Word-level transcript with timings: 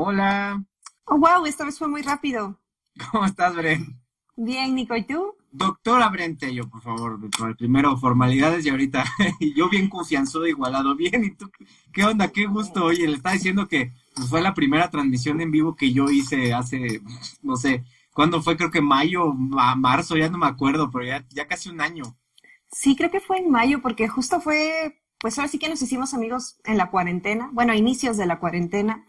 Hola. 0.00 0.64
Oh, 1.06 1.18
wow, 1.18 1.44
esta 1.44 1.64
vez 1.64 1.76
fue 1.76 1.88
muy 1.88 2.02
rápido. 2.02 2.56
¿Cómo 3.10 3.24
estás, 3.24 3.56
Bren? 3.56 4.00
Bien, 4.36 4.72
Nico, 4.72 4.94
¿y 4.94 5.02
tú? 5.02 5.34
Doctora 5.50 6.08
Brentello, 6.08 6.68
por 6.70 6.82
favor, 6.82 7.18
primero 7.56 7.96
formalidades 7.96 8.64
y 8.64 8.68
ahorita 8.68 9.04
yo 9.56 9.68
bien 9.68 9.88
confianzudo, 9.88 10.46
igualado, 10.46 10.94
bien, 10.94 11.24
¿y 11.24 11.30
tú 11.32 11.50
qué 11.92 12.04
onda? 12.04 12.28
Qué 12.28 12.46
gusto, 12.46 12.84
oye, 12.84 13.08
le 13.08 13.16
está 13.16 13.32
diciendo 13.32 13.66
que 13.66 13.92
pues, 14.14 14.28
fue 14.28 14.40
la 14.40 14.54
primera 14.54 14.88
transmisión 14.88 15.40
en 15.40 15.50
vivo 15.50 15.74
que 15.74 15.92
yo 15.92 16.08
hice 16.10 16.54
hace, 16.54 17.00
no 17.42 17.56
sé, 17.56 17.82
¿cuándo 18.12 18.40
fue? 18.40 18.56
Creo 18.56 18.70
que 18.70 18.80
mayo, 18.80 19.32
marzo, 19.32 20.16
ya 20.16 20.28
no 20.28 20.38
me 20.38 20.46
acuerdo, 20.46 20.92
pero 20.92 21.06
ya, 21.06 21.26
ya 21.30 21.48
casi 21.48 21.70
un 21.70 21.80
año. 21.80 22.04
Sí, 22.70 22.94
creo 22.94 23.10
que 23.10 23.20
fue 23.20 23.38
en 23.38 23.50
mayo, 23.50 23.82
porque 23.82 24.06
justo 24.06 24.40
fue, 24.40 25.00
pues 25.18 25.36
ahora 25.38 25.48
sí 25.48 25.58
que 25.58 25.68
nos 25.68 25.82
hicimos 25.82 26.14
amigos 26.14 26.60
en 26.64 26.76
la 26.76 26.88
cuarentena, 26.88 27.50
bueno, 27.52 27.72
a 27.72 27.76
inicios 27.76 28.16
de 28.16 28.26
la 28.26 28.38
cuarentena, 28.38 29.04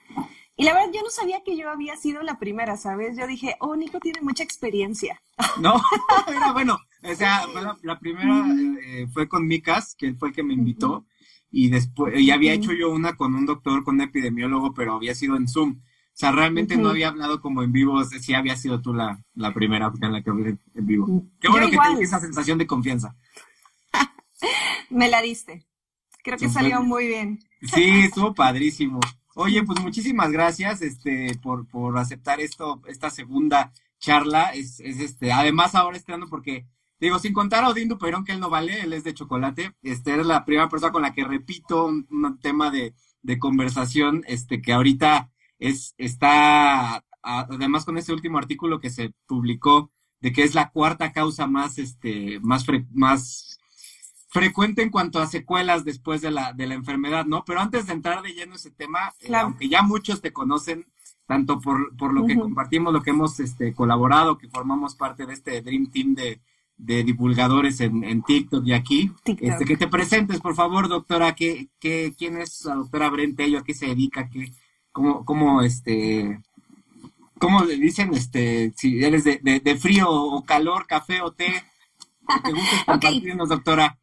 y 0.60 0.66
la 0.66 0.74
verdad, 0.74 0.90
yo 0.94 1.02
no 1.02 1.10
sabía 1.10 1.42
que 1.42 1.56
yo 1.56 1.70
había 1.70 1.96
sido 1.96 2.22
la 2.22 2.38
primera, 2.38 2.76
¿sabes? 2.76 3.16
Yo 3.18 3.26
dije, 3.26 3.56
oh, 3.62 3.78
Nico 3.78 4.02
tiene 4.02 4.20
mucha 4.22 4.44
experiencia. 4.44 5.22
No, 5.62 5.82
era 6.28 6.52
bueno. 6.52 6.78
O 7.02 7.16
sea, 7.16 7.44
la, 7.82 7.98
primera 7.98 8.46
eh, 8.84 9.08
fue 9.14 9.30
con 9.30 9.48
Micas, 9.48 9.96
que 9.98 10.14
fue 10.16 10.30
el 10.30 10.36
que 10.36 10.44
me 10.44 10.54
invitó. 10.54 11.06
Y 11.50 11.70
después, 11.70 12.20
y 12.20 12.30
había 12.32 12.52
hecho 12.52 12.74
yo 12.74 12.92
una 12.92 13.16
con 13.16 13.36
un 13.36 13.46
doctor, 13.46 13.86
con 13.86 13.96
un 13.96 14.02
epidemiólogo, 14.02 14.74
pero 14.74 14.96
había 14.96 15.16
sido 15.16 15.38
en 15.38 15.48
Zoom. 15.48 15.80
O 15.80 16.18
sea, 16.20 16.34
realmente 16.34 16.76
no 16.76 16.90
había 16.90 17.08
hablado 17.08 17.40
como 17.40 17.64
en 17.64 17.72
vivo. 17.72 18.04
Sí, 18.04 18.34
había 18.34 18.58
sido 18.58 18.82
tú 18.82 18.94
la, 18.94 19.24
la 19.36 19.54
primera 19.54 19.94
en 20.02 20.12
la 20.12 20.22
que 20.22 20.30
hablé 20.30 20.58
en 20.76 20.86
vivo. 20.86 21.24
Qué 21.40 21.48
bueno 21.48 21.70
que 21.70 21.78
tienes 21.78 22.10
esa 22.10 22.20
sensación 22.20 22.58
de 22.58 22.68
confianza. 22.68 23.16
me 24.90 25.08
la 25.08 25.22
diste. 25.22 25.66
Creo 26.22 26.38
que 26.38 26.50
salió 26.50 26.82
muy 26.82 27.08
bien. 27.08 27.40
Sí, 27.62 27.84
estuvo 28.04 28.34
padrísimo. 28.34 29.00
Oye, 29.42 29.64
pues 29.64 29.80
muchísimas 29.80 30.34
gracias 30.34 30.82
este, 30.82 31.32
por, 31.42 31.66
por 31.66 31.98
aceptar 31.98 32.42
esto, 32.42 32.82
esta 32.88 33.10
segunda 33.10 33.72
charla. 33.98 34.50
Es, 34.54 34.82
es 34.82 35.00
este, 35.00 35.32
además 35.32 35.76
ahora 35.76 35.96
estando 35.96 36.28
porque, 36.28 36.68
digo, 37.00 37.20
sin 37.20 37.32
contar 37.32 37.64
a 37.64 37.70
Odín 37.70 37.88
Duperón, 37.88 38.26
que 38.26 38.34
él 38.34 38.42
no 38.42 38.50
vale, 38.50 38.82
él 38.82 38.92
es 38.92 39.06
de 39.06 39.14
chocolate, 39.14 39.72
este, 39.82 40.20
es 40.20 40.26
la 40.26 40.44
primera 40.44 40.68
persona 40.68 40.92
con 40.92 41.04
la 41.04 41.14
que 41.14 41.24
repito 41.24 41.86
un, 41.86 42.38
tema 42.42 42.70
de, 42.70 42.94
de, 43.22 43.40
conversación, 43.40 44.26
este, 44.28 44.62
que 44.62 44.74
ahorita 44.74 45.32
es, 45.58 45.96
está, 45.98 47.06
además 47.22 47.86
con 47.86 47.98
este 47.98 48.12
último 48.12 48.40
artículo 48.40 48.82
que 48.82 48.90
se 48.90 49.14
publicó, 49.26 49.90
de 50.20 50.34
que 50.34 50.44
es 50.44 50.54
la 50.54 50.70
cuarta 50.70 51.14
causa 51.14 51.48
más, 51.48 51.78
este, 51.78 52.42
más, 52.42 52.66
más 52.92 53.49
frecuente 54.30 54.82
en 54.84 54.90
cuanto 54.90 55.20
a 55.20 55.28
secuelas 55.28 55.84
después 55.84 56.22
de 56.22 56.32
la, 56.32 56.54
de 56.54 56.68
la 56.68 56.76
enfermedad, 56.76 57.26
¿no? 57.26 57.44
Pero 57.46 57.60
antes 57.60 57.88
de 57.88 57.94
entrar 57.94 58.22
de 58.22 58.34
lleno 58.34 58.56
ese 58.56 58.72
tema, 58.72 59.14
eh, 59.22 59.36
aunque 59.36 59.68
ya 59.68 59.82
muchos 59.82 60.22
te 60.22 60.32
conocen, 60.32 60.86
tanto 61.26 61.60
por, 61.60 61.96
por 61.98 62.14
lo 62.14 62.26
que 62.26 62.38
compartimos, 62.38 62.94
lo 62.94 63.02
que 63.02 63.12
hemos 63.12 63.40
este, 63.40 63.74
colaborado, 63.74 64.38
que 64.38 64.48
formamos 64.48 64.96
parte 64.96 65.26
de 65.26 65.34
este 65.34 65.62
Dream 65.62 65.92
Team 65.92 66.16
de, 66.16 66.42
de 66.80 67.04
divulgadores 67.04 67.82
en, 67.82 68.04
en, 68.04 68.24
TikTok 68.24 68.66
y 68.66 68.74
aquí, 68.74 69.12
Este, 69.26 69.66
que 69.66 69.78
te 69.78 69.88
presentes, 69.88 70.40
por 70.40 70.56
favor, 70.56 70.88
doctora, 70.88 71.36
¿qué, 71.36 71.68
qué, 71.80 72.16
¿quién 72.18 72.38
es 72.38 72.66
la 72.66 72.76
doctora 72.76 73.10
Brentello? 73.10 73.60
¿A 73.60 73.64
qué 73.64 73.74
se 73.74 73.88
dedica? 73.88 74.30
¿Qué, 74.30 74.52
cómo, 74.92 75.26
cómo, 75.26 75.62
este, 75.62 76.42
cómo 77.38 77.64
le 77.64 77.76
dicen, 77.76 78.14
este, 78.14 78.74
si 78.76 79.04
eres 79.04 79.24
de, 79.26 79.40
de, 79.40 79.78
frío 79.78 80.10
o 80.10 80.44
calor, 80.46 80.88
café 80.88 81.22
o 81.22 81.32
té? 81.32 81.64
¿Te 82.44 82.52
gusta 82.52 82.86
compartirnos, 82.88 83.50
doctora? 83.50 83.99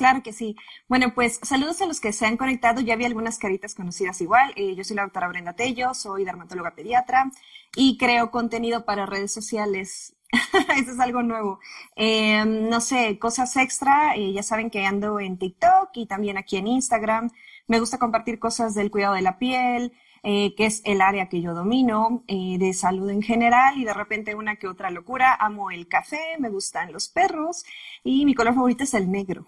Claro 0.00 0.22
que 0.22 0.32
sí. 0.32 0.56
Bueno, 0.88 1.12
pues 1.14 1.38
saludos 1.42 1.82
a 1.82 1.86
los 1.86 2.00
que 2.00 2.14
se 2.14 2.24
han 2.24 2.38
conectado. 2.38 2.80
Ya 2.80 2.96
vi 2.96 3.04
algunas 3.04 3.38
caritas 3.38 3.74
conocidas 3.74 4.18
igual. 4.22 4.50
Eh, 4.56 4.74
yo 4.74 4.82
soy 4.82 4.96
la 4.96 5.02
doctora 5.02 5.28
Brenda 5.28 5.52
Tello, 5.52 5.92
soy 5.92 6.24
dermatóloga 6.24 6.70
pediatra 6.74 7.30
y 7.76 7.98
creo 7.98 8.30
contenido 8.30 8.86
para 8.86 9.04
redes 9.04 9.30
sociales. 9.30 10.16
Eso 10.78 10.92
es 10.92 11.00
algo 11.00 11.22
nuevo. 11.22 11.60
Em, 11.96 12.70
no 12.70 12.80
sé, 12.80 13.18
cosas 13.18 13.54
extra. 13.58 14.16
Eh, 14.16 14.32
ya 14.32 14.42
saben 14.42 14.70
que 14.70 14.86
ando 14.86 15.20
en 15.20 15.36
TikTok 15.36 15.90
y 15.92 16.06
también 16.06 16.38
aquí 16.38 16.56
en 16.56 16.68
Instagram. 16.68 17.30
Me 17.66 17.78
gusta 17.78 17.98
compartir 17.98 18.38
cosas 18.38 18.74
del 18.74 18.90
cuidado 18.90 19.12
de 19.16 19.20
la 19.20 19.36
piel, 19.38 19.92
eh, 20.22 20.54
que 20.54 20.64
es 20.64 20.80
el 20.86 21.02
área 21.02 21.28
que 21.28 21.42
yo 21.42 21.52
domino, 21.52 22.24
de 22.26 22.72
salud 22.72 23.10
en 23.10 23.20
general 23.20 23.76
y 23.76 23.84
de 23.84 23.92
repente 23.92 24.34
una 24.34 24.56
que 24.56 24.66
otra 24.66 24.90
locura. 24.90 25.34
Amo 25.38 25.70
el 25.70 25.88
café, 25.88 26.38
me 26.38 26.48
gustan 26.48 26.90
los 26.90 27.10
perros 27.10 27.64
y 28.02 28.24
mi 28.24 28.34
color 28.34 28.54
favorito 28.54 28.84
es 28.84 28.94
el 28.94 29.10
negro. 29.12 29.46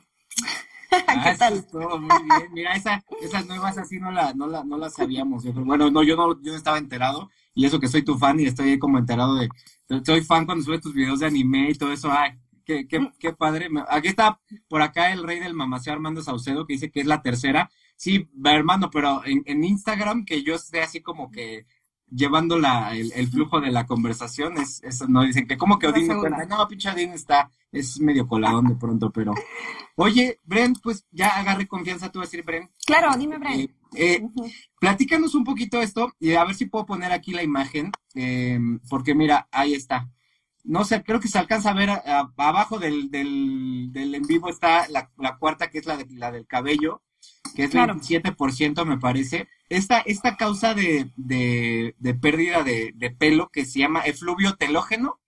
¿Qué 0.91 1.04
ah, 1.06 1.34
tal? 1.38 1.66
Todo 1.66 1.98
muy 1.98 2.10
bien. 2.25 2.53
Mira, 2.53 2.75
esa, 2.75 3.03
esas 3.22 3.47
nuevas 3.47 3.78
así 3.78 3.98
no, 3.98 4.10
la, 4.10 4.34
no, 4.34 4.47
la, 4.47 4.62
no 4.62 4.76
las 4.76 4.94
sabíamos. 4.94 5.44
bueno, 5.54 5.91
no 5.91 6.03
yo, 6.03 6.16
no, 6.16 6.41
yo 6.43 6.53
no 6.53 6.56
estaba 6.56 6.78
enterado. 6.78 7.31
Y 7.54 7.65
eso 7.66 7.81
que 7.81 7.88
soy 7.88 8.03
tu 8.03 8.19
fan 8.19 8.41
y 8.41 8.44
estoy 8.44 8.78
como 8.78 8.98
enterado 8.98 9.37
de... 9.37 9.48
Soy 10.04 10.22
fan 10.22 10.47
cuando 10.47 10.65
subes 10.65 10.81
tus 10.81 10.94
videos 10.94 11.20
de 11.20 11.26
anime 11.26 11.70
y 11.70 11.75
todo 11.75 11.93
eso. 11.93 12.10
Ay, 12.10 12.32
qué, 12.65 12.87
qué, 12.87 13.10
qué 13.19 13.32
padre. 13.32 13.69
Aquí 13.88 14.09
está 14.09 14.41
por 14.69 14.82
acá 14.82 15.12
el 15.12 15.22
rey 15.22 15.41
del 15.41 15.54
mamaceo 15.54 15.93
Armando 15.93 16.22
Saucedo 16.22 16.66
que 16.66 16.75
dice 16.75 16.91
que 16.91 17.00
es 17.00 17.06
la 17.06 17.22
tercera. 17.22 17.70
Sí, 17.97 18.28
hermano, 18.44 18.91
pero 18.91 19.25
en, 19.25 19.43
en 19.47 19.64
Instagram 19.64 20.25
que 20.25 20.43
yo 20.43 20.54
esté 20.54 20.82
así 20.82 21.00
como 21.00 21.31
que 21.31 21.66
llevando 22.15 22.59
la, 22.59 22.95
el, 22.95 23.12
el, 23.15 23.28
flujo 23.28 23.61
de 23.61 23.71
la 23.71 23.87
conversación, 23.87 24.59
es, 24.59 24.83
eso 24.83 25.06
no 25.09 25.23
dicen 25.23 25.47
que 25.47 25.56
como 25.56 25.78
que 25.78 25.87
Odín 25.87 26.09
me 26.09 26.19
cuenta, 26.19 26.45
no, 26.45 26.69
pinche 26.69 26.91
Odín 26.91 27.12
está, 27.12 27.50
es 27.71 27.99
medio 28.00 28.27
coladón 28.27 28.69
de 28.69 28.75
pronto, 28.77 29.11
pero 29.11 29.34
oye, 29.97 30.39
Brent, 30.45 30.78
pues 30.83 31.06
ya 31.11 31.28
agarre 31.28 31.67
confianza 31.67 32.11
tú 32.11 32.21
a 32.21 32.23
decir, 32.23 32.45
Brent. 32.45 32.71
Claro, 32.84 33.17
dime, 33.17 33.39
Brent. 33.39 33.71
Eh, 33.71 33.75
eh, 33.95 34.23
Platícanos 34.78 35.34
un 35.34 35.45
poquito 35.45 35.81
esto 35.81 36.12
y 36.19 36.34
a 36.34 36.45
ver 36.45 36.55
si 36.55 36.67
puedo 36.67 36.87
poner 36.87 37.12
aquí 37.12 37.33
la 37.33 37.43
imagen, 37.43 37.93
eh, 38.15 38.59
porque 38.89 39.15
mira, 39.15 39.49
ahí 39.50 39.75
está. 39.75 40.09
No 40.65 40.84
sé, 40.84 41.03
creo 41.03 41.19
que 41.19 41.29
se 41.29 41.39
alcanza 41.39 41.71
a 41.71 41.75
ver 41.75 41.91
abajo 42.37 42.79
del, 42.79 43.11
del, 43.11 43.89
del, 43.91 44.15
en 44.15 44.23
vivo 44.23 44.49
está 44.49 44.87
la, 44.89 45.11
la 45.19 45.37
cuarta, 45.37 45.71
que 45.71 45.79
es 45.79 45.87
la, 45.87 45.97
de, 45.97 46.06
la 46.11 46.31
del 46.31 46.47
cabello 46.47 47.03
que 47.53 47.65
es 47.65 47.71
claro. 47.71 47.95
27% 47.95 48.85
me 48.85 48.99
parece. 48.99 49.49
Esta, 49.69 50.01
esta 50.01 50.37
causa 50.37 50.75
de, 50.75 51.11
de, 51.17 52.15
pérdida 52.15 52.63
de, 52.63 53.17
pelo 53.19 53.49
que 53.51 53.65
se 53.65 53.81
llama 53.81 54.03
efluvio 54.03 54.57
telógeno. 54.57 55.21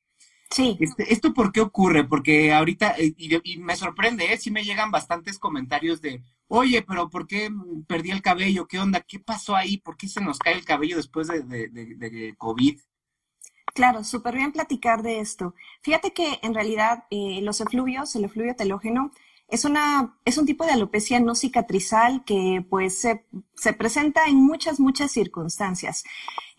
Sí. 0.50 0.76
Este, 0.80 1.12
¿Esto 1.12 1.32
por 1.34 1.50
qué 1.50 1.60
ocurre? 1.60 2.04
Porque 2.04 2.52
ahorita, 2.52 2.94
eh, 2.98 3.14
y, 3.16 3.58
me 3.58 3.76
sorprende, 3.76 4.32
¿eh? 4.32 4.36
sí 4.36 4.50
me 4.50 4.62
llegan 4.62 4.90
bastantes 4.90 5.38
comentarios 5.38 6.00
de, 6.00 6.22
oye, 6.48 6.82
pero 6.82 7.10
¿por 7.10 7.26
qué 7.26 7.50
perdí 7.88 8.10
el 8.10 8.22
cabello? 8.22 8.66
¿Qué 8.68 8.78
onda? 8.78 9.00
¿Qué 9.00 9.18
pasó 9.18 9.56
ahí? 9.56 9.78
¿Por 9.78 9.96
qué 9.96 10.06
se 10.06 10.20
nos 10.20 10.38
cae 10.38 10.54
el 10.54 10.64
cabello 10.64 10.96
después 10.96 11.28
de, 11.28 11.42
de, 11.42 12.34
COVID? 12.38 12.80
Claro, 13.74 14.04
súper 14.04 14.34
bien 14.36 14.52
platicar 14.52 15.02
de 15.02 15.18
esto. 15.18 15.54
Fíjate 15.82 16.12
que 16.12 16.38
en 16.42 16.54
realidad 16.54 17.04
eh, 17.10 17.40
los 17.42 17.60
efluvios, 17.60 18.14
el 18.14 18.24
efluvio 18.24 18.54
telógeno, 18.54 19.10
es, 19.48 19.64
una, 19.64 20.16
es 20.24 20.38
un 20.38 20.46
tipo 20.46 20.64
de 20.64 20.72
alopecia 20.72 21.20
no 21.20 21.34
cicatrizal 21.34 22.24
que 22.24 22.64
pues 22.68 22.98
se, 22.98 23.24
se 23.54 23.72
presenta 23.72 24.26
en 24.26 24.36
muchas, 24.36 24.80
muchas 24.80 25.12
circunstancias. 25.12 26.04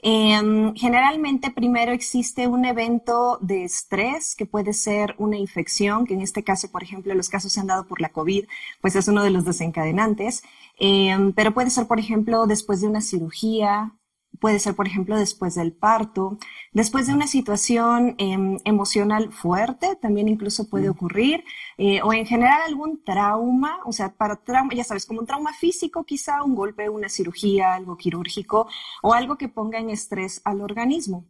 Em, 0.07 0.75
generalmente 0.75 1.49
primero 1.49 1.91
existe 1.91 2.47
un 2.47 2.65
evento 2.65 3.39
de 3.41 3.63
estrés 3.63 4.35
que 4.35 4.45
puede 4.45 4.73
ser 4.73 5.15
una 5.17 5.37
infección, 5.37 6.05
que 6.05 6.13
en 6.13 6.21
este 6.21 6.43
caso, 6.43 6.71
por 6.71 6.83
ejemplo, 6.83 7.15
los 7.15 7.29
casos 7.29 7.53
se 7.53 7.59
han 7.59 7.67
dado 7.67 7.87
por 7.87 8.01
la 8.01 8.09
COVID, 8.09 8.45
pues 8.81 8.95
es 8.95 9.07
uno 9.07 9.23
de 9.23 9.31
los 9.31 9.45
desencadenantes, 9.45 10.43
em, 10.77 11.33
pero 11.33 11.53
puede 11.53 11.71
ser, 11.71 11.87
por 11.87 11.99
ejemplo, 11.99 12.45
después 12.45 12.81
de 12.81 12.87
una 12.87 13.01
cirugía, 13.01 13.95
puede 14.39 14.59
ser, 14.59 14.75
por 14.75 14.87
ejemplo, 14.87 15.17
después 15.17 15.55
del 15.55 15.73
parto, 15.73 16.37
después 16.73 17.07
de 17.07 17.13
una 17.13 17.27
situación 17.27 18.15
em, 18.17 18.57
emocional 18.65 19.31
fuerte, 19.31 19.95
también 19.95 20.27
incluso 20.27 20.69
puede 20.69 20.89
ocurrir, 20.89 21.43
eh, 21.77 22.01
o 22.03 22.13
en 22.13 22.25
general 22.25 22.61
algún 22.65 23.03
trauma, 23.03 23.79
o 23.85 23.91
sea, 23.91 24.13
para 24.15 24.37
trauma, 24.37 24.73
ya 24.73 24.83
sabes, 24.83 25.05
como 25.05 25.19
un 25.21 25.25
trauma 25.25 25.53
físico 25.53 26.03
quizá, 26.03 26.43
un 26.43 26.55
golpe, 26.55 26.89
una 26.89 27.09
cirugía, 27.09 27.73
algo 27.73 27.97
quirúrgico, 27.97 28.67
o 29.01 29.13
algo 29.13 29.37
que 29.37 29.49
ponga 29.49 29.79
en 29.79 29.89
estrés 29.89 30.41
al 30.45 30.61
organismo. 30.61 31.25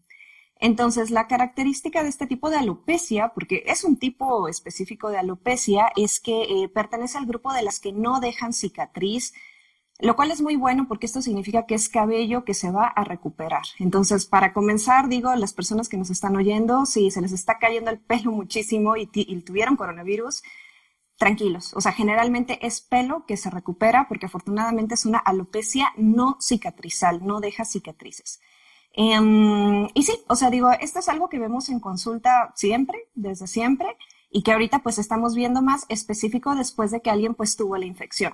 Entonces, 0.59 1.11
la 1.11 1.27
característica 1.27 2.01
de 2.01 2.09
este 2.09 2.27
tipo 2.27 2.49
de 2.49 2.57
alopecia, 2.57 3.29
porque 3.33 3.63
es 3.67 3.83
un 3.83 3.97
tipo 3.97 4.47
específico 4.47 5.09
de 5.09 5.17
alopecia, 5.17 5.91
es 5.95 6.19
que 6.19 6.43
eh, 6.43 6.69
pertenece 6.69 7.17
al 7.17 7.25
grupo 7.25 7.53
de 7.53 7.61
las 7.61 7.79
que 7.79 7.91
no 7.91 8.19
dejan 8.19 8.53
cicatriz, 8.53 9.33
lo 9.99 10.15
cual 10.15 10.31
es 10.31 10.41
muy 10.41 10.57
bueno 10.57 10.87
porque 10.87 11.05
esto 11.05 11.21
significa 11.21 11.65
que 11.65 11.75
es 11.75 11.87
cabello 11.87 12.43
que 12.43 12.53
se 12.53 12.69
va 12.69 12.87
a 12.87 13.03
recuperar. 13.03 13.63
Entonces, 13.79 14.25
para 14.25 14.51
comenzar, 14.51 15.07
digo, 15.07 15.33
las 15.35 15.53
personas 15.53 15.87
que 15.87 15.97
nos 15.97 16.09
están 16.09 16.35
oyendo, 16.35 16.85
si 16.85 17.11
se 17.11 17.21
les 17.21 17.31
está 17.31 17.59
cayendo 17.59 17.91
el 17.91 17.99
pelo 17.99 18.31
muchísimo 18.31 18.97
y, 18.97 19.07
tuvieron 19.07 19.77
coronavirus, 19.77 20.43
tranquilos. 21.17 21.73
O 21.75 21.81
sea, 21.81 21.93
generalmente 21.93 22.65
es 22.65 22.81
pelo 22.81 23.25
que 23.25 23.37
se 23.37 23.49
recupera 23.49 24.07
porque 24.09 24.25
afortunadamente 24.25 24.95
es 24.95 25.05
una 25.05 25.19
alopecia 25.19 25.93
no 25.95 26.37
cicatrizal, 26.41 27.25
no 27.25 27.39
deja 27.39 27.63
cicatrices. 27.63 28.41
Em, 28.91 29.87
y 29.93 30.03
sí, 30.03 30.19
o 30.27 30.35
sea, 30.35 30.49
digo, 30.49 30.71
esto 30.71 30.99
es 30.99 31.09
algo 31.09 31.29
que 31.29 31.39
vemos 31.39 31.69
en 31.69 31.79
consulta 31.79 32.53
siempre, 32.55 33.09
desde 33.13 33.47
siempre, 33.47 33.97
y 34.29 34.43
que 34.43 34.51
ahorita 34.51 34.79
pues 34.79 34.97
estamos 34.97 35.35
viendo 35.35 35.61
más 35.61 35.85
específico 35.89 36.55
después 36.55 36.91
de 36.91 37.01
que 37.01 37.09
alguien 37.09 37.35
pues 37.35 37.55
tuvo 37.55 37.77
la 37.77 37.85
infección. 37.85 38.33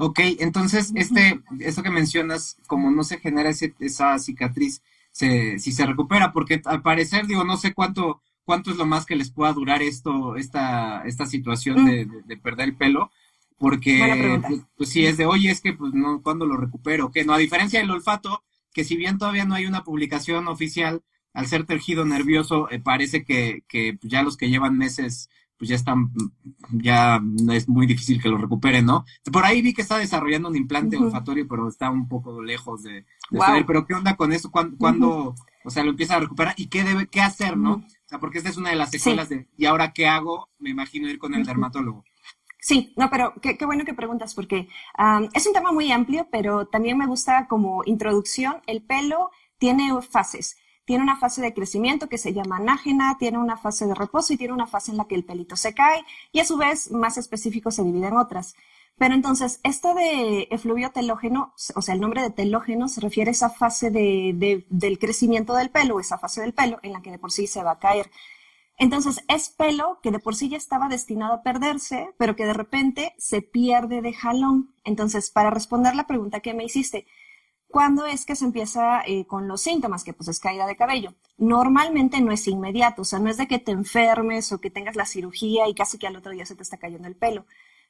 Ok, 0.00 0.20
entonces, 0.38 0.92
este, 0.94 1.40
esto 1.58 1.82
que 1.82 1.90
mencionas, 1.90 2.56
como 2.68 2.88
no 2.92 3.02
se 3.02 3.18
genera 3.18 3.50
esa 3.50 4.18
cicatriz, 4.20 4.80
se, 5.10 5.58
si 5.58 5.72
se 5.72 5.86
recupera, 5.86 6.32
porque 6.32 6.62
al 6.66 6.82
parecer, 6.82 7.26
digo, 7.26 7.42
no 7.42 7.56
sé 7.56 7.74
cuánto, 7.74 8.22
cuánto 8.44 8.70
es 8.70 8.76
lo 8.76 8.86
más 8.86 9.06
que 9.06 9.16
les 9.16 9.30
pueda 9.30 9.52
durar 9.52 9.82
esto, 9.82 10.36
esta, 10.36 11.02
esta 11.04 11.26
situación 11.26 11.84
de, 11.84 12.06
de, 12.26 12.36
perder 12.36 12.68
el 12.68 12.76
pelo, 12.76 13.10
porque 13.58 14.40
pues, 14.46 14.60
pues, 14.76 14.88
sí 14.90 15.04
es 15.04 15.16
de, 15.16 15.26
oye, 15.26 15.50
es 15.50 15.60
que 15.60 15.72
pues 15.72 15.92
no, 15.92 16.22
¿cuándo 16.22 16.46
lo 16.46 16.56
recupero? 16.56 17.10
Que 17.10 17.24
no, 17.24 17.32
a 17.32 17.38
diferencia 17.38 17.80
del 17.80 17.90
olfato, 17.90 18.44
que 18.72 18.84
si 18.84 18.96
bien 18.96 19.18
todavía 19.18 19.46
no 19.46 19.56
hay 19.56 19.66
una 19.66 19.82
publicación 19.82 20.46
oficial, 20.46 21.02
al 21.32 21.48
ser 21.48 21.66
tejido 21.66 22.04
nervioso, 22.04 22.70
eh, 22.70 22.78
parece 22.78 23.24
que, 23.24 23.64
que 23.66 23.98
ya 24.02 24.22
los 24.22 24.36
que 24.36 24.48
llevan 24.48 24.78
meses 24.78 25.28
pues 25.58 25.68
ya 25.68 25.74
están, 25.74 26.12
ya 26.70 27.20
es 27.52 27.68
muy 27.68 27.86
difícil 27.86 28.22
que 28.22 28.28
lo 28.28 28.38
recuperen, 28.38 28.86
¿no? 28.86 29.04
Por 29.32 29.44
ahí 29.44 29.60
vi 29.60 29.74
que 29.74 29.82
está 29.82 29.98
desarrollando 29.98 30.48
un 30.48 30.56
implante 30.56 30.96
olfatorio, 30.96 31.48
pero 31.48 31.68
está 31.68 31.90
un 31.90 32.08
poco 32.08 32.40
lejos 32.42 32.84
de, 32.84 33.04
de 33.30 33.64
Pero 33.66 33.84
¿qué 33.84 33.94
onda 33.94 34.16
con 34.16 34.32
eso? 34.32 34.50
¿Cuándo, 34.50 35.34
o 35.64 35.70
sea, 35.70 35.82
lo 35.82 35.90
empieza 35.90 36.14
a 36.14 36.20
recuperar? 36.20 36.54
¿Y 36.56 36.68
qué 36.68 36.84
debe, 36.84 37.08
qué 37.08 37.20
hacer, 37.20 37.56
no? 37.56 37.74
O 37.74 38.08
sea, 38.08 38.20
porque 38.20 38.38
esta 38.38 38.50
es 38.50 38.56
una 38.56 38.70
de 38.70 38.76
las 38.76 38.90
secuelas 38.90 39.28
de, 39.28 39.48
¿y 39.56 39.66
ahora 39.66 39.92
qué 39.92 40.06
hago? 40.06 40.48
Me 40.60 40.70
imagino 40.70 41.08
ir 41.08 41.18
con 41.18 41.34
el 41.34 41.44
dermatólogo. 41.44 42.04
Sí, 42.60 42.92
no, 42.96 43.10
pero 43.10 43.34
qué, 43.42 43.56
qué, 43.56 43.66
bueno 43.66 43.84
que 43.84 43.94
preguntas 43.94 44.34
porque 44.34 44.68
es 45.34 45.46
un 45.46 45.52
tema 45.52 45.72
muy 45.72 45.90
amplio, 45.90 46.28
pero 46.30 46.66
también 46.66 46.98
me 46.98 47.06
gusta 47.06 47.46
como 47.48 47.82
introducción, 47.84 48.62
el 48.66 48.82
pelo 48.82 49.30
tiene 49.58 49.90
fases 50.02 50.56
tiene 50.88 51.02
una 51.02 51.18
fase 51.18 51.42
de 51.42 51.52
crecimiento 51.52 52.08
que 52.08 52.16
se 52.16 52.32
llama 52.32 52.56
anágena, 52.56 53.18
tiene 53.18 53.36
una 53.36 53.58
fase 53.58 53.84
de 53.84 53.94
reposo 53.94 54.32
y 54.32 54.38
tiene 54.38 54.54
una 54.54 54.66
fase 54.66 54.90
en 54.90 54.96
la 54.96 55.04
que 55.04 55.16
el 55.16 55.22
pelito 55.22 55.54
se 55.54 55.74
cae 55.74 56.02
y 56.32 56.40
a 56.40 56.46
su 56.46 56.56
vez, 56.56 56.90
más 56.90 57.18
específico, 57.18 57.70
se 57.70 57.84
divide 57.84 58.06
en 58.06 58.16
otras. 58.16 58.56
Pero 58.96 59.12
entonces, 59.12 59.60
esto 59.64 59.92
de 59.92 60.48
efluvio 60.50 60.90
telógeno, 60.90 61.52
o 61.74 61.82
sea, 61.82 61.92
el 61.92 62.00
nombre 62.00 62.22
de 62.22 62.30
telógeno 62.30 62.88
se 62.88 63.02
refiere 63.02 63.28
a 63.28 63.32
esa 63.32 63.50
fase 63.50 63.90
de, 63.90 64.64
del 64.70 64.98
crecimiento 64.98 65.54
del 65.54 65.68
pelo, 65.68 66.00
esa 66.00 66.16
fase 66.16 66.40
del 66.40 66.54
pelo 66.54 66.78
en 66.82 66.94
la 66.94 67.02
que 67.02 67.10
de 67.10 67.18
por 67.18 67.32
sí 67.32 67.46
se 67.46 67.62
va 67.62 67.72
a 67.72 67.78
caer. 67.78 68.10
Entonces, 68.78 69.22
es 69.28 69.50
pelo 69.50 69.98
que 70.02 70.10
de 70.10 70.20
por 70.20 70.36
sí 70.36 70.48
ya 70.48 70.56
estaba 70.56 70.88
destinado 70.88 71.34
a 71.34 71.42
perderse, 71.42 72.14
pero 72.16 72.34
que 72.34 72.46
de 72.46 72.54
repente 72.54 73.14
se 73.18 73.42
pierde 73.42 74.00
de 74.00 74.14
jalón. 74.14 74.74
Entonces, 74.84 75.28
para 75.28 75.50
responder 75.50 75.94
la 75.94 76.06
pregunta 76.06 76.40
que 76.40 76.54
me 76.54 76.64
hiciste, 76.64 77.06
¿Cuándo 77.68 78.06
es 78.06 78.24
que 78.24 78.34
se 78.34 78.46
empieza 78.46 79.02
eh, 79.06 79.26
con 79.26 79.46
los 79.46 79.60
síntomas? 79.60 80.02
Que 80.02 80.14
pues 80.14 80.28
es 80.28 80.40
caída 80.40 80.66
de 80.66 80.76
cabello. 80.76 81.14
Normalmente 81.36 82.20
no 82.20 82.32
es 82.32 82.48
inmediato, 82.48 83.02
o 83.02 83.04
sea, 83.04 83.18
no 83.18 83.28
es 83.28 83.36
de 83.36 83.46
que 83.46 83.58
te 83.58 83.72
enfermes 83.72 84.50
o 84.52 84.60
que 84.60 84.70
tengas 84.70 84.96
la 84.96 85.04
cirugía 85.04 85.68
y 85.68 85.74
casi 85.74 85.98
que 85.98 86.06
al 86.06 86.16
otro 86.16 86.32
día 86.32 86.46
se 86.46 86.56
te 86.56 86.62
está 86.62 86.78
cayendo 86.78 87.08
el 87.08 87.16
pelo. 87.16 87.44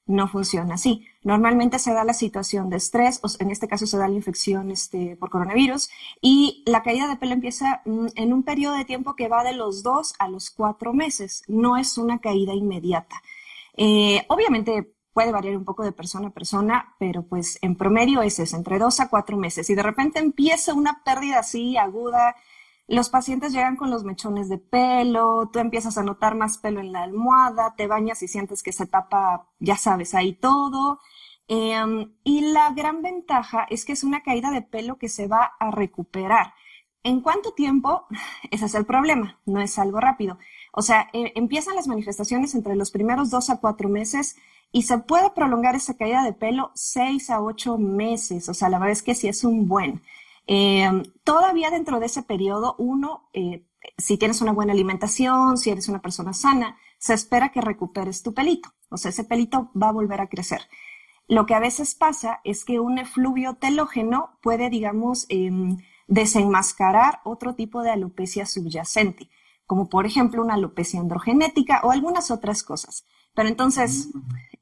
No 0.05 0.27
funciona 0.27 0.75
así. 0.75 1.07
Normalmente 1.23 1.79
se 1.79 1.93
da 1.93 2.03
la 2.03 2.15
situación 2.15 2.71
de 2.71 2.79
estrés, 2.79 3.21
o 3.23 3.29
en 3.39 3.51
este 3.51 3.69
caso 3.69 3.87
se 3.87 3.99
da 3.99 4.09
la 4.09 4.17
infección 4.17 4.71
este, 4.71 5.17
por 5.17 5.31
coronavirus, 5.31 5.91
y 6.21 6.65
la 6.67 6.83
caída 6.83 7.07
de 7.09 7.17
pelo 7.17 7.35
empieza 7.35 7.83
mm, 7.85 8.07
en 8.17 8.33
un 8.33 8.43
periodo 8.43 8.75
de 8.75 8.85
tiempo 8.85 9.15
que 9.15 9.29
va 9.29 9.45
de 9.45 9.53
los 9.53 9.83
dos 9.83 10.15
a 10.19 10.29
los 10.29 10.51
cuatro 10.51 10.93
meses. 10.93 11.45
No 11.47 11.77
es 11.77 11.99
una 11.99 12.19
caída 12.19 12.55
inmediata. 12.55 13.23
Eh, 13.77 14.25
obviamente 14.29 14.93
puede 15.19 15.33
variar 15.33 15.57
un 15.57 15.65
poco 15.65 15.83
de 15.83 15.91
persona 15.91 16.29
a 16.29 16.31
persona, 16.31 16.95
pero 16.97 17.25
pues 17.25 17.59
en 17.61 17.75
promedio 17.75 18.23
es 18.23 18.39
eso, 18.39 18.57
entre 18.57 18.79
dos 18.79 19.01
a 19.01 19.09
cuatro 19.09 19.37
meses. 19.37 19.69
Y 19.69 19.75
de 19.75 19.83
repente 19.83 20.21
empieza 20.21 20.75
una 20.75 21.03
pérdida 21.03 21.41
así 21.41 21.77
aguda, 21.77 22.37
los 22.87 23.09
pacientes 23.09 23.53
llegan 23.53 23.75
con 23.75 23.91
los 23.91 24.05
mechones 24.05 24.49
de 24.49 24.59
pelo, 24.59 25.51
tú 25.53 25.59
empiezas 25.59 25.99
a 25.99 26.05
notar 26.05 26.37
más 26.37 26.59
pelo 26.59 26.79
en 26.79 26.93
la 26.93 27.03
almohada, 27.03 27.75
te 27.77 27.89
bañas 27.89 28.23
y 28.23 28.29
sientes 28.29 28.63
que 28.63 28.71
se 28.71 28.87
tapa, 28.87 29.49
ya 29.59 29.77
sabes, 29.77 30.15
ahí 30.15 30.35
todo. 30.35 31.01
Em, 31.49 32.15
y 32.23 32.53
la 32.53 32.71
gran 32.71 33.03
ventaja 33.03 33.67
es 33.71 33.85
que 33.85 33.95
es 33.95 34.05
una 34.05 34.23
caída 34.23 34.53
de 34.53 34.63
pelo 34.63 34.99
que 34.99 35.09
se 35.09 35.27
va 35.27 35.51
a 35.59 35.73
recuperar. 35.73 36.55
¿En 37.03 37.23
cuánto 37.23 37.55
tiempo? 37.55 38.07
Ese 38.53 38.67
es 38.67 38.75
el 38.77 38.87
problema, 38.87 39.41
no 39.47 39.61
es 39.61 39.81
algo 39.81 39.99
rápido. 39.99 40.39
O 40.73 40.83
sea, 40.83 41.11
eh, 41.13 41.33
empiezan 41.35 41.75
las 41.75 41.89
manifestaciones 41.89 42.55
entre 42.55 42.77
los 42.77 42.93
primeros 42.93 43.31
dos 43.31 43.51
a 43.51 43.57
cuatro 43.57 43.89
meses 43.89 44.37
y 44.73 44.83
se 44.83 44.99
puede 44.99 45.31
prolongar 45.31 45.75
esa 45.75 45.97
caída 45.97 46.23
de 46.23 46.33
pelo 46.33 46.71
seis 46.75 47.31
a 47.31 47.41
ocho 47.41 47.79
meses. 47.79 48.49
O 48.49 48.55
sea, 48.55 48.69
la 48.69 48.79
verdad 48.79 48.93
es 48.93 49.03
que 49.03 49.15
sí 49.15 49.29
es 49.29 49.45
un 49.45 49.67
buen. 49.69 50.03
Eh, 50.47 50.91
todavía 51.25 51.71
dentro 51.71 52.01
de 52.01 52.07
ese 52.07 52.23
periodo, 52.23 52.75
uno, 52.79 53.29
eh, 53.33 53.67
si 53.97 54.19
tienes 54.19 54.41
una 54.41 54.53
buena 54.53 54.73
alimentación, 54.73 55.59
si 55.59 55.71
eres 55.71 55.89
una 55.89 56.03
persona 56.03 56.33
sana, 56.33 56.77
se 56.99 57.15
espera 57.15 57.51
que 57.51 57.61
recuperes 57.61 58.23
tu 58.23 58.35
pelito. 58.35 58.71
O 58.91 58.97
sea, 58.97 59.11
ese 59.11 59.25
pelito 59.25 59.71
va 59.81 59.89
a 59.89 59.93
volver 59.93 60.21
a 60.21 60.29
crecer. 60.29 60.63
Lo 61.29 61.45
que 61.47 61.55
a 61.55 61.61
veces 61.61 61.95
pasa 61.95 62.41
es 62.45 62.65
que 62.65 62.81
un 62.81 62.99
efluvio 62.99 63.55
telógeno 63.55 64.39
puede, 64.43 64.71
digamos, 64.71 65.27
em, 65.29 65.77
desenmascarar 66.07 67.21
otro 67.25 67.55
tipo 67.55 67.83
de 67.83 67.91
alopecia 67.91 68.47
subyacente, 68.47 69.29
como 69.67 69.91
por 69.91 70.07
ejemplo 70.07 70.43
una 70.43 70.55
alopecia 70.55 71.01
androgenética 71.01 71.83
o 71.85 71.91
algunas 71.91 72.31
otras 72.31 72.63
cosas. 72.63 73.05
Pero 73.35 73.51
entonces, 73.51 74.09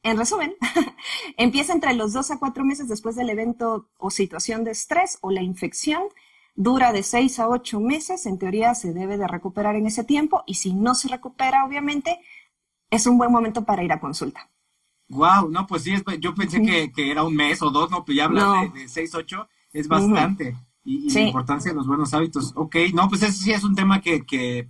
en 0.07 0.17
resumen, 0.17 0.55
empieza 1.37 1.73
entre 1.73 1.95
los 1.95 2.13
dos 2.13 2.31
a 2.31 2.39
cuatro 2.39 2.65
meses 2.65 2.89
después 2.89 3.17
del 3.17 3.29
evento 3.29 3.89
o 3.99 4.11
situación 4.11 4.63
de 4.65 4.71
estrés 4.71 5.19
o 5.21 5.31
la 5.31 5.43
infección. 5.43 6.03
Dura 6.55 6.93
de 6.93 7.03
seis 7.03 7.39
a 7.39 7.49
ocho 7.49 7.81
meses. 7.81 8.25
En 8.25 8.39
teoría 8.39 8.75
se 8.75 8.93
debe 8.93 9.19
de 9.19 9.27
recuperar 9.27 9.75
en 9.75 9.87
ese 9.87 10.05
tiempo 10.05 10.45
y 10.47 10.55
si 10.55 10.73
no 10.73 10.95
se 10.95 11.09
recupera, 11.09 11.65
obviamente, 11.65 12.19
es 12.89 13.07
un 13.07 13.19
buen 13.19 13.33
momento 13.33 13.65
para 13.65 13.83
ir 13.83 13.93
a 13.93 14.01
consulta. 14.01 14.49
Wow, 15.09 15.51
no, 15.51 15.67
pues 15.67 15.83
sí, 15.83 15.95
yo 16.21 16.35
pensé 16.35 16.63
que, 16.63 17.11
era 17.11 17.23
un 17.25 17.35
mes 17.35 17.61
o 17.63 17.71
dos, 17.71 17.91
no, 17.91 18.05
pues 18.05 18.17
ya 18.17 18.25
hablas 18.25 18.73
de, 18.73 18.89
seis, 18.89 19.15
ocho, 19.15 19.49
es 19.73 19.87
bastante. 19.87 20.57
Y, 20.85 21.13
la 21.13 21.21
importancia 21.21 21.73
de 21.73 21.77
los 21.77 21.87
buenos 21.87 22.15
hábitos. 22.15 22.53
Ok, 22.55 22.77
no, 22.95 23.09
pues 23.09 23.23
ese 23.23 23.33
sí 23.33 23.53
es 23.53 23.65
un 23.65 23.75
tema 23.75 24.01
que, 24.01 24.25
que 24.25 24.69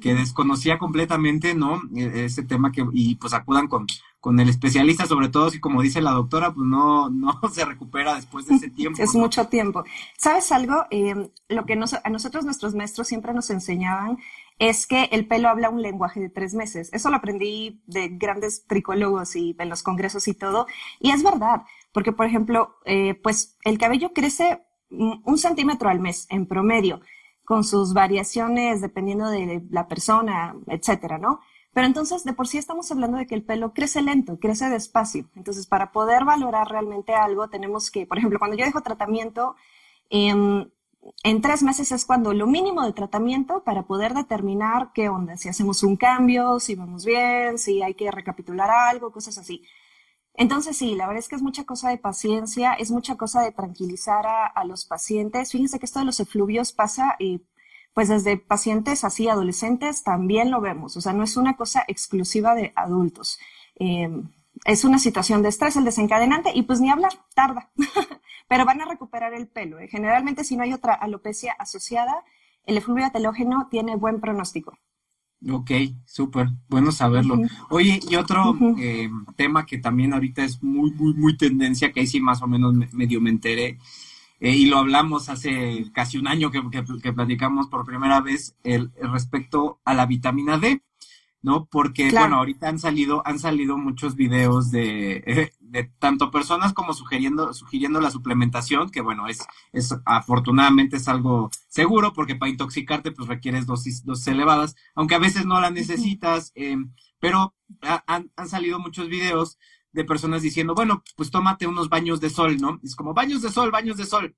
que 0.00 0.14
desconocía 0.14 0.78
completamente, 0.78 1.54
¿no? 1.54 1.80
E, 1.94 2.26
ese 2.26 2.42
tema 2.42 2.72
que, 2.72 2.86
y 2.92 3.16
pues 3.16 3.32
acudan 3.32 3.68
con, 3.68 3.86
con 4.22 4.38
el 4.38 4.48
especialista, 4.48 5.04
sobre 5.04 5.28
todo 5.28 5.50
si 5.50 5.58
como 5.58 5.82
dice 5.82 6.00
la 6.00 6.12
doctora, 6.12 6.54
pues 6.54 6.64
no, 6.64 7.10
no 7.10 7.40
se 7.52 7.64
recupera 7.64 8.14
después 8.14 8.46
de 8.46 8.54
ese 8.54 8.70
tiempo. 8.70 9.02
Es 9.02 9.16
mucho 9.16 9.48
tiempo. 9.48 9.82
¿Sabes 10.16 10.52
algo? 10.52 10.86
Em, 10.90 11.28
lo 11.48 11.66
que 11.66 11.72
a 11.72 12.08
nosotros 12.08 12.44
nuestros 12.44 12.76
maestros 12.76 13.08
siempre 13.08 13.34
nos 13.34 13.50
enseñaban 13.50 14.18
es 14.60 14.86
que 14.86 15.08
el 15.10 15.26
pelo 15.26 15.48
habla 15.48 15.70
un 15.70 15.82
lenguaje 15.82 16.20
de 16.20 16.28
tres 16.28 16.54
meses. 16.54 16.88
Eso 16.92 17.10
lo 17.10 17.16
aprendí 17.16 17.82
de 17.88 18.10
grandes 18.10 18.64
tricólogos 18.68 19.34
y 19.34 19.56
en 19.58 19.68
los 19.68 19.82
congresos 19.82 20.28
y 20.28 20.34
todo. 20.34 20.68
Y 21.00 21.10
es 21.10 21.24
verdad, 21.24 21.62
porque 21.92 22.12
por 22.12 22.26
ejemplo, 22.26 22.76
eh, 22.84 23.14
pues 23.14 23.58
el 23.64 23.76
cabello 23.76 24.12
crece 24.14 24.62
un 24.90 25.36
centímetro 25.36 25.88
al 25.88 25.98
mes 25.98 26.28
en 26.30 26.46
promedio 26.46 27.00
con 27.44 27.64
sus 27.64 27.92
variaciones 27.92 28.80
dependiendo 28.80 29.28
de 29.28 29.64
la 29.68 29.88
persona, 29.88 30.54
etcétera, 30.68 31.18
¿no? 31.18 31.40
Pero 31.72 31.86
entonces, 31.86 32.24
de 32.24 32.34
por 32.34 32.48
sí 32.48 32.58
estamos 32.58 32.90
hablando 32.90 33.16
de 33.18 33.26
que 33.26 33.34
el 33.34 33.44
pelo 33.44 33.72
crece 33.72 34.02
lento, 34.02 34.38
crece 34.38 34.68
despacio. 34.68 35.30
Entonces, 35.34 35.66
para 35.66 35.90
poder 35.90 36.24
valorar 36.24 36.68
realmente 36.68 37.14
algo, 37.14 37.48
tenemos 37.48 37.90
que, 37.90 38.06
por 38.06 38.18
ejemplo, 38.18 38.38
cuando 38.38 38.56
yo 38.56 38.66
dejo 38.66 38.82
tratamiento, 38.82 39.56
en, 40.10 40.72
en 41.24 41.40
tres 41.40 41.62
meses 41.62 41.90
es 41.92 42.04
cuando 42.04 42.34
lo 42.34 42.46
mínimo 42.46 42.84
de 42.84 42.92
tratamiento 42.92 43.64
para 43.64 43.84
poder 43.84 44.12
determinar 44.14 44.90
qué 44.94 45.08
onda, 45.08 45.36
si 45.36 45.48
hacemos 45.48 45.82
un 45.82 45.96
cambio, 45.96 46.60
si 46.60 46.74
vamos 46.74 47.04
bien, 47.06 47.58
si 47.58 47.82
hay 47.82 47.94
que 47.94 48.10
recapitular 48.10 48.70
algo, 48.70 49.10
cosas 49.10 49.38
así. 49.38 49.62
Entonces, 50.34 50.76
sí, 50.76 50.94
la 50.94 51.06
verdad 51.06 51.20
es 51.20 51.28
que 51.28 51.36
es 51.36 51.42
mucha 51.42 51.64
cosa 51.64 51.90
de 51.90 51.98
paciencia, 51.98 52.72
es 52.74 52.90
mucha 52.90 53.16
cosa 53.16 53.42
de 53.42 53.52
tranquilizar 53.52 54.26
a, 54.26 54.64
los 54.64 54.86
pacientes. 54.86 55.52
Fíjense 55.52 55.78
que 55.78 55.86
esto 55.86 55.98
de 55.98 56.06
los 56.06 56.20
efluvios 56.20 56.72
pasa, 56.72 57.16
eh, 57.18 57.40
pues 57.94 58.08
desde 58.08 58.36
pacientes 58.36 59.04
así, 59.04 59.28
adolescentes, 59.28 60.02
también 60.02 60.50
lo 60.50 60.60
vemos. 60.60 60.96
O 60.96 61.00
sea, 61.00 61.12
no 61.12 61.24
es 61.24 61.36
una 61.36 61.56
cosa 61.56 61.84
exclusiva 61.88 62.54
de 62.54 62.72
adultos. 62.74 63.38
Eh, 63.76 64.08
es 64.64 64.84
una 64.84 64.98
situación 64.98 65.42
de 65.42 65.48
estrés 65.48 65.76
el 65.76 65.84
desencadenante 65.84 66.50
y 66.54 66.62
pues 66.62 66.80
ni 66.80 66.90
hablar, 66.90 67.12
tarda. 67.34 67.70
Pero 68.48 68.64
van 68.64 68.80
a 68.80 68.86
recuperar 68.86 69.34
el 69.34 69.48
pelo. 69.48 69.78
¿eh? 69.78 69.88
Generalmente, 69.88 70.44
si 70.44 70.56
no 70.56 70.62
hay 70.62 70.72
otra 70.72 70.94
alopecia 70.94 71.54
asociada, 71.58 72.24
el 72.64 72.76
efluvio 72.76 73.10
telógeno 73.10 73.68
tiene 73.70 73.96
buen 73.96 74.20
pronóstico. 74.20 74.78
Ok, 75.50 75.70
súper, 76.04 76.48
bueno 76.68 76.92
saberlo. 76.92 77.40
Oye, 77.70 77.98
y 78.08 78.14
otro 78.14 78.56
eh, 78.78 79.10
tema 79.36 79.66
que 79.66 79.78
también 79.78 80.12
ahorita 80.12 80.44
es 80.44 80.62
muy, 80.62 80.92
muy, 80.92 81.14
muy 81.14 81.36
tendencia, 81.36 81.90
que 81.90 82.00
ahí 82.00 82.06
sí 82.06 82.20
más 82.20 82.42
o 82.42 82.46
menos 82.46 82.74
medio 82.92 83.20
me 83.20 83.30
enteré, 83.30 83.78
eh, 84.42 84.56
y 84.56 84.66
lo 84.66 84.78
hablamos 84.78 85.28
hace 85.28 85.86
casi 85.92 86.18
un 86.18 86.26
año 86.26 86.50
que, 86.50 86.60
que, 87.00 87.12
platicamos 87.12 87.68
por 87.68 87.86
primera 87.86 88.20
vez 88.20 88.56
el, 88.64 88.90
respecto 89.00 89.80
a 89.84 89.94
la 89.94 90.04
vitamina 90.04 90.58
D. 90.58 90.82
¿no? 91.42 91.66
Porque, 91.66 92.10
bueno, 92.10 92.36
ahorita 92.36 92.68
han 92.68 92.80
salido, 92.80 93.22
han 93.24 93.38
salido 93.38 93.76
muchos 93.76 94.16
videos 94.16 94.72
de, 94.72 95.52
de 95.60 95.84
tanto 96.00 96.32
personas 96.32 96.72
como 96.72 96.92
sugiriendo, 96.92 97.54
sugiriendo 97.54 98.00
la 98.00 98.10
suplementación, 98.10 98.90
que 98.90 99.00
bueno, 99.00 99.28
es, 99.28 99.46
es 99.72 99.94
afortunadamente 100.04 100.96
es 100.96 101.06
algo 101.06 101.48
seguro, 101.68 102.12
porque 102.12 102.34
para 102.34 102.50
intoxicarte 102.50 103.12
pues 103.12 103.28
requieres 103.28 103.66
dosis, 103.66 104.04
dosis 104.04 104.26
elevadas, 104.26 104.74
aunque 104.96 105.14
a 105.14 105.20
veces 105.20 105.46
no 105.46 105.60
la 105.60 105.70
necesitas, 105.70 106.50
eh, 106.56 106.76
pero 107.20 107.54
han, 108.06 108.32
han, 108.34 108.48
salido 108.48 108.80
muchos 108.80 109.08
videos 109.08 109.58
de 109.92 110.04
personas 110.04 110.42
diciendo, 110.42 110.74
bueno, 110.74 111.02
pues 111.16 111.30
tómate 111.30 111.66
unos 111.66 111.88
baños 111.88 112.20
de 112.20 112.30
sol, 112.30 112.58
¿no? 112.60 112.80
Es 112.82 112.96
como 112.96 113.14
baños 113.14 113.42
de 113.42 113.50
sol, 113.50 113.70
baños 113.70 113.96
de 113.96 114.06
sol. 114.06 114.34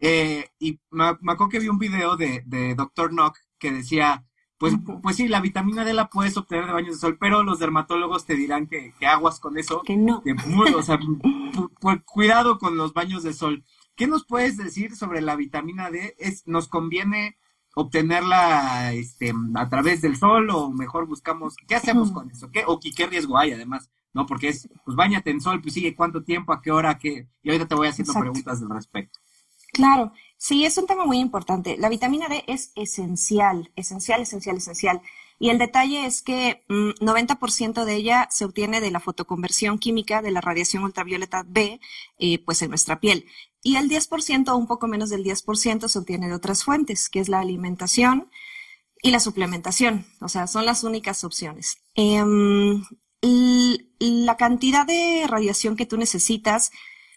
Eh, 0.00 0.50
y 0.58 0.78
me, 0.90 1.04
acuerdo 1.06 1.48
que 1.48 1.58
vi 1.58 1.68
un 1.68 1.78
video 1.78 2.16
de, 2.16 2.42
de 2.46 2.74
Dr. 2.74 3.12
Nock 3.12 3.38
que 3.58 3.72
decía, 3.72 4.24
pues, 4.58 4.74
pues 5.02 5.16
sí, 5.16 5.28
la 5.28 5.40
vitamina 5.40 5.84
D 5.84 5.94
la 5.94 6.08
puedes 6.08 6.36
obtener 6.36 6.66
de 6.66 6.72
baños 6.72 6.96
de 6.96 7.00
sol, 7.00 7.16
pero 7.18 7.42
los 7.42 7.58
dermatólogos 7.58 8.26
te 8.26 8.34
dirán 8.34 8.66
que, 8.66 8.92
que 8.98 9.06
aguas 9.06 9.40
con 9.40 9.56
eso. 9.56 9.82
Que 9.82 9.96
no. 9.96 10.22
o 10.76 10.82
sea, 10.82 10.98
cuidado 12.04 12.58
con 12.58 12.76
los 12.76 12.92
baños 12.92 13.22
de 13.22 13.32
sol. 13.32 13.64
¿Qué 13.94 14.06
nos 14.06 14.24
puedes 14.26 14.56
decir 14.56 14.94
sobre 14.96 15.20
la 15.20 15.36
vitamina 15.36 15.90
D? 15.90 16.14
¿Es, 16.18 16.46
¿Nos 16.46 16.68
conviene 16.68 17.36
obtenerla 17.74 18.92
este, 18.92 19.32
a 19.54 19.68
través 19.68 20.02
del 20.02 20.16
sol 20.16 20.50
o 20.50 20.70
mejor 20.70 21.06
buscamos, 21.06 21.54
¿qué 21.68 21.76
hacemos 21.76 22.10
con 22.10 22.30
eso? 22.30 22.50
¿Qué, 22.50 22.64
o 22.66 22.80
qué 22.80 23.06
riesgo 23.06 23.38
hay 23.38 23.52
además? 23.52 23.90
¿No? 24.14 24.26
Porque 24.26 24.48
es, 24.48 24.68
pues 24.84 24.96
bañate 24.96 25.30
en 25.30 25.40
sol, 25.40 25.60
pues 25.60 25.74
sigue 25.74 25.94
cuánto 25.94 26.24
tiempo, 26.24 26.52
a 26.52 26.62
qué 26.62 26.70
hora, 26.70 26.98
qué, 26.98 27.28
y 27.42 27.50
ahorita 27.50 27.68
te 27.68 27.74
voy 27.74 27.88
haciendo 27.88 28.14
preguntas 28.14 28.60
al 28.62 28.70
respecto. 28.70 29.20
Claro, 29.72 30.12
sí, 30.36 30.64
es 30.64 30.76
un 30.78 30.86
tema 30.86 31.04
muy 31.04 31.18
importante. 31.18 31.76
La 31.76 31.88
vitamina 31.88 32.28
D 32.28 32.44
es 32.46 32.72
esencial, 32.74 33.70
esencial, 33.76 34.22
esencial, 34.22 34.56
esencial. 34.56 35.02
Y 35.38 35.50
el 35.50 35.58
detalle 35.58 36.04
es 36.04 36.20
que 36.22 36.64
90% 36.68 37.82
mm, 37.82 37.86
de 37.86 37.94
ella 37.94 38.28
se 38.30 38.44
obtiene 38.44 38.80
de 38.80 38.90
la 38.90 38.98
fotoconversión 38.98 39.78
química 39.78 40.20
de 40.20 40.32
la 40.32 40.40
radiación 40.40 40.82
ultravioleta 40.82 41.44
B, 41.46 41.80
eh, 42.18 42.38
pues 42.44 42.60
en 42.62 42.70
nuestra 42.70 42.98
piel. 42.98 43.26
Y 43.62 43.76
el 43.76 43.88
10%, 43.88 44.56
un 44.56 44.66
poco 44.66 44.88
menos 44.88 45.10
del 45.10 45.24
10%, 45.24 45.88
se 45.88 45.98
obtiene 45.98 46.28
de 46.28 46.34
otras 46.34 46.64
fuentes, 46.64 47.08
que 47.08 47.20
es 47.20 47.28
la 47.28 47.40
alimentación 47.40 48.30
y 49.00 49.10
la 49.10 49.20
suplementación. 49.20 50.06
O 50.20 50.28
sea, 50.28 50.46
son 50.48 50.66
las 50.66 50.82
únicas 50.82 51.22
opciones. 51.22 51.78
Em, 51.94 52.82
la 53.20 54.36
cantidad 54.36 54.86
de 54.86 55.24
radiación 55.26 55.76
que 55.76 55.86
tú 55.86 55.96
necesitas 55.96 56.70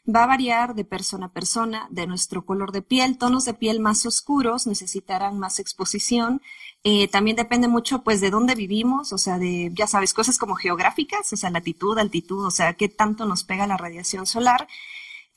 va 0.07 0.23
a 0.23 0.27
variar 0.27 0.73
de 0.73 0.83
persona 0.83 1.27
a 1.27 1.33
persona, 1.33 1.87
de 1.91 2.07
nuestro 2.07 2.45
color 2.45 2.71
de 2.71 2.81
piel. 2.81 3.17
Tonos 3.17 3.45
de 3.45 3.53
piel 3.53 3.79
más 3.79 4.05
oscuros 4.05 4.67
necesitarán 4.67 5.37
más 5.37 5.59
exposición. 5.59 6.41
Eh, 6.83 7.07
también 7.07 7.35
depende 7.35 7.67
mucho, 7.67 8.03
pues, 8.03 8.21
de 8.21 8.31
dónde 8.31 8.55
vivimos, 8.55 9.13
o 9.13 9.17
sea, 9.17 9.37
de, 9.37 9.71
ya 9.73 9.87
sabes, 9.87 10.13
cosas 10.13 10.37
como 10.37 10.55
geográficas, 10.55 11.31
o 11.31 11.37
sea, 11.37 11.51
latitud, 11.51 11.97
altitud, 11.97 12.45
o 12.45 12.51
sea, 12.51 12.73
qué 12.73 12.89
tanto 12.89 13.25
nos 13.25 13.43
pega 13.43 13.67
la 13.67 13.77
radiación 13.77 14.25
solar. 14.25 14.67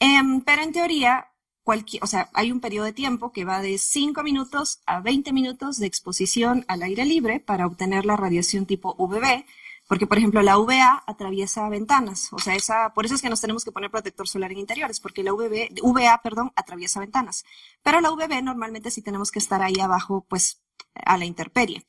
Em, 0.01 0.41
pero 0.41 0.63
en 0.63 0.73
teoría, 0.73 1.29
cualquier, 1.63 2.03
o 2.03 2.07
sea, 2.07 2.31
hay 2.35 2.51
un 2.53 2.61
periodo 2.61 2.87
de 2.87 2.93
tiempo 2.93 3.33
que 3.33 3.45
va 3.45 3.61
de 3.61 3.79
5 3.79 4.23
minutos 4.23 4.81
a 4.87 5.01
20 5.01 5.33
minutos 5.33 5.79
de 5.79 5.87
exposición 5.87 6.65
al 6.69 6.83
aire 6.83 7.05
libre 7.05 7.41
para 7.41 7.67
obtener 7.67 8.07
la 8.07 8.17
radiación 8.17 8.67
tipo 8.67 8.95
UVB 8.99 9.45
porque, 9.87 10.07
por 10.07 10.19
ejemplo, 10.19 10.41
la 10.43 10.59
UVA 10.59 11.05
atraviesa 11.07 11.69
ventanas, 11.69 12.33
o 12.33 12.39
sea, 12.39 12.55
esa, 12.55 12.95
por 12.95 13.05
eso 13.05 13.15
es 13.15 13.23
que 13.23 13.29
nos 13.29 13.41
tenemos 13.41 13.65
que 13.65 13.73
poner 13.73 13.91
protector 13.91 14.27
solar 14.27 14.51
en 14.53 14.59
interiores, 14.59 14.99
porque 14.99 15.23
la 15.23 15.35
UVB, 15.35 15.81
UVA, 15.83 16.21
perdón, 16.23 16.53
atraviesa 16.57 17.01
ventanas. 17.01 17.45
Pero 17.83 18.01
la 18.01 18.11
UVB 18.11 18.43
normalmente 18.43 18.91
sí 18.91 19.03
tenemos 19.03 19.31
que 19.31 19.39
estar 19.39 19.63
ahí 19.63 19.79
abajo, 19.81 20.25
pues, 20.29 20.63
a 20.95 21.19
la 21.19 21.27
intemperie. 21.27 21.85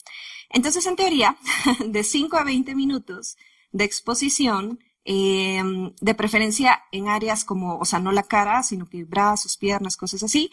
Entonces, 0.50 0.86
en 0.86 0.96
teoría, 0.96 1.38
de 1.86 2.04
5 2.04 2.38
a 2.38 2.44
20 2.44 2.76
minutos 2.76 3.38
de 3.72 3.86
exposición, 3.86 4.80
em, 5.06 5.94
de 6.02 6.16
preferencia 6.16 6.84
en 6.92 7.08
áreas 7.08 7.46
como, 7.46 7.78
o 7.78 7.86
sea, 7.86 8.00
no 8.00 8.12
la 8.12 8.24
cara, 8.24 8.64
sino 8.64 8.90
que 8.90 9.04
brazos, 9.06 9.58
piernas, 9.58 9.98
cosas 9.98 10.24
así, 10.24 10.52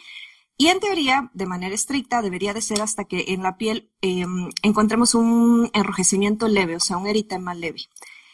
y 0.57 0.67
en 0.67 0.79
teoría, 0.79 1.31
de 1.33 1.45
manera 1.45 1.73
estricta, 1.73 2.21
debería 2.21 2.53
de 2.53 2.61
ser 2.61 2.81
hasta 2.81 3.05
que 3.05 3.25
en 3.29 3.43
la 3.43 3.57
piel 3.57 3.91
em, 4.01 4.49
encontremos 4.61 5.15
un 5.15 5.69
enrojecimiento 5.73 6.47
leve, 6.47 6.75
o 6.75 6.79
sea, 6.79 6.97
un 6.97 7.07
eritema 7.07 7.53
leve. 7.53 7.81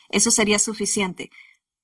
Eso 0.10 0.32
sería 0.32 0.60
suficiente. 0.60 1.32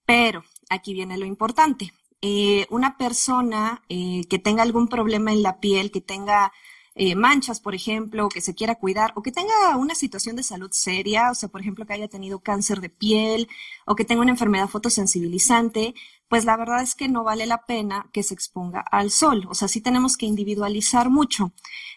Pero 0.05 0.43
aquí 0.69 0.93
viene 0.93 1.17
lo 1.17 1.25
importante. 1.25 1.93
Eh, 2.21 2.65
una 2.69 2.97
persona 2.97 3.83
eh, 3.89 4.25
que 4.29 4.39
tenga 4.39 4.63
algún 4.63 4.87
problema 4.87 5.31
en 5.31 5.43
la 5.43 5.59
piel, 5.59 5.91
que 5.91 6.01
tenga 6.01 6.51
eh, 6.95 7.15
manchas, 7.15 7.59
por 7.59 7.75
ejemplo, 7.75 8.29
que 8.29 8.41
se 8.41 8.55
quiera 8.55 8.75
cuidar 8.75 9.11
o 9.15 9.21
que 9.21 9.31
tenga 9.33 9.75
una 9.77 9.95
situación 9.95 10.35
de 10.37 10.43
salud 10.43 10.69
seria, 10.71 11.29
o 11.29 11.35
sea, 11.35 11.49
por 11.49 11.61
ejemplo, 11.61 11.85
que 11.85 11.93
haya 11.93 12.07
tenido 12.07 12.39
cáncer 12.39 12.79
de 12.81 12.89
piel 12.89 13.49
o 13.85 13.95
que 13.95 14.05
tenga 14.05 14.21
una 14.21 14.31
enfermedad 14.31 14.69
fotosensibilizante, 14.69 15.93
pues 16.27 16.45
la 16.45 16.57
verdad 16.57 16.81
es 16.81 16.95
que 16.95 17.07
no 17.07 17.23
vale 17.23 17.45
la 17.45 17.65
pena 17.65 18.09
que 18.11 18.23
se 18.23 18.33
exponga 18.33 18.81
al 18.81 19.11
sol. 19.11 19.45
O 19.49 19.55
sea, 19.55 19.67
sí 19.67 19.81
tenemos 19.81 20.17
que 20.17 20.25
individualizar 20.25 21.09
mucho. 21.09 21.51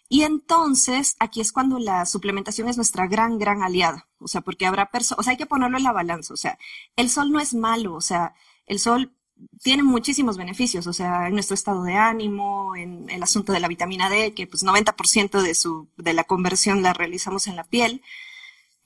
Y 0.09 0.23
entonces, 0.23 1.17
aquí 1.19 1.41
es 1.41 1.53
cuando 1.53 1.79
la 1.79 2.07
suplementación 2.07 2.69
es 2.69 2.77
nuestra 2.77 3.07
gran, 3.07 3.39
gran 3.39 3.63
aliada. 3.63 4.09
O 4.19 4.29
sea, 4.29 4.41
porque 4.41 4.67
habrá 4.67 4.91
personas, 4.91 5.21
o 5.21 5.23
sea, 5.23 5.33
hay 5.33 5.37
que 5.37 5.47
ponerlo 5.47 5.79
en 5.79 5.85
la 5.85 5.93
balanza. 5.93 6.35
O 6.35 6.37
sea, 6.37 6.59
el 6.97 7.11
sol 7.11 7.33
no 7.33 7.41
es 7.41 7.55
malo. 7.55 7.95
O 7.95 8.01
sea, 8.01 8.35
el 8.67 8.79
sol 8.79 9.13
tiene 9.63 9.83
muchísimos 9.83 10.37
beneficios, 10.37 10.87
o 10.87 10.93
sea, 10.93 11.29
en 11.29 11.35
nuestro 11.35 11.55
estado 11.55 11.85
de 11.85 11.95
ánimo, 11.95 12.75
en 12.77 13.09
el 13.11 13.23
asunto 13.23 13.53
de 13.53 13.61
la 13.61 13.69
vitamina 13.69 14.11
D, 14.11 14.35
que 14.35 14.47
pues 14.47 14.65
90% 14.65 15.43
de, 15.43 15.55
su, 15.55 15.89
de 15.97 16.13
la 16.13 16.25
conversión 16.25 16.83
la 16.83 16.93
realizamos 16.93 17.47
en 17.47 17.57
la 17.57 17.65
piel, 17.65 18.03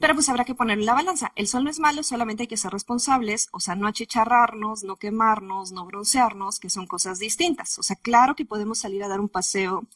pero 0.03 0.15
pues 0.15 0.29
habrá 0.29 0.45
que 0.45 0.57
ponerlo 0.57 0.83
en 0.83 0.87
la 0.87 0.95
balanza. 0.95 1.31
El 1.37 1.47
sol 1.47 1.63
no 1.63 1.71
es 1.71 1.79
malo, 1.79 2.03
solamente 2.03 2.43
hay 2.43 2.47
que 2.49 2.57
ser 2.57 2.73
responsables, 2.73 3.49
o 3.53 3.61
sea, 3.61 3.77
no 3.77 3.87
achicharrarnos, 3.87 4.83
no 4.83 4.97
quemarnos, 4.97 5.71
no 5.71 5.87
broncearnos, 5.87 6.59
que 6.59 6.71
son 6.71 6.89
cosas 6.89 7.21
distintas. 7.21 7.79
O 7.79 7.85
sea, 7.85 7.95
claro 7.95 8.35
que 8.35 8.45
podemos 8.45 8.81
salir 8.81 9.05
a 9.05 9.09
dar 9.09 9.21
un 9.21 9.29
paseo 9.29 9.87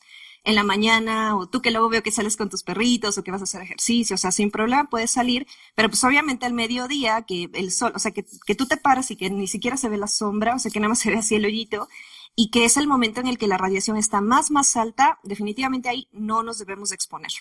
en 0.44 0.54
la 0.54 0.62
mañana, 0.62 1.36
o 1.36 1.48
tú 1.48 1.60
que 1.60 1.72
luego 1.72 1.88
veo 1.88 2.04
que 2.04 2.12
sales 2.12 2.36
con 2.36 2.48
tus 2.48 2.62
perritos 2.62 3.18
o 3.18 3.24
que 3.24 3.32
vas 3.32 3.40
a 3.40 3.44
hacer 3.44 3.62
ejercicio, 3.62 4.14
o 4.14 4.16
sea, 4.16 4.30
sin 4.30 4.52
problema 4.52 4.88
puedes 4.88 5.10
salir, 5.10 5.44
pero 5.74 5.88
pues 5.88 6.04
obviamente 6.04 6.46
al 6.46 6.52
mediodía, 6.52 7.22
que 7.22 7.50
el 7.52 7.72
sol, 7.72 7.90
o 7.92 7.98
sea, 7.98 8.12
que, 8.12 8.24
que 8.46 8.54
tú 8.54 8.66
te 8.66 8.76
paras 8.76 9.10
y 9.10 9.16
que 9.16 9.28
ni 9.28 9.48
siquiera 9.48 9.76
se 9.76 9.88
ve 9.88 9.96
la 9.96 10.06
sombra, 10.06 10.54
o 10.54 10.60
sea, 10.60 10.70
que 10.70 10.78
nada 10.78 10.90
más 10.90 11.00
se 11.00 11.10
ve 11.10 11.16
así 11.16 11.34
el 11.34 11.46
hoyito, 11.46 11.88
y 12.36 12.52
que 12.52 12.64
es 12.64 12.76
el 12.76 12.86
momento 12.86 13.20
en 13.20 13.26
el 13.26 13.38
que 13.38 13.48
la 13.48 13.58
radiación 13.58 13.96
está 13.96 14.20
más, 14.20 14.52
más 14.52 14.76
alta, 14.76 15.18
definitivamente 15.24 15.88
ahí 15.88 16.06
no 16.12 16.44
nos 16.44 16.58
debemos 16.58 16.92
exponer. 16.92 17.32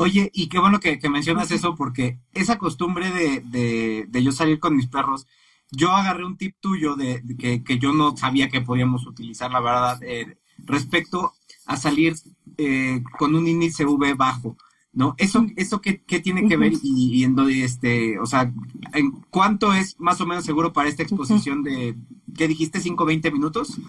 Oye, 0.00 0.30
y 0.32 0.48
qué 0.48 0.60
bueno 0.60 0.78
que, 0.78 0.96
mencionas 1.10 1.50
eso, 1.50 1.74
porque 1.74 2.20
esa 2.32 2.56
costumbre 2.56 3.10
de, 3.10 3.40
de, 3.40 4.06
de, 4.08 4.22
yo 4.22 4.30
salir 4.30 4.60
con 4.60 4.76
mis 4.76 4.86
perros, 4.86 5.26
yo 5.72 5.90
agarré 5.90 6.24
un 6.24 6.36
tip 6.36 6.54
tuyo 6.60 6.94
de, 6.94 7.20
que, 7.36 7.64
que, 7.64 7.80
yo 7.80 7.92
no 7.92 8.16
sabía 8.16 8.48
que 8.48 8.60
podíamos 8.60 9.08
utilizar, 9.08 9.50
la 9.50 9.58
verdad, 9.58 10.00
eh, 10.04 10.38
respecto 10.58 11.32
a 11.66 11.76
salir 11.76 12.14
eh, 12.58 13.02
con 13.18 13.34
un 13.34 13.48
índice 13.48 13.84
V 13.84 14.14
bajo, 14.14 14.56
¿no? 14.92 15.16
¿Eso, 15.18 15.44
eso 15.56 15.80
qué, 15.80 16.00
qué 16.04 16.20
tiene 16.20 16.46
que 16.46 16.56
ver 16.56 16.74
y, 16.80 17.24
en 17.24 17.36
este, 17.50 18.20
o 18.20 18.26
sea, 18.26 18.52
¿en 18.94 19.10
cuánto 19.30 19.74
es 19.74 19.98
más 19.98 20.20
o 20.20 20.26
menos 20.26 20.44
seguro 20.44 20.72
para 20.72 20.88
esta 20.88 21.02
exposición 21.02 21.64
de, 21.64 21.96
¿qué 22.36 22.46
dijiste, 22.46 22.80
5 22.80 23.02
o 23.02 23.06
20 23.06 23.32
minutos? 23.32 23.80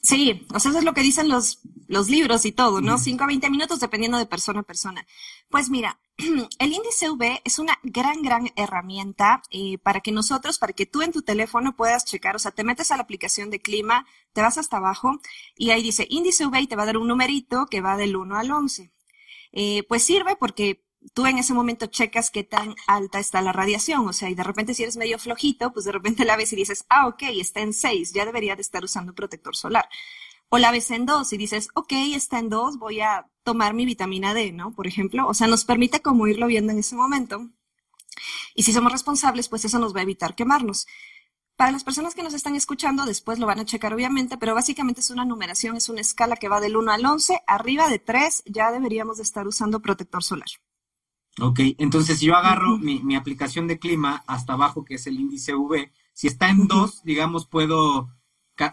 Sí, 0.00 0.46
o 0.54 0.58
sea, 0.60 0.70
eso 0.70 0.78
es 0.78 0.84
lo 0.86 0.94
que 0.94 1.02
dicen 1.02 1.28
los, 1.28 1.60
los 1.88 2.08
libros 2.08 2.44
y 2.44 2.52
todo, 2.52 2.80
¿no? 2.80 2.98
5 2.98 3.24
a 3.24 3.26
20 3.26 3.50
minutos 3.50 3.80
dependiendo 3.80 4.18
de 4.18 4.26
persona 4.26 4.60
a 4.60 4.62
persona. 4.62 5.06
Pues 5.48 5.70
mira, 5.70 5.98
el 6.58 6.72
índice 6.72 7.10
V 7.10 7.40
es 7.44 7.58
una 7.58 7.78
gran, 7.82 8.22
gran 8.22 8.50
herramienta 8.56 9.42
eh, 9.50 9.78
para 9.78 10.00
que 10.00 10.12
nosotros, 10.12 10.58
para 10.58 10.74
que 10.74 10.86
tú 10.86 11.02
en 11.02 11.12
tu 11.12 11.22
teléfono 11.22 11.74
puedas 11.74 12.04
checar, 12.04 12.36
o 12.36 12.38
sea, 12.38 12.52
te 12.52 12.62
metes 12.62 12.92
a 12.92 12.96
la 12.96 13.02
aplicación 13.02 13.50
de 13.50 13.60
clima, 13.60 14.06
te 14.32 14.42
vas 14.42 14.58
hasta 14.58 14.76
abajo 14.76 15.18
y 15.56 15.70
ahí 15.70 15.82
dice 15.82 16.06
índice 16.08 16.46
V 16.46 16.60
y 16.60 16.66
te 16.66 16.76
va 16.76 16.82
a 16.84 16.86
dar 16.86 16.98
un 16.98 17.08
numerito 17.08 17.66
que 17.66 17.80
va 17.80 17.96
del 17.96 18.16
1 18.16 18.36
al 18.36 18.50
11. 18.50 18.92
Eh, 19.52 19.82
pues 19.88 20.04
sirve 20.04 20.36
porque 20.36 20.84
tú 21.14 21.26
en 21.26 21.38
ese 21.38 21.54
momento 21.54 21.86
checas 21.86 22.30
qué 22.30 22.44
tan 22.44 22.74
alta 22.86 23.18
está 23.18 23.40
la 23.40 23.52
radiación, 23.52 24.06
o 24.06 24.12
sea, 24.12 24.28
y 24.28 24.34
de 24.34 24.44
repente 24.44 24.74
si 24.74 24.82
eres 24.82 24.96
medio 24.98 25.18
flojito, 25.18 25.72
pues 25.72 25.86
de 25.86 25.92
repente 25.92 26.26
la 26.26 26.36
ves 26.36 26.52
y 26.52 26.56
dices, 26.56 26.84
ah, 26.90 27.06
ok, 27.06 27.22
está 27.40 27.60
en 27.60 27.72
6, 27.72 28.12
ya 28.12 28.26
debería 28.26 28.56
de 28.56 28.62
estar 28.62 28.84
usando 28.84 29.14
protector 29.14 29.56
solar. 29.56 29.88
O 30.50 30.58
la 30.58 30.70
ves 30.70 30.90
en 30.90 31.06
2 31.06 31.32
y 31.32 31.36
dices, 31.36 31.68
ok, 31.74 31.92
está 32.14 32.38
en 32.38 32.48
2, 32.48 32.78
voy 32.78 33.00
a 33.00 33.26
tomar 33.42 33.74
mi 33.74 33.84
vitamina 33.84 34.34
D, 34.34 34.52
¿no? 34.52 34.72
Por 34.72 34.86
ejemplo, 34.86 35.26
o 35.26 35.34
sea, 35.34 35.46
nos 35.46 35.64
permite 35.64 36.00
como 36.00 36.26
irlo 36.26 36.46
viendo 36.46 36.72
en 36.72 36.78
ese 36.78 36.96
momento. 36.96 37.48
Y 38.54 38.62
si 38.62 38.72
somos 38.72 38.92
responsables, 38.92 39.48
pues 39.48 39.64
eso 39.64 39.78
nos 39.78 39.94
va 39.94 40.00
a 40.00 40.04
evitar 40.04 40.34
quemarnos. 40.34 40.86
Para 41.56 41.72
las 41.72 41.82
personas 41.82 42.14
que 42.14 42.22
nos 42.22 42.34
están 42.34 42.54
escuchando, 42.54 43.04
después 43.04 43.40
lo 43.40 43.46
van 43.46 43.58
a 43.58 43.64
checar 43.64 43.92
obviamente, 43.92 44.38
pero 44.38 44.54
básicamente 44.54 45.00
es 45.00 45.10
una 45.10 45.24
numeración, 45.24 45.76
es 45.76 45.88
una 45.88 46.00
escala 46.00 46.36
que 46.36 46.48
va 46.48 46.60
del 46.60 46.76
1 46.76 46.92
al 46.92 47.04
11, 47.04 47.40
arriba 47.46 47.88
de 47.88 47.98
3 47.98 48.44
ya 48.46 48.70
deberíamos 48.70 49.16
de 49.16 49.24
estar 49.24 49.46
usando 49.46 49.82
protector 49.82 50.22
solar. 50.22 50.48
Ok, 51.40 51.60
entonces 51.78 52.18
si 52.18 52.26
yo 52.26 52.36
agarro 52.36 52.78
mi, 52.78 53.16
aplicación 53.16 53.66
de 53.66 53.78
clima 53.78 54.22
hasta 54.26 54.52
abajo, 54.52 54.84
que 54.84 54.94
es 54.94 55.06
el 55.06 55.18
índice 55.18 55.54
V, 55.54 55.92
si 56.12 56.26
está 56.26 56.48
en 56.48 56.66
2, 56.66 57.02
digamos, 57.02 57.46
puedo 57.46 58.08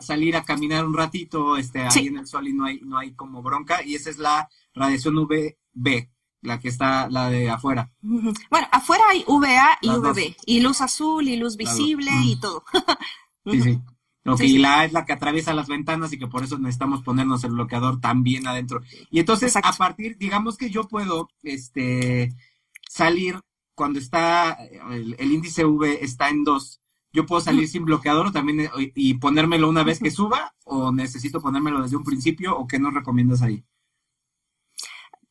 salir 0.01 0.35
a 0.35 0.43
caminar 0.43 0.85
un 0.85 0.93
ratito 0.93 1.57
este, 1.57 1.81
ahí 1.81 2.07
en 2.07 2.17
el 2.17 2.27
sol 2.27 2.47
y 2.47 2.53
no 2.53 2.65
hay, 2.65 2.79
no 2.81 2.97
hay 2.97 3.13
como 3.13 3.41
bronca, 3.41 3.83
y 3.83 3.95
esa 3.95 4.09
es 4.09 4.17
la 4.17 4.49
radiación 4.73 5.17
UVB, 5.17 6.09
la 6.41 6.59
que 6.59 6.69
está, 6.69 7.09
la 7.09 7.29
de 7.29 7.49
afuera. 7.49 7.91
Bueno, 8.01 8.67
afuera 8.71 9.03
hay 9.09 9.23
VA 9.27 9.77
y 9.81 9.89
UVB, 9.89 10.35
y 10.45 10.59
luz 10.61 10.81
azul 10.81 11.27
y 11.27 11.37
luz 11.37 11.57
visible 11.57 12.11
y 12.23 12.39
todo. 12.39 12.63
sí, 13.45 13.61
sí. 13.61 13.81
Ok, 14.27 14.41
y 14.41 14.57
la 14.57 14.79
A 14.79 14.85
es 14.85 14.93
la 14.93 15.05
que 15.05 15.13
atraviesa 15.13 15.53
las 15.53 15.67
ventanas 15.67 16.11
y 16.11 16.17
que 16.17 16.25
por 16.25 16.43
eso 16.43 16.57
necesitamos 16.57 17.03
ponernos 17.03 17.43
el 17.43 17.51
bloqueador 17.51 18.01
también 18.01 18.47
adentro. 18.47 18.81
Y 19.11 19.19
entonces, 19.19 19.55
a 19.55 19.71
partir, 19.77 20.17
digamos 20.17 20.57
que 20.57 20.71
yo 20.71 20.87
puedo, 20.87 21.29
este, 21.43 22.33
salir 22.89 23.39
cuando 23.75 23.99
está, 23.99 24.53
el, 24.89 25.31
índice 25.31 25.65
V 25.65 26.03
está 26.03 26.29
en 26.29 26.43
2, 26.43 26.81
yo 27.15 27.25
puedo 27.25 27.41
salir 27.41 27.67
sin 27.67 27.85
bloqueador 27.85 28.27
o 28.27 28.31
también 28.31 28.59
eh, 28.61 28.91
y 28.93 29.15
ponérmelo 29.15 29.69
una 29.69 29.83
vez 29.83 29.99
que 29.99 30.11
suba 30.11 30.53
o 30.65 30.91
necesito 30.91 31.41
ponérmelo 31.41 31.81
desde 31.81 31.95
un 31.95 32.03
principio 32.03 32.55
o 32.57 32.67
qué 32.67 32.77
nos 32.77 32.93
recomiendas 32.93 33.41
ahí? 33.41 33.63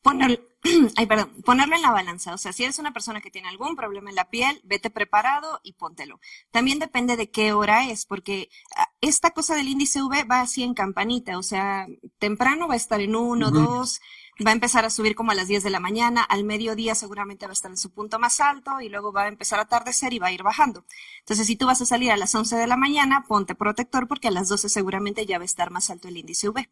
Poner, 0.01 0.54
ay, 0.95 1.05
perdón, 1.05 1.31
ponerlo 1.43 1.75
en 1.75 1.81
la 1.81 1.91
balanza. 1.91 2.33
O 2.33 2.37
sea, 2.37 2.53
si 2.53 2.63
eres 2.63 2.79
una 2.79 2.91
persona 2.91 3.21
que 3.21 3.29
tiene 3.29 3.47
algún 3.47 3.75
problema 3.75 4.09
en 4.09 4.15
la 4.15 4.29
piel, 4.29 4.61
vete 4.63 4.89
preparado 4.89 5.59
y 5.63 5.73
póntelo. 5.73 6.19
También 6.51 6.79
depende 6.79 7.17
de 7.17 7.29
qué 7.29 7.53
hora 7.53 7.89
es, 7.89 8.05
porque 8.05 8.49
ah, 8.75 8.89
esta 9.01 9.31
cosa 9.31 9.55
del 9.55 9.67
índice 9.67 10.01
V 10.01 10.23
va 10.23 10.41
así 10.41 10.63
en 10.63 10.73
campanita. 10.73 11.37
O 11.37 11.43
sea, 11.43 11.87
temprano 12.17 12.67
va 12.67 12.73
a 12.73 12.77
estar 12.77 12.99
en 12.99 13.15
uno, 13.15 13.51
dos, 13.51 14.01
va 14.45 14.51
a 14.51 14.53
empezar 14.53 14.85
a 14.85 14.89
subir 14.89 15.15
como 15.15 15.31
a 15.31 15.35
las 15.35 15.47
10 15.47 15.63
de 15.63 15.69
la 15.69 15.79
mañana, 15.79 16.23
al 16.23 16.43
mediodía 16.43 16.95
seguramente 16.95 17.45
va 17.45 17.51
a 17.51 17.53
estar 17.53 17.71
en 17.71 17.77
su 17.77 17.91
punto 17.91 18.19
más 18.19 18.39
alto 18.39 18.81
y 18.81 18.89
luego 18.89 19.13
va 19.13 19.23
a 19.23 19.27
empezar 19.27 19.59
a 19.59 19.63
atardecer 19.63 20.13
y 20.13 20.19
va 20.19 20.27
a 20.27 20.31
ir 20.31 20.43
bajando. 20.43 20.85
Entonces, 21.19 21.47
si 21.47 21.55
tú 21.55 21.67
vas 21.67 21.81
a 21.81 21.85
salir 21.85 22.11
a 22.11 22.17
las 22.17 22.33
11 22.33 22.55
de 22.55 22.67
la 22.67 22.77
mañana, 22.77 23.23
ponte 23.27 23.55
protector 23.55 24.07
porque 24.07 24.27
a 24.27 24.31
las 24.31 24.49
12 24.49 24.69
seguramente 24.69 25.25
ya 25.25 25.37
va 25.37 25.43
a 25.43 25.45
estar 25.45 25.71
más 25.71 25.89
alto 25.89 26.07
el 26.07 26.17
índice 26.17 26.49
V. 26.49 26.69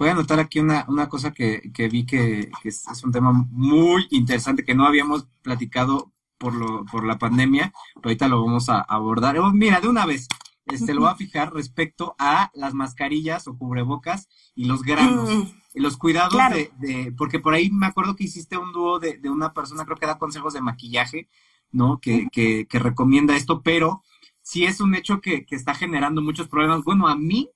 Voy 0.00 0.08
a 0.08 0.12
anotar 0.12 0.40
aquí 0.40 0.60
una, 0.60 0.86
una 0.88 1.10
cosa 1.10 1.34
que, 1.34 1.60
vi 1.92 2.06
que, 2.06 2.50
es, 2.64 2.86
un 3.04 3.12
tema 3.12 3.32
muy 3.50 4.06
interesante 4.08 4.64
que 4.64 4.74
no 4.74 4.86
habíamos 4.86 5.28
platicado 5.42 6.10
por, 6.38 6.54
lo, 6.54 6.86
por 6.86 7.04
la 7.04 7.18
pandemia, 7.18 7.74
pero 7.96 8.04
ahorita 8.06 8.26
lo 8.26 8.42
vamos 8.42 8.70
a 8.70 8.80
abordar. 8.80 9.38
Oh, 9.38 9.52
mira, 9.52 9.78
de 9.78 9.88
una 9.88 10.06
vez, 10.06 10.26
este, 10.64 10.94
lo 10.94 11.02
voy 11.02 11.10
a 11.10 11.16
fijar 11.16 11.52
respecto 11.52 12.16
a 12.18 12.50
las 12.54 12.72
mascarillas 12.72 13.46
o 13.46 13.58
cubrebocas 13.58 14.26
y 14.54 14.64
los 14.64 14.84
granos. 14.84 15.28
Mm. 15.28 15.42
Y 15.74 15.80
los 15.80 15.98
cuidados 15.98 16.32
de, 16.78 17.14
porque 17.18 17.38
por 17.38 17.52
ahí 17.52 17.70
me 17.70 17.84
acuerdo 17.84 18.16
que 18.16 18.24
hiciste 18.24 18.56
un 18.56 18.72
dúo 18.72 19.00
de, 19.00 19.18
de 19.18 19.28
una 19.28 19.52
persona, 19.52 19.84
creo 19.84 19.98
que 19.98 20.06
da 20.06 20.16
consejos 20.16 20.54
de 20.54 20.62
maquillaje, 20.62 21.28
¿no? 21.72 22.00
Que, 22.00 22.28
que, 22.32 22.66
que 22.66 22.78
recomienda 22.78 23.36
esto, 23.36 23.60
pero 23.60 24.02
sí 24.40 24.64
es 24.64 24.80
un 24.80 24.94
hecho 24.94 25.20
que, 25.20 25.44
que 25.44 25.56
está 25.56 25.74
generando 25.74 26.22
muchos 26.22 26.48
problemas. 26.48 26.84
Bueno, 26.84 27.06
a 27.06 27.16
mí 27.16 27.50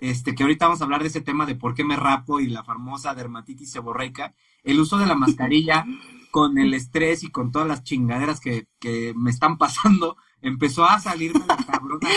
este, 0.00 0.34
que 0.34 0.42
ahorita 0.42 0.66
vamos 0.66 0.80
a 0.80 0.84
hablar 0.84 1.02
de 1.02 1.08
ese 1.08 1.20
tema 1.20 1.46
de 1.46 1.54
por 1.54 1.74
qué 1.74 1.84
me 1.84 1.96
rapo 1.96 2.40
y 2.40 2.48
la 2.48 2.64
famosa 2.64 3.14
dermatitis 3.14 3.70
seborreica, 3.70 4.34
el 4.64 4.80
uso 4.80 4.98
de 4.98 5.06
la 5.06 5.14
mascarilla 5.14 5.84
con 6.30 6.58
el 6.58 6.74
estrés 6.74 7.22
y 7.22 7.30
con 7.30 7.52
todas 7.52 7.68
las 7.68 7.82
chingaderas 7.82 8.40
que, 8.40 8.66
que 8.78 9.12
me 9.16 9.30
están 9.30 9.58
pasando, 9.58 10.16
empezó 10.40 10.84
a 10.84 10.98
salirme 11.00 11.44
la 11.46 11.56
cabrona. 11.56 12.08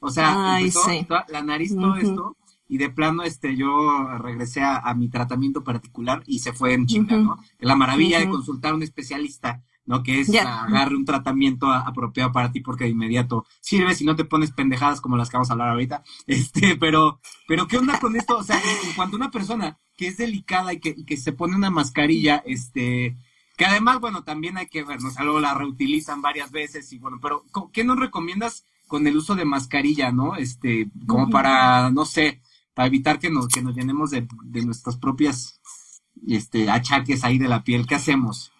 O 0.00 0.10
sea, 0.10 0.58
empezó 0.58 0.88
la 1.28 1.42
nariz, 1.42 1.74
todo 1.76 1.94
esto, 1.96 2.36
y 2.68 2.78
de 2.78 2.88
plano, 2.88 3.22
este, 3.22 3.54
yo 3.54 4.18
regresé 4.18 4.62
a, 4.62 4.92
mi 4.94 5.08
tratamiento 5.08 5.62
particular 5.62 6.22
y 6.26 6.38
se 6.38 6.52
fue 6.52 6.72
en 6.72 6.86
chinga, 6.86 7.18
¿no? 7.18 7.38
La 7.60 7.76
maravilla 7.76 8.18
de 8.18 8.28
consultar 8.28 8.72
a 8.72 8.76
un 8.76 8.82
especialista 8.82 9.62
¿no? 9.84 10.02
Que 10.02 10.20
es 10.20 10.34
agarre 10.34 10.96
un 10.96 11.04
tratamiento 11.04 11.70
apropiado 11.70 12.32
para 12.32 12.52
ti 12.52 12.60
porque 12.60 12.84
de 12.84 12.90
inmediato 12.90 13.46
sirve 13.60 13.94
si 13.94 14.04
no 14.04 14.16
te 14.16 14.24
pones 14.24 14.52
pendejadas 14.52 15.00
como 15.00 15.16
las 15.16 15.28
que 15.28 15.36
vamos 15.36 15.50
a 15.50 15.54
hablar 15.54 15.70
ahorita. 15.70 16.02
Este, 16.26 16.76
pero, 16.76 17.20
pero 17.46 17.66
¿qué 17.66 17.78
onda 17.78 17.98
con 17.98 18.16
esto? 18.16 18.38
O 18.38 18.42
sea, 18.42 18.56
en 18.56 18.92
cuanto 18.94 19.16
a 19.16 19.18
una 19.18 19.30
persona 19.30 19.78
que 19.96 20.08
es 20.08 20.16
delicada 20.16 20.72
y 20.72 20.80
que, 20.80 21.04
que 21.04 21.16
se 21.16 21.32
pone 21.32 21.56
una 21.56 21.70
mascarilla, 21.70 22.42
este, 22.46 23.16
que 23.56 23.64
además, 23.64 24.00
bueno, 24.00 24.24
también 24.24 24.56
hay 24.56 24.66
que 24.66 24.82
ver, 24.82 25.00
¿no? 25.02 25.10
luego 25.22 25.40
la 25.40 25.54
reutilizan 25.54 26.22
varias 26.22 26.50
veces 26.50 26.92
y 26.92 26.98
bueno, 26.98 27.18
pero 27.20 27.44
¿qué 27.72 27.84
nos 27.84 27.98
recomiendas 27.98 28.64
con 28.86 29.06
el 29.06 29.16
uso 29.16 29.34
de 29.34 29.44
mascarilla, 29.44 30.12
no? 30.12 30.36
Este, 30.36 30.90
como 31.06 31.30
para, 31.30 31.90
no 31.90 32.04
sé, 32.04 32.40
para 32.74 32.88
evitar 32.88 33.18
que 33.18 33.30
nos, 33.30 33.48
que 33.48 33.62
nos 33.62 33.74
llenemos 33.74 34.10
de, 34.10 34.26
de 34.44 34.64
nuestras 34.64 34.96
propias 34.96 35.60
este, 36.26 36.70
achaques 36.70 37.24
ahí 37.24 37.38
de 37.38 37.48
la 37.48 37.64
piel, 37.64 37.86
¿qué 37.86 37.94
hacemos? 37.94 38.52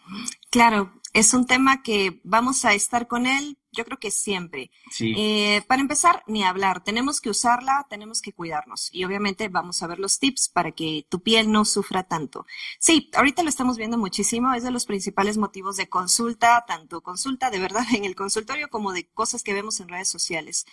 Claro, 0.50 0.92
es 1.12 1.34
un 1.34 1.46
tema 1.46 1.82
que 1.82 2.20
vamos 2.24 2.64
a 2.64 2.72
estar 2.72 3.06
con 3.06 3.26
él, 3.26 3.58
yo 3.70 3.84
creo 3.84 3.98
que 3.98 4.10
siempre. 4.10 4.70
Eh, 5.00 5.62
para 5.66 5.80
empezar, 5.82 6.22
ni 6.26 6.42
hablar, 6.42 6.82
tenemos 6.82 7.20
que 7.20 7.30
usarla, 7.30 7.86
tenemos 7.88 8.22
que 8.22 8.32
cuidarnos 8.32 8.88
y 8.92 9.04
obviamente 9.04 9.48
vamos 9.48 9.82
a 9.82 9.86
ver 9.86 9.98
los 9.98 10.18
tips 10.18 10.48
para 10.48 10.72
que 10.72 11.06
tu 11.08 11.22
piel 11.22 11.50
no 11.50 11.64
sufra 11.64 12.02
tanto. 12.02 12.46
Sí, 12.78 13.10
ahorita 13.14 13.42
lo 13.42 13.48
estamos 13.48 13.76
viendo 13.76 13.98
muchísimo, 13.98 14.54
es 14.54 14.62
de 14.62 14.70
los 14.70 14.86
principales 14.86 15.36
motivos 15.36 15.76
de 15.76 15.88
consulta, 15.88 16.64
tanto 16.66 17.02
consulta 17.02 17.50
de 17.50 17.58
verdad 17.58 17.84
en 17.94 18.04
el 18.04 18.14
consultorio 18.14 18.68
como 18.68 18.92
de 18.92 19.08
cosas 19.08 19.42
que 19.42 19.54
vemos 19.54 19.80
en 19.80 19.88
redes 19.88 20.08
sociales. 20.08 20.66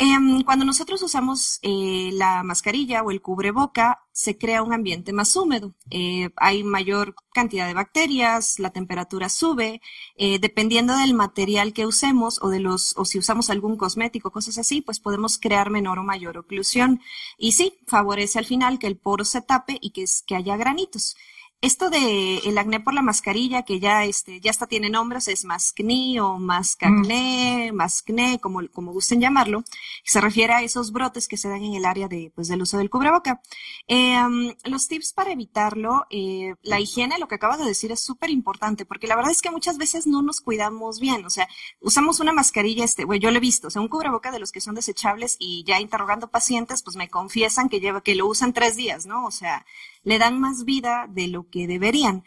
Em, 0.00 0.42
cuando 0.44 0.64
nosotros 0.64 1.02
usamos 1.02 1.58
eh, 1.62 2.10
la 2.12 2.44
mascarilla 2.44 3.02
o 3.02 3.10
el 3.10 3.20
cubreboca, 3.20 4.04
se 4.12 4.38
crea 4.38 4.62
un 4.62 4.72
ambiente 4.72 5.12
más 5.12 5.34
húmedo. 5.34 5.74
Eh, 5.90 6.30
hay 6.36 6.62
mayor 6.62 7.16
cantidad 7.32 7.66
de 7.66 7.74
bacterias, 7.74 8.60
la 8.60 8.70
temperatura 8.70 9.28
sube. 9.28 9.80
Eh, 10.16 10.38
dependiendo 10.38 10.96
del 10.96 11.14
material 11.14 11.72
que 11.72 11.84
usemos 11.84 12.38
o 12.42 12.48
de 12.48 12.60
los, 12.60 12.96
o 12.96 13.04
si 13.04 13.18
usamos 13.18 13.50
algún 13.50 13.76
cosmético, 13.76 14.30
cosas 14.30 14.58
así, 14.58 14.82
pues 14.82 15.00
podemos 15.00 15.36
crear 15.36 15.68
menor 15.70 15.98
o 15.98 16.04
mayor 16.04 16.38
oclusión. 16.38 17.00
Y 17.36 17.52
sí, 17.52 17.80
favorece 17.88 18.38
al 18.38 18.44
final 18.46 18.78
que 18.78 18.86
el 18.86 18.98
poro 18.98 19.24
se 19.24 19.42
tape 19.42 19.78
y 19.80 19.90
que, 19.90 20.04
que 20.26 20.36
haya 20.36 20.56
granitos. 20.56 21.16
Esto 21.60 21.90
de 21.90 22.38
el 22.38 22.56
acné 22.56 22.78
por 22.78 22.94
la 22.94 23.02
mascarilla, 23.02 23.64
que 23.64 23.80
ya 23.80 24.04
este, 24.04 24.40
ya 24.40 24.52
hasta 24.52 24.68
tiene 24.68 24.90
nombres, 24.90 25.26
es 25.26 25.44
mascni 25.44 26.20
o 26.20 26.38
mascacné, 26.38 27.72
mm. 27.72 27.74
mascné, 27.74 28.38
como, 28.38 28.60
como 28.72 28.92
gusten 28.92 29.20
llamarlo, 29.20 29.64
se 30.04 30.20
refiere 30.20 30.52
a 30.52 30.62
esos 30.62 30.92
brotes 30.92 31.26
que 31.26 31.36
se 31.36 31.48
dan 31.48 31.64
en 31.64 31.74
el 31.74 31.84
área 31.84 32.06
de, 32.06 32.30
pues, 32.32 32.46
del 32.46 32.62
uso 32.62 32.78
del 32.78 32.90
cubreboca. 32.90 33.42
Em, 33.88 34.54
los 34.62 34.86
tips 34.86 35.12
para 35.12 35.32
evitarlo, 35.32 36.06
eh, 36.10 36.54
la 36.62 36.78
higiene, 36.78 37.18
lo 37.18 37.26
que 37.26 37.34
acabas 37.34 37.58
de 37.58 37.64
decir, 37.64 37.90
es 37.90 37.98
súper 37.98 38.30
importante, 38.30 38.86
porque 38.86 39.08
la 39.08 39.16
verdad 39.16 39.32
es 39.32 39.42
que 39.42 39.50
muchas 39.50 39.78
veces 39.78 40.06
no 40.06 40.22
nos 40.22 40.40
cuidamos 40.40 41.00
bien, 41.00 41.26
o 41.26 41.30
sea, 41.30 41.48
usamos 41.80 42.20
una 42.20 42.32
mascarilla, 42.32 42.84
este, 42.84 43.04
bueno, 43.04 43.20
yo 43.20 43.32
lo 43.32 43.38
he 43.38 43.40
visto, 43.40 43.66
o 43.66 43.70
sea, 43.70 43.82
un 43.82 43.88
cubreboca 43.88 44.30
de 44.30 44.38
los 44.38 44.52
que 44.52 44.60
son 44.60 44.76
desechables 44.76 45.34
y 45.40 45.64
ya 45.66 45.80
interrogando 45.80 46.30
pacientes, 46.30 46.84
pues 46.84 46.94
me 46.94 47.08
confiesan 47.10 47.68
que 47.68 47.80
lleva, 47.80 48.00
que 48.00 48.14
lo 48.14 48.28
usan 48.28 48.52
tres 48.52 48.76
días, 48.76 49.06
¿no? 49.06 49.26
O 49.26 49.32
sea, 49.32 49.66
le 50.04 50.18
dan 50.18 50.40
más 50.40 50.64
vida 50.64 51.06
de 51.08 51.26
lo 51.26 51.47
que 51.50 51.66
deberían. 51.66 52.24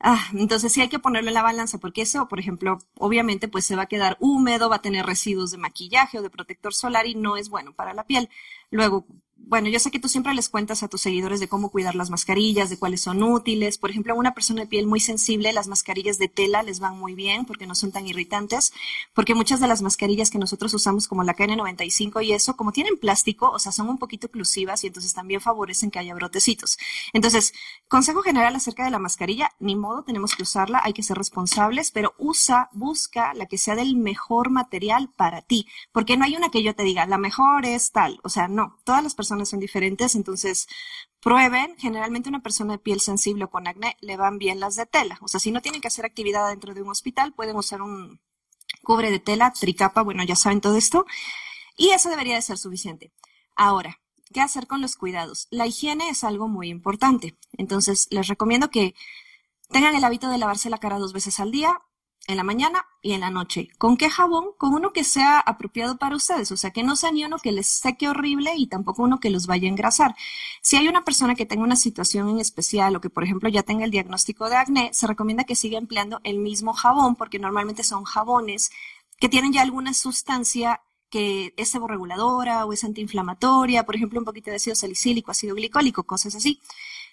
Ah, 0.00 0.28
entonces 0.34 0.72
sí 0.72 0.80
hay 0.82 0.88
que 0.88 0.98
ponerlo 0.98 1.28
en 1.30 1.34
la 1.34 1.42
balanza 1.42 1.78
porque 1.78 2.02
eso, 2.02 2.28
por 2.28 2.38
ejemplo, 2.38 2.78
obviamente 2.98 3.48
pues 3.48 3.64
se 3.64 3.76
va 3.76 3.82
a 3.84 3.86
quedar 3.86 4.16
húmedo, 4.20 4.68
va 4.68 4.76
a 4.76 4.82
tener 4.82 5.06
residuos 5.06 5.50
de 5.50 5.58
maquillaje 5.58 6.18
o 6.18 6.22
de 6.22 6.30
protector 6.30 6.74
solar 6.74 7.06
y 7.06 7.14
no 7.14 7.36
es 7.36 7.48
bueno 7.48 7.72
para 7.72 7.94
la 7.94 8.04
piel. 8.04 8.28
Luego, 8.70 9.06
bueno, 9.46 9.68
yo 9.68 9.78
sé 9.78 9.90
que 9.90 9.98
tú 9.98 10.08
siempre 10.08 10.32
les 10.34 10.48
cuentas 10.48 10.82
a 10.82 10.88
tus 10.88 11.02
seguidores 11.02 11.40
de 11.40 11.48
cómo 11.48 11.70
cuidar 11.70 11.94
las 11.94 12.10
mascarillas, 12.10 12.70
de 12.70 12.78
cuáles 12.78 13.02
son 13.02 13.22
útiles. 13.22 13.78
Por 13.78 13.90
ejemplo, 13.90 14.14
a 14.14 14.16
una 14.16 14.34
persona 14.34 14.62
de 14.62 14.66
piel 14.66 14.86
muy 14.86 15.00
sensible, 15.00 15.52
las 15.52 15.68
mascarillas 15.68 16.18
de 16.18 16.28
tela 16.28 16.62
les 16.62 16.80
van 16.80 16.98
muy 16.98 17.14
bien 17.14 17.44
porque 17.44 17.66
no 17.66 17.74
son 17.74 17.92
tan 17.92 18.06
irritantes, 18.06 18.72
porque 19.12 19.34
muchas 19.34 19.60
de 19.60 19.68
las 19.68 19.82
mascarillas 19.82 20.30
que 20.30 20.38
nosotros 20.38 20.72
usamos 20.72 21.08
como 21.08 21.24
la 21.24 21.36
KN95 21.36 22.24
y 22.24 22.32
eso, 22.32 22.56
como 22.56 22.72
tienen 22.72 22.96
plástico, 22.96 23.50
o 23.50 23.58
sea, 23.58 23.72
son 23.72 23.88
un 23.88 23.98
poquito 23.98 24.28
oclusivas 24.28 24.82
y 24.84 24.86
entonces 24.86 25.12
también 25.12 25.40
favorecen 25.40 25.90
que 25.90 25.98
haya 25.98 26.14
brotecitos. 26.14 26.78
Entonces, 27.12 27.52
consejo 27.88 28.22
general 28.22 28.56
acerca 28.56 28.84
de 28.84 28.90
la 28.90 28.98
mascarilla, 28.98 29.50
ni 29.58 29.76
modo, 29.76 30.04
tenemos 30.04 30.34
que 30.34 30.42
usarla, 30.42 30.80
hay 30.84 30.92
que 30.92 31.02
ser 31.02 31.18
responsables, 31.18 31.90
pero 31.90 32.14
usa, 32.18 32.70
busca 32.72 33.34
la 33.34 33.46
que 33.46 33.58
sea 33.58 33.74
del 33.74 33.96
mejor 33.96 34.50
material 34.50 35.10
para 35.14 35.42
ti, 35.42 35.66
porque 35.92 36.16
no 36.16 36.24
hay 36.24 36.36
una 36.36 36.50
que 36.50 36.62
yo 36.62 36.74
te 36.74 36.82
diga, 36.82 37.06
la 37.06 37.18
mejor 37.18 37.66
es 37.66 37.92
tal, 37.92 38.20
o 38.22 38.28
sea, 38.28 38.48
no, 38.48 38.78
todas 38.84 39.02
las 39.02 39.14
personas 39.14 39.33
son 39.44 39.60
diferentes, 39.60 40.14
entonces 40.14 40.66
prueben, 41.20 41.76
generalmente 41.78 42.28
una 42.28 42.42
persona 42.42 42.74
de 42.74 42.78
piel 42.78 43.00
sensible 43.00 43.44
o 43.44 43.50
con 43.50 43.66
acné 43.66 43.96
le 44.00 44.16
van 44.16 44.38
bien 44.38 44.60
las 44.60 44.76
de 44.76 44.86
tela, 44.86 45.18
o 45.22 45.28
sea, 45.28 45.40
si 45.40 45.50
no 45.50 45.62
tienen 45.62 45.80
que 45.80 45.88
hacer 45.88 46.04
actividad 46.04 46.48
dentro 46.48 46.74
de 46.74 46.82
un 46.82 46.90
hospital, 46.90 47.32
pueden 47.32 47.56
usar 47.56 47.82
un 47.82 48.20
cubre 48.82 49.10
de 49.10 49.18
tela, 49.18 49.52
tricapa, 49.52 50.02
bueno, 50.02 50.22
ya 50.24 50.36
saben 50.36 50.60
todo 50.60 50.76
esto, 50.76 51.06
y 51.76 51.90
eso 51.90 52.08
debería 52.10 52.36
de 52.36 52.42
ser 52.42 52.58
suficiente. 52.58 53.12
Ahora, 53.56 54.00
¿qué 54.32 54.40
hacer 54.40 54.66
con 54.66 54.80
los 54.80 54.96
cuidados? 54.96 55.48
La 55.50 55.66
higiene 55.66 56.08
es 56.08 56.24
algo 56.24 56.48
muy 56.48 56.68
importante, 56.68 57.36
entonces 57.52 58.06
les 58.10 58.28
recomiendo 58.28 58.70
que 58.70 58.94
tengan 59.70 59.96
el 59.96 60.04
hábito 60.04 60.28
de 60.28 60.38
lavarse 60.38 60.70
la 60.70 60.78
cara 60.78 60.98
dos 60.98 61.12
veces 61.12 61.40
al 61.40 61.50
día, 61.50 61.80
en 62.26 62.36
la 62.36 62.44
mañana 62.44 62.86
y 63.02 63.12
en 63.12 63.20
la 63.20 63.30
noche. 63.30 63.68
¿Con 63.78 63.96
qué 63.96 64.08
jabón? 64.10 64.46
Con 64.56 64.74
uno 64.74 64.92
que 64.92 65.04
sea 65.04 65.40
apropiado 65.40 65.98
para 65.98 66.16
ustedes, 66.16 66.50
o 66.52 66.56
sea, 66.56 66.70
que 66.70 66.82
no 66.82 66.96
sea 66.96 67.12
ni 67.12 67.24
uno 67.24 67.38
que 67.38 67.52
les 67.52 67.66
seque 67.66 68.08
horrible 68.08 68.52
y 68.56 68.66
tampoco 68.66 69.02
uno 69.02 69.20
que 69.20 69.30
los 69.30 69.46
vaya 69.46 69.68
a 69.68 69.70
engrasar. 69.70 70.14
Si 70.62 70.76
hay 70.76 70.88
una 70.88 71.04
persona 71.04 71.34
que 71.34 71.46
tenga 71.46 71.64
una 71.64 71.76
situación 71.76 72.28
en 72.28 72.40
especial 72.40 72.96
o 72.96 73.00
que, 73.00 73.10
por 73.10 73.24
ejemplo, 73.24 73.48
ya 73.48 73.62
tenga 73.62 73.84
el 73.84 73.90
diagnóstico 73.90 74.48
de 74.48 74.56
acné, 74.56 74.90
se 74.92 75.06
recomienda 75.06 75.44
que 75.44 75.56
siga 75.56 75.78
empleando 75.78 76.20
el 76.24 76.38
mismo 76.38 76.72
jabón 76.72 77.16
porque 77.16 77.38
normalmente 77.38 77.84
son 77.84 78.04
jabones 78.04 78.70
que 79.18 79.28
tienen 79.28 79.52
ya 79.52 79.62
alguna 79.62 79.94
sustancia 79.94 80.80
que 81.10 81.54
es 81.56 81.68
seborreguladora 81.68 82.66
o 82.66 82.72
es 82.72 82.82
antiinflamatoria, 82.82 83.86
por 83.86 83.94
ejemplo, 83.94 84.18
un 84.18 84.24
poquito 84.24 84.50
de 84.50 84.56
ácido 84.56 84.74
salicílico, 84.74 85.30
ácido 85.30 85.54
glicólico, 85.54 86.02
cosas 86.02 86.34
así. 86.34 86.60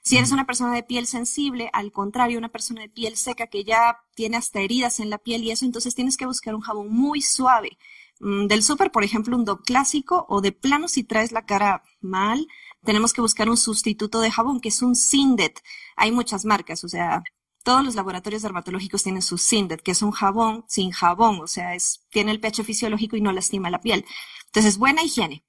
Si 0.03 0.17
eres 0.17 0.31
una 0.31 0.45
persona 0.45 0.73
de 0.73 0.83
piel 0.83 1.05
sensible, 1.05 1.69
al 1.73 1.91
contrario, 1.91 2.39
una 2.39 2.49
persona 2.49 2.81
de 2.81 2.89
piel 2.89 3.17
seca 3.17 3.47
que 3.47 3.63
ya 3.63 3.99
tiene 4.15 4.37
hasta 4.37 4.59
heridas 4.59 4.99
en 4.99 5.09
la 5.09 5.19
piel 5.19 5.43
y 5.43 5.51
eso, 5.51 5.65
entonces 5.65 5.93
tienes 5.93 6.17
que 6.17 6.25
buscar 6.25 6.55
un 6.55 6.61
jabón 6.61 6.89
muy 6.89 7.21
suave. 7.21 7.77
Mm, 8.19 8.47
del 8.47 8.63
súper, 8.63 8.91
por 8.91 9.03
ejemplo, 9.03 9.35
un 9.37 9.45
Dove 9.45 9.63
clásico 9.63 10.25
o 10.29 10.41
de 10.41 10.51
plano 10.51 10.87
si 10.87 11.03
traes 11.03 11.31
la 11.31 11.45
cara 11.45 11.83
mal, 12.01 12.47
tenemos 12.83 13.13
que 13.13 13.21
buscar 13.21 13.49
un 13.49 13.57
sustituto 13.57 14.19
de 14.21 14.31
jabón 14.31 14.59
que 14.59 14.69
es 14.69 14.81
un 14.81 14.95
Sindet. 14.95 15.61
Hay 15.95 16.11
muchas 16.11 16.45
marcas, 16.45 16.83
o 16.83 16.89
sea, 16.89 17.23
todos 17.63 17.83
los 17.85 17.95
laboratorios 17.95 18.41
dermatológicos 18.41 19.03
tienen 19.03 19.21
su 19.21 19.37
Sindet, 19.37 19.81
que 19.81 19.91
es 19.91 20.01
un 20.01 20.11
jabón 20.11 20.65
sin 20.67 20.91
jabón, 20.91 21.41
o 21.41 21.47
sea, 21.47 21.75
es, 21.75 22.05
tiene 22.09 22.31
el 22.31 22.39
pH 22.39 22.63
fisiológico 22.63 23.15
y 23.17 23.21
no 23.21 23.31
lastima 23.31 23.69
la 23.69 23.81
piel. 23.81 24.05
Entonces, 24.47 24.77
buena 24.77 25.03
higiene. 25.03 25.43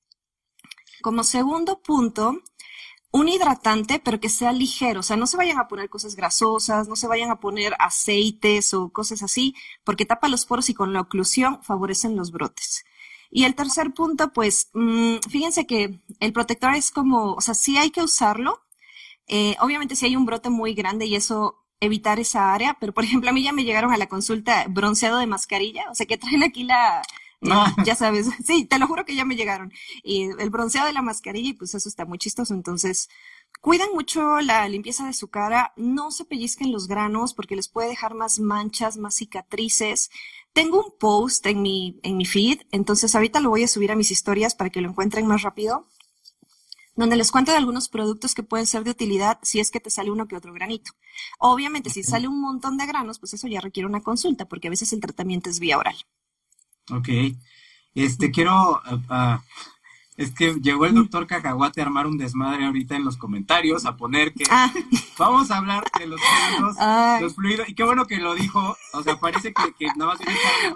Como 1.03 1.25
segundo 1.25 1.83
punto, 1.83 2.43
un 3.13 3.29
hidratante, 3.29 4.01
pero 4.03 4.21
que 4.21 4.31
sea 4.31 4.53
ligero, 4.53 5.01
o 5.01 5.03
sea, 5.03 5.17
no 5.17 5.27
se 5.27 5.37
vayan 5.37 5.59
a 5.59 5.69
poner 5.69 5.91
cosas 5.91 6.17
grasosas, 6.17 6.89
no 6.89 6.97
se 6.97 7.07
vayan 7.07 7.31
a 7.31 7.41
poner 7.41 7.75
aceites 7.79 8.73
o 8.75 8.91
cosas 8.91 9.23
así, 9.23 9.55
porque 9.85 10.07
tapa 10.07 10.29
los 10.29 10.47
poros 10.47 10.71
y 10.71 10.75
con 10.75 10.93
la 10.95 11.03
oclusión 11.03 11.63
favorecen 11.63 12.17
los 12.17 12.33
brotes. 12.33 12.85
Y 13.31 13.45
el 13.45 13.55
tercer 13.55 13.93
punto, 13.95 14.33
pues, 14.33 14.71
mm, 14.75 15.17
fíjense 15.31 15.67
que 15.67 16.01
el 16.21 16.33
protector 16.33 16.75
es 16.75 16.91
como, 16.91 17.35
o 17.35 17.41
sea, 17.41 17.55
sí 17.55 17.77
hay 17.79 17.91
que 17.91 18.03
usarlo. 18.03 18.63
Eh, 19.29 19.57
obviamente 19.61 19.97
si 19.97 20.07
hay 20.07 20.17
un 20.17 20.27
brote 20.27 20.51
muy 20.51 20.75
grande 20.75 21.07
y 21.07 21.17
eso 21.17 21.59
evitar 21.81 22.21
esa 22.21 22.55
área, 22.55 22.77
pero 22.81 22.95
por 22.95 23.05
ejemplo 23.05 23.31
a 23.31 23.33
mí 23.33 23.43
ya 23.43 23.53
me 23.53 23.65
llegaron 23.65 23.93
a 23.93 23.97
la 23.99 24.09
consulta 24.09 24.67
bronceado 24.69 25.19
de 25.19 25.27
mascarilla, 25.27 25.91
o 25.91 25.95
sea 25.95 26.07
que 26.07 26.19
traen 26.19 26.43
aquí 26.45 26.65
la, 26.65 27.03
ah. 27.51 27.75
ya 27.85 27.95
sabes, 27.95 28.29
sí, 28.45 28.65
te 28.65 28.79
lo 28.79 28.87
juro 28.87 29.05
que 29.05 29.15
ya 29.15 29.25
me 29.25 29.37
llegaron. 29.37 29.73
Y 30.03 30.25
el 30.39 30.51
bronceado 30.51 30.87
de 30.87 30.93
la 30.93 31.03
mascarilla, 31.03 31.51
y 31.51 31.55
pues 31.55 31.75
eso 31.75 31.89
está 31.89 32.05
muy 32.05 32.19
chistoso. 32.19 32.55
Entonces, 32.55 33.09
cuiden 33.61 33.89
mucho 33.95 34.41
la 34.41 34.69
limpieza 34.69 35.07
de 35.07 35.13
su 35.13 35.29
cara, 35.29 35.73
no 35.77 36.11
se 36.11 36.25
pellizquen 36.25 36.73
los 36.73 36.89
granos 36.89 37.35
porque 37.35 37.57
les 37.57 37.69
puede 37.69 37.89
dejar 37.89 38.15
más 38.15 38.39
manchas, 38.39 38.97
más 38.97 39.15
cicatrices. 39.15 40.11
Tengo 40.53 40.85
un 40.85 40.99
post 40.99 41.47
en 41.47 41.63
mi, 41.63 41.99
en 42.03 42.17
mi 42.17 42.27
feed, 42.27 42.63
entonces 42.71 43.15
ahorita 43.15 43.41
lo 43.41 43.51
voy 43.51 43.65
a 43.65 43.69
subir 43.69 43.91
a 43.93 43.97
mis 43.97 44.11
historias 44.11 44.55
para 44.55 44.71
que 44.71 44.81
lo 44.81 44.89
encuentren 44.91 45.27
más 45.27 45.43
rápido 45.43 45.87
donde 46.95 47.17
les 47.17 47.31
cuento 47.31 47.53
de 47.53 47.59
algunos 47.59 47.89
productos 47.89 48.35
que 48.35 48.43
pueden 48.43 48.67
ser 48.67 48.85
de 48.85 48.91
utilidad 48.91 49.39
si 49.43 49.61
es 49.61 49.71
que 49.71 49.81
te 49.81 49.91
sale 49.91 50.11
uno 50.11 50.29
que 50.29 50.37
otro 50.37 50.53
granito. 50.53 50.93
Obviamente, 51.39 51.91
si 51.91 52.03
sale 52.03 52.29
un 52.29 52.41
montón 52.41 52.77
de 52.77 52.87
granos, 52.87 53.19
pues 53.19 53.35
eso 53.35 53.49
ya 53.49 53.61
requiere 53.61 53.87
una 53.87 54.03
consulta, 54.03 54.47
porque 54.47 54.69
a 54.69 54.71
veces 54.71 54.93
el 54.93 55.01
tratamiento 55.01 55.49
es 55.49 55.59
vía 55.59 55.79
oral. 55.79 55.97
Ok. 56.91 57.09
Este, 57.95 58.31
quiero, 58.31 58.81
ah, 59.09 59.43
es 60.17 60.33
que 60.33 60.55
llegó 60.55 60.87
el 60.87 60.95
doctor 60.95 61.27
Cacahuate 61.27 61.81
a 61.81 61.85
armar 61.85 62.07
un 62.07 62.19
desmadre 62.19 62.65
ahorita 62.65 62.97
en 62.97 63.05
los 63.05 63.17
comentarios, 63.17 63.85
a 63.85 63.97
poner 63.97 64.33
que 64.33 64.45
ah. 64.51 64.73
vamos 65.19 65.51
a 65.51 65.59
hablar 65.59 65.85
de 65.99 66.07
los 66.07 66.21
fluidos, 66.21 66.77
los 67.21 67.35
fluidos, 67.35 67.69
y 67.69 67.75
qué 67.75 67.85
bueno 67.85 68.07
que 68.07 68.17
lo 68.17 68.35
dijo, 68.35 68.77
o 68.93 69.03
sea, 69.03 69.17
parece 69.17 69.53
que, 69.53 69.75
que 69.79 69.87
nada 69.97 70.15
más 70.15 70.21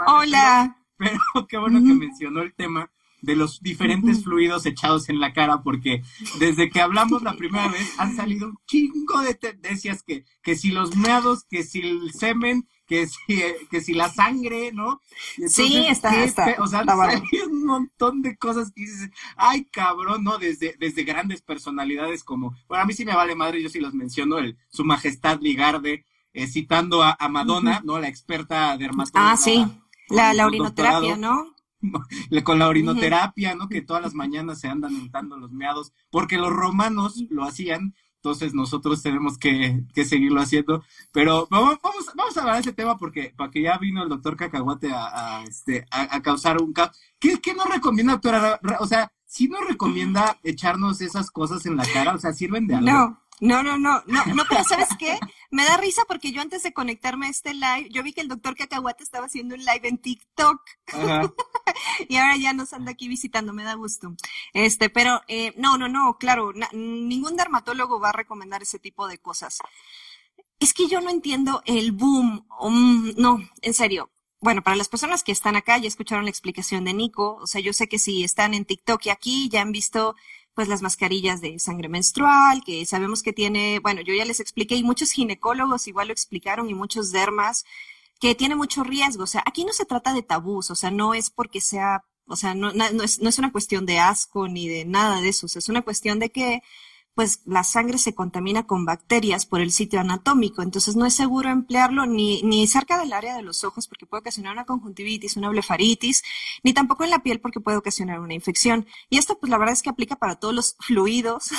Hola. 0.06 0.76
Pero, 0.96 1.18
pero 1.32 1.46
qué 1.48 1.58
bueno 1.58 1.80
que 1.80 1.94
mencionó 1.94 2.42
el 2.42 2.54
tema, 2.54 2.90
de 3.22 3.36
los 3.36 3.60
diferentes 3.60 4.22
fluidos 4.22 4.66
echados 4.66 5.08
en 5.08 5.20
la 5.20 5.32
cara, 5.32 5.62
porque 5.62 6.02
desde 6.38 6.70
que 6.70 6.80
hablamos 6.80 7.22
la 7.22 7.36
primera 7.36 7.68
vez 7.68 7.94
han 7.98 8.14
salido 8.14 8.48
un 8.48 8.58
chingo 8.66 9.20
de 9.20 9.34
tendencias 9.34 10.02
que, 10.02 10.24
que 10.42 10.54
si 10.54 10.70
los 10.70 10.96
meados, 10.96 11.44
que 11.44 11.62
si 11.62 11.80
el 11.80 12.12
semen, 12.12 12.68
que 12.86 13.06
si, 13.06 13.18
que 13.70 13.80
si 13.80 13.94
la 13.94 14.08
sangre, 14.08 14.72
¿no? 14.72 15.00
sí, 15.48 15.86
está, 15.88 16.24
está, 16.24 16.56
O 16.58 16.66
sea, 16.66 16.84
hay 16.86 17.22
un 17.46 17.64
montón 17.64 18.22
de 18.22 18.36
cosas 18.36 18.72
que 18.72 18.82
dices, 18.82 19.10
ay, 19.36 19.64
cabrón, 19.64 20.24
¿no? 20.24 20.38
Desde, 20.38 20.76
desde 20.78 21.04
grandes 21.04 21.42
personalidades 21.42 22.24
como, 22.24 22.56
bueno, 22.68 22.84
a 22.84 22.86
mí 22.86 22.92
sí 22.92 23.04
me 23.04 23.14
vale 23.14 23.34
madre, 23.34 23.62
yo 23.62 23.68
sí 23.68 23.80
los 23.80 23.94
menciono, 23.94 24.38
el, 24.38 24.56
su 24.68 24.84
majestad 24.84 25.40
Ligarde, 25.40 26.06
eh, 26.32 26.46
citando 26.46 27.02
a, 27.02 27.16
Madonna, 27.28 27.80
¿no? 27.84 27.98
La 27.98 28.08
experta 28.08 28.76
dermatóloga. 28.76 29.32
Ah, 29.32 29.36
sí, 29.36 29.66
la, 30.08 30.34
la 30.34 30.46
urinoterapia, 30.46 31.16
¿no? 31.16 31.56
con 32.44 32.58
la 32.58 32.68
orinoterapia, 32.68 33.54
¿no? 33.54 33.68
Que 33.68 33.82
todas 33.82 34.02
las 34.02 34.14
mañanas 34.14 34.60
se 34.60 34.68
andan 34.68 34.94
untando 34.94 35.36
los 35.38 35.52
meados, 35.52 35.92
porque 36.10 36.36
los 36.36 36.52
romanos 36.52 37.24
lo 37.30 37.44
hacían, 37.44 37.94
entonces 38.26 38.54
nosotros 38.54 39.00
tenemos 39.02 39.38
que, 39.38 39.84
seguirlo 40.04 40.40
haciendo. 40.40 40.82
Pero 41.12 41.46
vamos, 41.48 41.78
vamos, 42.16 42.36
a 42.36 42.40
hablar 42.40 42.56
de 42.56 42.62
ese 42.62 42.72
tema 42.72 42.98
porque, 42.98 43.32
para 43.36 43.52
que 43.52 43.62
ya 43.62 43.78
vino 43.78 44.02
el 44.02 44.08
doctor 44.08 44.36
Cacahuate 44.36 44.90
a, 44.92 45.44
este, 45.46 45.86
a, 45.92 46.20
causar 46.22 46.60
un 46.60 46.72
caos. 46.72 46.90
¿Qué, 47.20 47.40
¿Qué 47.40 47.54
nos 47.54 47.68
recomienda, 47.68 48.14
doctora? 48.14 48.58
O 48.80 48.86
sea, 48.86 49.12
¿sí 49.24 49.48
nos 49.48 49.64
recomienda 49.64 50.40
echarnos 50.42 51.00
esas 51.00 51.30
cosas 51.30 51.64
en 51.66 51.76
la 51.76 51.84
cara? 51.84 52.14
O 52.14 52.18
sea, 52.18 52.32
¿sirven 52.32 52.66
de 52.66 52.74
algo? 52.74 52.90
No. 52.90 53.22
No, 53.38 53.62
no, 53.62 53.76
no, 53.76 54.02
no, 54.06 54.24
no, 54.34 54.44
pero 54.48 54.64
¿sabes 54.64 54.88
qué? 54.98 55.18
Me 55.50 55.64
da 55.64 55.76
risa 55.76 56.02
porque 56.06 56.32
yo 56.32 56.40
antes 56.40 56.62
de 56.62 56.72
conectarme 56.72 57.26
a 57.26 57.30
este 57.30 57.54
live, 57.54 57.88
yo 57.90 58.02
vi 58.02 58.12
que 58.12 58.20
el 58.20 58.28
doctor 58.28 58.56
Cacahuate 58.56 59.04
estaba 59.04 59.26
haciendo 59.26 59.54
un 59.54 59.60
live 59.64 59.88
en 59.88 59.98
TikTok. 59.98 60.60
y 62.08 62.16
ahora 62.16 62.36
ya 62.36 62.52
nos 62.52 62.72
anda 62.72 62.92
aquí 62.92 63.08
visitando, 63.08 63.52
me 63.52 63.64
da 63.64 63.74
gusto. 63.74 64.14
Este, 64.52 64.90
pero 64.90 65.22
eh, 65.28 65.52
no, 65.56 65.78
no, 65.78 65.88
no, 65.88 66.18
claro, 66.18 66.52
ningún 66.72 67.36
dermatólogo 67.36 68.00
va 68.00 68.10
a 68.10 68.12
recomendar 68.12 68.62
ese 68.62 68.78
tipo 68.78 69.06
de 69.08 69.18
cosas. 69.18 69.58
Es 70.58 70.72
que 70.72 70.88
yo 70.88 71.00
no 71.00 71.10
entiendo 71.10 71.62
el 71.66 71.92
boom, 71.92 72.46
um, 72.60 73.12
no, 73.16 73.40
en 73.60 73.74
serio. 73.74 74.10
Bueno, 74.40 74.62
para 74.62 74.76
las 74.76 74.88
personas 74.88 75.22
que 75.22 75.32
están 75.32 75.56
acá 75.56 75.78
ya 75.78 75.88
escucharon 75.88 76.24
la 76.24 76.30
explicación 76.30 76.84
de 76.84 76.92
Nico, 76.92 77.36
o 77.36 77.46
sea, 77.46 77.60
yo 77.60 77.72
sé 77.72 77.88
que 77.88 77.98
si 77.98 78.22
están 78.22 78.54
en 78.54 78.64
TikTok 78.64 79.06
y 79.06 79.10
aquí 79.10 79.48
ya 79.48 79.62
han 79.62 79.72
visto 79.72 80.14
pues 80.56 80.68
las 80.68 80.80
mascarillas 80.80 81.42
de 81.42 81.58
sangre 81.58 81.90
menstrual, 81.90 82.64
que 82.64 82.86
sabemos 82.86 83.22
que 83.22 83.34
tiene, 83.34 83.78
bueno, 83.80 84.00
yo 84.00 84.14
ya 84.14 84.24
les 84.24 84.40
expliqué 84.40 84.74
y 84.74 84.82
muchos 84.82 85.10
ginecólogos 85.12 85.86
igual 85.86 86.08
lo 86.08 86.14
explicaron 86.14 86.70
y 86.70 86.74
muchos 86.74 87.12
dermas, 87.12 87.66
que 88.20 88.34
tiene 88.34 88.56
mucho 88.56 88.82
riesgo. 88.82 89.24
O 89.24 89.26
sea, 89.26 89.42
aquí 89.44 89.66
no 89.66 89.74
se 89.74 89.84
trata 89.84 90.14
de 90.14 90.22
tabús, 90.22 90.70
o 90.70 90.74
sea, 90.74 90.90
no 90.90 91.12
es 91.12 91.28
porque 91.28 91.60
sea, 91.60 92.04
o 92.26 92.36
sea, 92.36 92.54
no, 92.54 92.72
no, 92.72 93.02
es, 93.02 93.20
no 93.20 93.28
es 93.28 93.38
una 93.38 93.52
cuestión 93.52 93.84
de 93.84 93.98
asco 93.98 94.48
ni 94.48 94.66
de 94.66 94.86
nada 94.86 95.20
de 95.20 95.28
eso, 95.28 95.44
o 95.44 95.48
sea, 95.50 95.58
es 95.60 95.68
una 95.68 95.82
cuestión 95.82 96.18
de 96.18 96.30
que 96.32 96.62
pues 97.16 97.40
la 97.46 97.64
sangre 97.64 97.96
se 97.96 98.14
contamina 98.14 98.66
con 98.66 98.84
bacterias 98.84 99.46
por 99.46 99.62
el 99.62 99.72
sitio 99.72 100.00
anatómico, 100.00 100.60
entonces 100.60 100.96
no 100.96 101.06
es 101.06 101.14
seguro 101.14 101.48
emplearlo 101.48 102.04
ni, 102.04 102.42
ni 102.42 102.66
cerca 102.66 102.98
del 102.98 103.14
área 103.14 103.34
de 103.34 103.40
los 103.40 103.64
ojos 103.64 103.88
porque 103.88 104.04
puede 104.04 104.20
ocasionar 104.20 104.52
una 104.52 104.66
conjuntivitis, 104.66 105.38
una 105.38 105.48
blefaritis, 105.48 106.22
ni 106.62 106.74
tampoco 106.74 107.04
en 107.04 107.10
la 107.10 107.22
piel 107.22 107.40
porque 107.40 107.58
puede 107.58 107.78
ocasionar 107.78 108.20
una 108.20 108.34
infección. 108.34 108.86
Y 109.08 109.16
esto 109.16 109.38
pues 109.38 109.48
la 109.48 109.56
verdad 109.56 109.72
es 109.72 109.80
que 109.82 109.88
aplica 109.88 110.16
para 110.16 110.36
todos 110.36 110.54
los 110.54 110.76
fluidos, 110.78 111.52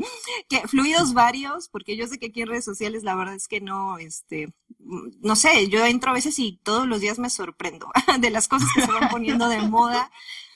que 0.48 0.66
fluidos 0.68 1.12
varios, 1.12 1.68
porque 1.68 1.98
yo 1.98 2.06
sé 2.06 2.18
que 2.18 2.28
aquí 2.28 2.40
en 2.40 2.48
redes 2.48 2.64
sociales 2.64 3.02
la 3.02 3.14
verdad 3.14 3.34
es 3.34 3.46
que 3.46 3.60
no, 3.60 3.98
este, 3.98 4.54
no 4.78 5.36
sé, 5.36 5.68
yo 5.68 5.84
entro 5.84 6.12
a 6.12 6.14
veces 6.14 6.38
y 6.38 6.58
todos 6.62 6.88
los 6.88 7.02
días 7.02 7.18
me 7.18 7.28
sorprendo 7.28 7.90
de 8.20 8.30
las 8.30 8.48
cosas 8.48 8.70
que 8.74 8.80
se 8.80 8.90
van 8.90 9.10
poniendo 9.10 9.50
de 9.50 9.60
moda. 9.60 10.10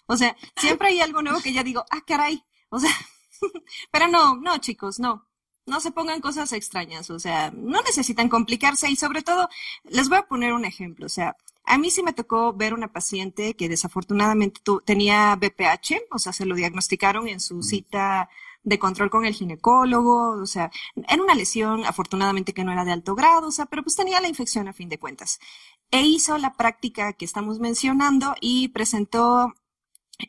O 0.07 0.17
sea, 0.17 0.35
siempre 0.57 0.89
hay 0.89 1.01
algo 1.01 1.21
nuevo 1.21 1.43
que 1.43 1.53
ya 1.53 1.63
digo, 1.63 1.85
ah, 1.91 2.01
caray, 2.07 2.43
o 2.71 2.81
sea, 2.81 2.91
Pero 3.91 4.09
no, 4.09 4.37
no, 4.37 4.59
chicos, 4.59 4.99
no. 4.99 5.27
No 5.67 5.81
se 5.81 5.91
pongan 5.91 6.23
cosas 6.23 6.53
extrañas, 6.53 7.11
o 7.11 7.19
sea, 7.19 7.51
no 7.55 7.83
necesitan 7.83 8.31
complicarse 8.31 8.91
y 8.91 8.97
sobre 8.97 9.21
todo, 9.21 9.49
les 9.85 10.09
voy 10.09 10.17
a 10.17 10.27
poner 10.27 10.55
un 10.55 10.65
ejemplo, 10.65 11.05
o 11.05 11.11
sea, 11.11 11.37
a 11.69 11.77
mí 11.77 11.91
sí 11.91 12.03
me 12.03 12.15
tocó 12.15 12.55
ver 12.55 12.73
una 12.73 12.91
paciente 12.91 13.55
que 13.55 13.69
desafortunadamente 13.69 14.63
tenía 14.87 15.37
BPH, 15.37 16.07
o 16.11 16.19
sea, 16.19 16.33
se 16.33 16.47
lo 16.47 16.55
diagnosticaron 16.55 17.29
en 17.29 17.41
su 17.41 17.63
cita 17.63 18.31
de 18.63 18.79
control 18.79 19.11
con 19.11 19.25
el 19.25 19.35
ginecólogo, 19.35 20.41
o 20.41 20.47
sea, 20.47 20.71
era 21.09 21.23
una 21.23 21.35
lesión, 21.35 21.85
afortunadamente 21.85 22.53
que 22.53 22.65
no 22.65 22.73
era 22.73 22.85
de 22.85 22.93
alto 22.93 23.15
grado, 23.15 23.49
o 23.49 23.51
sea, 23.51 23.67
pero 23.67 23.83
pues 23.83 23.97
tenía 23.97 24.21
la 24.21 24.29
infección 24.29 24.69
a 24.69 24.73
fin 24.73 24.89
de 24.89 24.99
cuentas. 24.99 25.39
E 25.91 26.03
hizo 26.03 26.39
la 26.39 26.53
práctica 26.55 27.13
que 27.15 27.25
estamos 27.25 27.61
mencionando 27.61 28.35
y 28.41 28.69
presentó, 28.69 29.55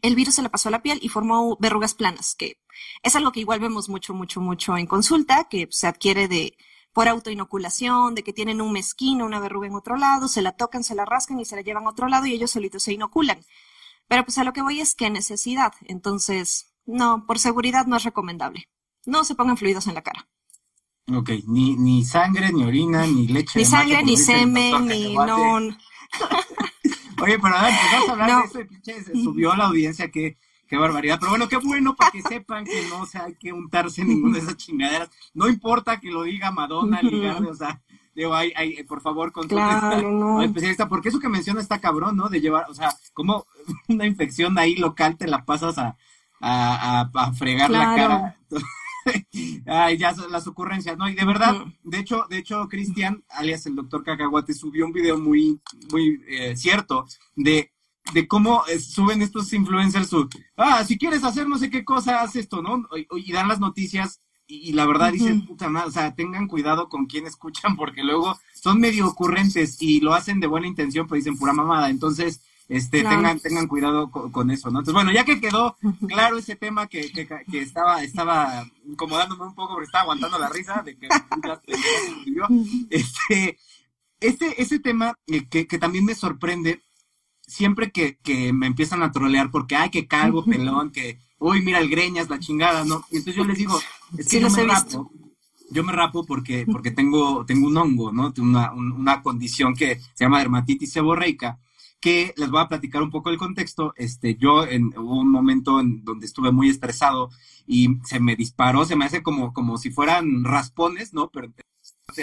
el 0.02 0.16
virus 0.16 0.36
se 0.36 0.42
le 0.42 0.50
pasó 0.50 0.70
a 0.70 0.72
la 0.72 0.82
piel 0.82 1.00
y 1.02 1.10
formó 1.10 1.58
verrugas 1.60 1.94
planas, 1.94 2.36
que 2.36 2.60
es 3.04 3.16
algo 3.16 3.32
que 3.32 3.40
igual 3.40 3.60
vemos 3.60 3.90
mucho, 3.90 4.14
mucho, 4.14 4.42
mucho 4.42 4.78
en 4.78 4.86
consulta, 4.86 5.48
que 5.50 5.68
se 5.72 5.88
adquiere 5.88 6.28
de 6.28 6.58
por 6.94 7.08
autoinoculación, 7.08 8.16
de 8.16 8.24
que 8.24 8.34
tienen 8.34 8.62
un 8.62 8.72
mezquino, 8.72 9.26
una 9.26 9.40
verruga 9.40 9.68
en 9.68 9.76
otro 9.76 9.96
lado, 9.96 10.28
se 10.28 10.42
la 10.42 10.54
tocan, 10.54 10.84
se 10.84 10.96
la 10.96 11.06
rascan 11.06 11.40
y 11.40 11.46
se 11.46 11.56
la 11.56 11.62
llevan 11.62 11.86
a 11.86 11.90
otro 11.90 12.08
lado 12.08 12.26
y 12.26 12.34
ellos 12.34 12.52
solitos 12.52 12.84
se 12.84 12.94
inoculan. 12.94 13.40
Pero 14.08 14.26
pues 14.26 14.38
a 14.38 14.44
lo 14.44 14.54
que 14.54 14.62
voy 14.62 14.82
es 14.82 14.96
que 14.96 15.10
necesidad. 15.10 15.74
Entonces, 15.86 16.74
no, 16.86 17.26
por 17.28 17.38
seguridad 17.38 17.86
no 17.86 17.96
es 17.96 18.04
recomendable. 18.04 18.68
No 19.06 19.24
se 19.24 19.36
pongan 19.36 19.58
fluidos 19.58 19.88
en 19.88 19.94
la 19.94 20.02
cara. 20.02 20.28
Ok, 21.16 21.30
ni, 21.48 21.76
ni 21.76 22.04
sangre, 22.04 22.52
ni 22.52 22.64
orina, 22.64 23.06
ni 23.06 23.28
leche. 23.28 23.60
Ni 23.60 23.66
sangre, 23.66 24.04
ni 24.04 24.18
semen, 24.18 24.86
ni 24.88 25.16
no. 25.16 25.60
Oye, 27.22 27.40
pero 27.40 27.56
a 27.56 27.64
ver, 27.64 27.74
pues 27.74 28.10
a 28.10 28.12
hablar 28.12 28.50
de 28.52 28.62
eso, 28.62 29.04
se 29.04 29.14
subió 29.14 29.52
a 29.52 29.58
la 29.58 29.66
audiencia 29.66 30.10
que 30.10 30.38
Qué 30.70 30.78
barbaridad. 30.78 31.18
Pero 31.20 31.32
bueno, 31.32 31.50
qué 31.50 31.58
bueno 31.58 31.96
para 31.96 32.12
que 32.12 32.22
sepan 32.22 32.64
que 32.64 32.88
no 32.90 33.06
se 33.08 33.18
hay 33.18 33.34
que 33.34 33.52
untarse 33.52 34.06
ninguna 34.06 34.38
de 34.38 34.44
esas 34.44 34.58
chingaderas. 34.58 35.10
No 35.34 35.50
importa 35.50 36.00
que 36.00 36.12
lo 36.12 36.24
diga 36.24 36.52
Madonna, 36.52 37.02
Ligarde, 37.02 37.50
o 37.50 37.56
sea, 37.56 37.82
digo, 38.14 38.36
hay, 38.36 38.54
hay, 38.56 38.84
por 38.84 39.02
favor, 39.02 39.32
con 39.32 39.48
claro, 39.48 40.12
no. 40.12 40.44
especialista, 40.44 40.88
porque 40.88 41.10
eso 41.10 41.20
que 41.20 41.28
menciona 41.28 41.60
está 41.60 41.80
cabrón, 41.80 42.16
¿no? 42.16 42.30
De 42.30 42.40
llevar, 42.40 42.70
o 42.70 42.76
sea, 42.76 42.96
como 43.14 43.48
una 43.88 44.06
infección 44.06 44.60
ahí 44.60 44.76
local 44.76 45.18
te 45.18 45.28
la 45.28 45.44
pasas 45.44 45.80
a, 45.80 45.98
a, 46.40 47.10
a, 47.16 47.34
fregar 47.34 47.72
la 47.72 47.96
cara. 47.96 48.38
Ay, 49.66 49.98
ya 49.98 50.14
las 50.30 50.48
ocurrencias, 50.48 50.98
¿no? 50.98 51.10
Y 51.10 51.16
de 51.16 51.26
verdad, 51.26 51.66
de 51.84 52.00
hecho, 52.00 52.26
de 52.30 52.38
hecho, 52.38 52.68
Cristian, 52.68 53.24
alias 53.30 53.66
el 53.66 53.76
doctor 53.76 54.04
Cacahuate, 54.04 54.54
subió 54.54 54.86
un 54.86 54.94
video 54.94 55.18
muy, 55.18 55.62
muy 55.92 56.22
eh, 56.28 56.56
cierto 56.56 57.06
de 57.36 57.72
de 58.14 58.28
cómo 58.28 58.64
eh, 58.68 58.80
suben 58.80 59.22
estos 59.22 59.52
influencers 59.54 60.08
su, 60.08 60.28
ah, 60.58 60.84
si 60.84 60.98
quieres 60.98 61.24
hacer 61.24 61.48
no 61.48 61.58
sé 61.58 61.70
qué 61.70 61.84
cosa, 61.84 62.22
haz 62.22 62.36
esto, 62.36 62.62
¿no? 62.62 62.88
Y, 63.16 63.32
dan 63.32 63.48
las 63.48 63.60
noticias 63.60 64.22
y, 64.48 64.74
la 64.74 64.88
verdad 64.88 65.12
dicen, 65.12 65.46
puta 65.46 65.70
madre, 65.70 65.90
o 65.90 65.92
sea, 65.92 66.16
tengan 66.16 66.48
cuidado 66.48 66.90
con 66.90 67.06
quién 67.06 67.28
escuchan 67.28 67.76
porque 67.76 68.04
luego 68.04 68.36
son 68.56 68.80
medio 68.80 69.08
ocurrentes 69.08 69.80
y 69.80 70.00
lo 70.00 70.16
hacen 70.16 70.40
de 70.40 70.48
buena 70.48 70.66
intención, 70.66 71.06
pues 71.06 71.24
dicen 71.24 71.38
pura 71.38 71.54
mamada. 71.54 71.92
Entonces, 71.92 72.42
este, 72.70 73.04
tengan, 73.04 73.40
tengan 73.40 73.68
cuidado 73.68 74.12
con, 74.12 74.52
eso, 74.52 74.70
¿no? 74.70 74.80
Entonces, 74.80 74.94
bueno, 74.94 75.12
ya 75.12 75.26
que 75.26 75.42
quedó 75.42 75.76
claro 76.08 76.38
ese 76.38 76.56
tema 76.56 76.86
que, 76.86 77.12
que, 77.12 77.28
que, 77.28 77.62
estaba, 77.62 78.04
estaba 78.04 78.64
incomodándome 78.86 79.46
un 79.46 79.56
poco 79.56 79.74
porque 79.74 79.86
estaba 79.86 80.04
aguantando 80.04 80.38
la 80.38 80.50
risa 80.50 80.84
de 80.84 80.96
que 80.96 81.08
este, 82.92 83.58
este, 84.20 84.62
ese 84.62 84.80
tema 84.80 85.16
eh, 85.26 85.48
que, 85.50 85.66
que 85.66 85.80
también 85.80 86.06
me 86.06 86.14
sorprende 86.14 86.84
siempre 87.42 87.92
que, 87.92 88.18
que 88.18 88.54
me 88.54 88.68
empiezan 88.68 89.02
a 89.02 89.12
trolear 89.12 89.50
porque, 89.50 89.76
ay, 89.76 89.90
que 89.90 90.08
calvo, 90.08 90.46
pelón, 90.46 90.92
que, 90.92 91.18
uy, 91.40 91.64
mira 91.64 91.80
el 91.80 91.90
greñas, 91.90 92.30
la 92.30 92.38
chingada, 92.38 92.86
¿no? 92.86 93.04
Y 93.10 93.18
entonces 93.18 93.36
yo 93.36 93.46
les 93.46 93.58
digo, 93.58 93.80
es 94.16 94.28
que 94.28 94.40
yo 94.40 94.50
me 94.52 94.64
rapo, 94.64 95.12
yo 95.72 95.84
me 95.84 95.92
rapo 95.92 96.24
porque, 96.24 96.68
porque 96.72 96.92
tengo, 96.92 97.46
tengo 97.46 97.66
un 97.66 97.78
hongo, 97.78 98.12
¿no? 98.12 98.32
Una, 98.38 98.72
una 98.74 99.24
condición 99.24 99.74
que 99.74 100.00
se 100.14 100.26
llama 100.26 100.38
dermatitis 100.38 100.92
seborreica, 100.92 101.58
que 102.00 102.34
les 102.38 102.50
voy 102.50 102.62
a 102.62 102.68
platicar 102.68 103.02
un 103.02 103.12
poco 103.12 103.30
el 103.30 103.38
contexto. 103.38 103.94
Este, 103.98 104.36
yo 104.36 104.66
en, 104.66 104.98
hubo 104.98 105.20
un 105.20 105.32
momento 105.32 105.80
en 105.80 106.04
donde 106.04 106.26
estuve 106.26 106.52
muy 106.52 106.70
estresado 106.70 107.30
y 107.68 107.98
se 108.06 108.20
me 108.20 108.36
disparó, 108.36 108.86
se 108.86 108.96
me 108.96 109.06
hace 109.06 109.22
como, 109.22 109.54
como 109.54 109.78
si 109.78 109.92
fueran 109.92 110.44
raspones, 110.44 111.14
¿no? 111.14 111.30
Pero 111.30 111.52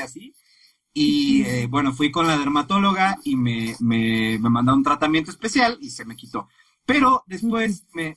así. 0.02 0.34
Y 0.92 1.42
eh, 1.42 1.66
bueno, 1.68 1.92
fui 1.92 2.10
con 2.10 2.26
la 2.26 2.38
dermatóloga 2.38 3.18
y 3.22 3.36
me, 3.36 3.76
me, 3.80 4.38
me 4.38 4.50
mandó 4.50 4.74
un 4.74 4.82
tratamiento 4.82 5.30
especial 5.30 5.78
y 5.80 5.90
se 5.90 6.04
me 6.04 6.16
quitó. 6.16 6.48
Pero 6.86 7.24
después 7.26 7.84
me, 7.92 8.16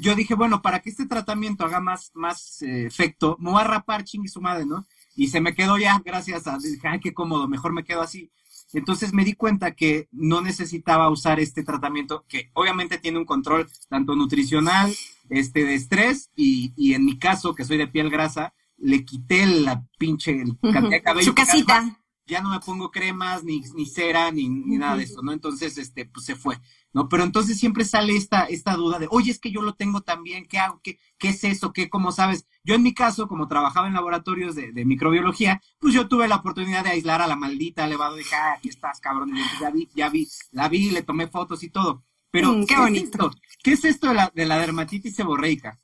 yo 0.00 0.14
dije, 0.14 0.34
bueno, 0.34 0.62
para 0.62 0.80
que 0.80 0.90
este 0.90 1.06
tratamiento 1.06 1.64
haga 1.64 1.80
más, 1.80 2.10
más 2.14 2.62
eh, 2.62 2.86
efecto, 2.86 3.36
me 3.38 3.50
voy 3.50 3.60
a 3.60 3.64
rapar 3.64 4.04
chingue 4.04 4.28
su 4.28 4.40
madre, 4.40 4.64
¿no? 4.64 4.86
Y 5.14 5.28
se 5.28 5.40
me 5.40 5.54
quedó 5.54 5.78
ya, 5.78 6.02
gracias 6.04 6.46
a, 6.46 6.58
dije, 6.58 6.88
ay, 6.88 6.98
qué 6.98 7.12
cómodo, 7.14 7.46
mejor 7.46 7.72
me 7.72 7.84
quedo 7.84 8.00
así. 8.00 8.30
Entonces 8.72 9.12
me 9.12 9.24
di 9.24 9.34
cuenta 9.34 9.74
que 9.74 10.08
no 10.12 10.40
necesitaba 10.40 11.10
usar 11.10 11.40
este 11.40 11.62
tratamiento, 11.62 12.24
que 12.28 12.50
obviamente 12.54 12.98
tiene 12.98 13.18
un 13.18 13.24
control 13.24 13.68
tanto 13.88 14.14
nutricional, 14.14 14.94
este, 15.28 15.64
de 15.64 15.74
estrés, 15.74 16.30
y, 16.36 16.72
y 16.76 16.94
en 16.94 17.04
mi 17.04 17.18
caso, 17.18 17.54
que 17.54 17.64
soy 17.64 17.78
de 17.78 17.88
piel 17.88 18.10
grasa, 18.10 18.54
le 18.78 19.04
quité 19.04 19.46
la 19.46 19.84
pinche 19.98 20.32
el, 20.32 20.58
cabello. 21.02 21.24
Su 21.24 21.34
casita 21.34 21.98
ya 22.26 22.40
no 22.40 22.50
me 22.50 22.60
pongo 22.60 22.90
cremas, 22.90 23.44
ni, 23.44 23.60
ni 23.74 23.86
cera, 23.86 24.30
ni, 24.30 24.48
ni 24.48 24.76
nada 24.76 24.96
de 24.96 25.04
eso, 25.04 25.22
¿no? 25.22 25.32
Entonces, 25.32 25.78
este, 25.78 26.06
pues 26.06 26.26
se 26.26 26.34
fue, 26.34 26.58
¿no? 26.92 27.08
Pero 27.08 27.22
entonces 27.22 27.58
siempre 27.58 27.84
sale 27.84 28.16
esta, 28.16 28.44
esta 28.44 28.74
duda 28.74 28.98
de, 28.98 29.06
oye, 29.10 29.30
es 29.30 29.38
que 29.38 29.52
yo 29.52 29.62
lo 29.62 29.74
tengo 29.74 30.00
también, 30.00 30.46
¿qué 30.46 30.58
hago? 30.58 30.80
¿Qué, 30.82 30.98
qué 31.18 31.28
es 31.28 31.44
eso? 31.44 31.72
¿Qué, 31.72 31.88
cómo 31.88 32.10
sabes? 32.10 32.46
Yo 32.64 32.74
en 32.74 32.82
mi 32.82 32.94
caso, 32.94 33.28
como 33.28 33.46
trabajaba 33.46 33.86
en 33.86 33.94
laboratorios 33.94 34.56
de, 34.56 34.72
de 34.72 34.84
microbiología, 34.84 35.62
pues 35.78 35.94
yo 35.94 36.08
tuve 36.08 36.26
la 36.26 36.36
oportunidad 36.36 36.82
de 36.84 36.90
aislar 36.90 37.22
a 37.22 37.28
la 37.28 37.36
maldita 37.36 37.86
levado 37.86 38.16
de 38.16 38.24
ah, 38.32 38.54
aquí 38.58 38.68
estás, 38.68 39.00
cabrón, 39.00 39.32
ya 39.60 39.70
vi, 39.70 39.88
ya 39.94 40.08
vi, 40.08 40.28
la 40.50 40.68
vi, 40.68 40.90
le 40.90 41.02
tomé 41.02 41.28
fotos 41.28 41.62
y 41.62 41.70
todo. 41.70 42.04
Pero, 42.30 42.52
mm, 42.52 42.66
qué 42.66 42.76
bonito. 42.76 43.30
¿Qué 43.62 43.72
es 43.72 43.84
esto 43.84 44.08
de 44.08 44.14
la, 44.14 44.32
de 44.34 44.46
la 44.46 44.58
dermatitis 44.58 45.14
seborreica? 45.14 45.78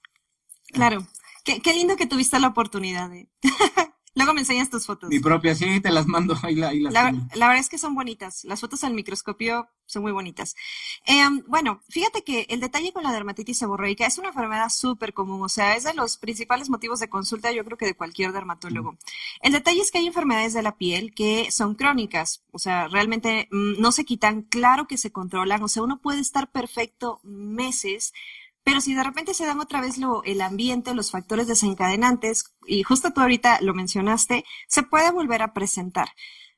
Claro. 0.73 1.07
Qué, 1.45 1.61
qué 1.61 1.73
lindo 1.73 1.97
que 1.97 2.07
tuviste 2.07 2.39
la 2.41 2.49
oportunidad 2.49 3.11
de... 3.11 3.29
Luego 4.15 4.35
me 4.35 4.41
enseñas 4.41 4.69
tus 4.69 4.85
fotos. 4.85 5.09
Mi 5.09 5.21
propia, 5.21 5.55
sí, 5.55 5.81
te 5.81 5.91
las 5.91 6.07
mando. 6.07 6.37
Ahí, 6.43 6.55
la, 6.55 6.73
la, 6.75 7.13
la, 7.13 7.49
verdad 7.49 7.59
es 7.59 7.69
que 7.69 7.79
son 7.79 7.95
bonitas. 7.95 8.45
Las 8.45 8.61
fotos 8.61 8.85
al 8.85 8.93
microscopio 8.93 9.69
son 9.87 10.03
muy 10.03 10.13
bonitas. 10.13 10.55
Em, 11.07 11.43
bueno, 11.47 11.81
fíjate 11.89 12.23
que 12.23 12.47
el 12.51 12.61
detalle 12.61 12.93
con 12.93 13.03
la 13.03 13.13
dermatitis 13.13 13.59
seborreica 13.59 14.07
es 14.07 14.19
una 14.19 14.29
enfermedad 14.29 14.69
súper 14.69 15.15
común. 15.15 15.43
O 15.43 15.49
sea, 15.49 15.77
es 15.77 15.85
de 15.85 15.95
los 15.95 16.19
principales 16.19 16.69
motivos 16.69 17.01
de 17.01 17.09
consulta, 17.09 17.53
yo 17.53 17.65
creo 17.65 17.79
que 17.79 17.87
de 17.87 17.95
cualquier 17.95 18.33
dermatólogo. 18.33 18.97
El 19.41 19.53
detalle 19.53 19.81
es 19.81 19.91
que 19.91 19.99
hay 19.99 20.07
enfermedades 20.07 20.53
de 20.53 20.63
la 20.63 20.77
piel 20.77 21.15
que 21.15 21.51
son 21.51 21.75
crónicas. 21.75 22.43
O 22.53 22.59
sea, 22.59 22.89
realmente 22.89 23.49
mm, 23.51 23.81
no 23.81 23.93
se 23.93 24.05
quitan. 24.05 24.43
Claro 24.43 24.87
que 24.87 24.99
se 24.99 25.11
controlan. 25.11 25.63
O 25.63 25.69
sea, 25.69 25.83
uno 25.83 26.01
puede 26.01 26.21
estar 26.21 26.51
perfecto 26.51 27.21
meses 27.23 28.13
pero 28.65 28.81
si 28.81 28.95
de 28.95 29.03
repente 29.03 29.35
se 29.35 29.47
dan 29.47 29.61
otra 29.61 29.81
vez 29.81 29.99
lo, 29.99 30.23
el 30.25 30.41
ambiente, 30.41 30.95
los 30.95 31.11
factores 31.11 31.47
desencadenantes, 31.47 32.55
y 32.67 32.83
justo 32.83 33.13
tú 33.13 33.21
ahorita 33.21 33.61
lo 33.61 33.75
mencionaste, 33.75 34.45
se 34.69 34.83
puede 34.83 35.11
volver 35.11 35.43
a 35.43 35.53
presentar. 35.53 36.09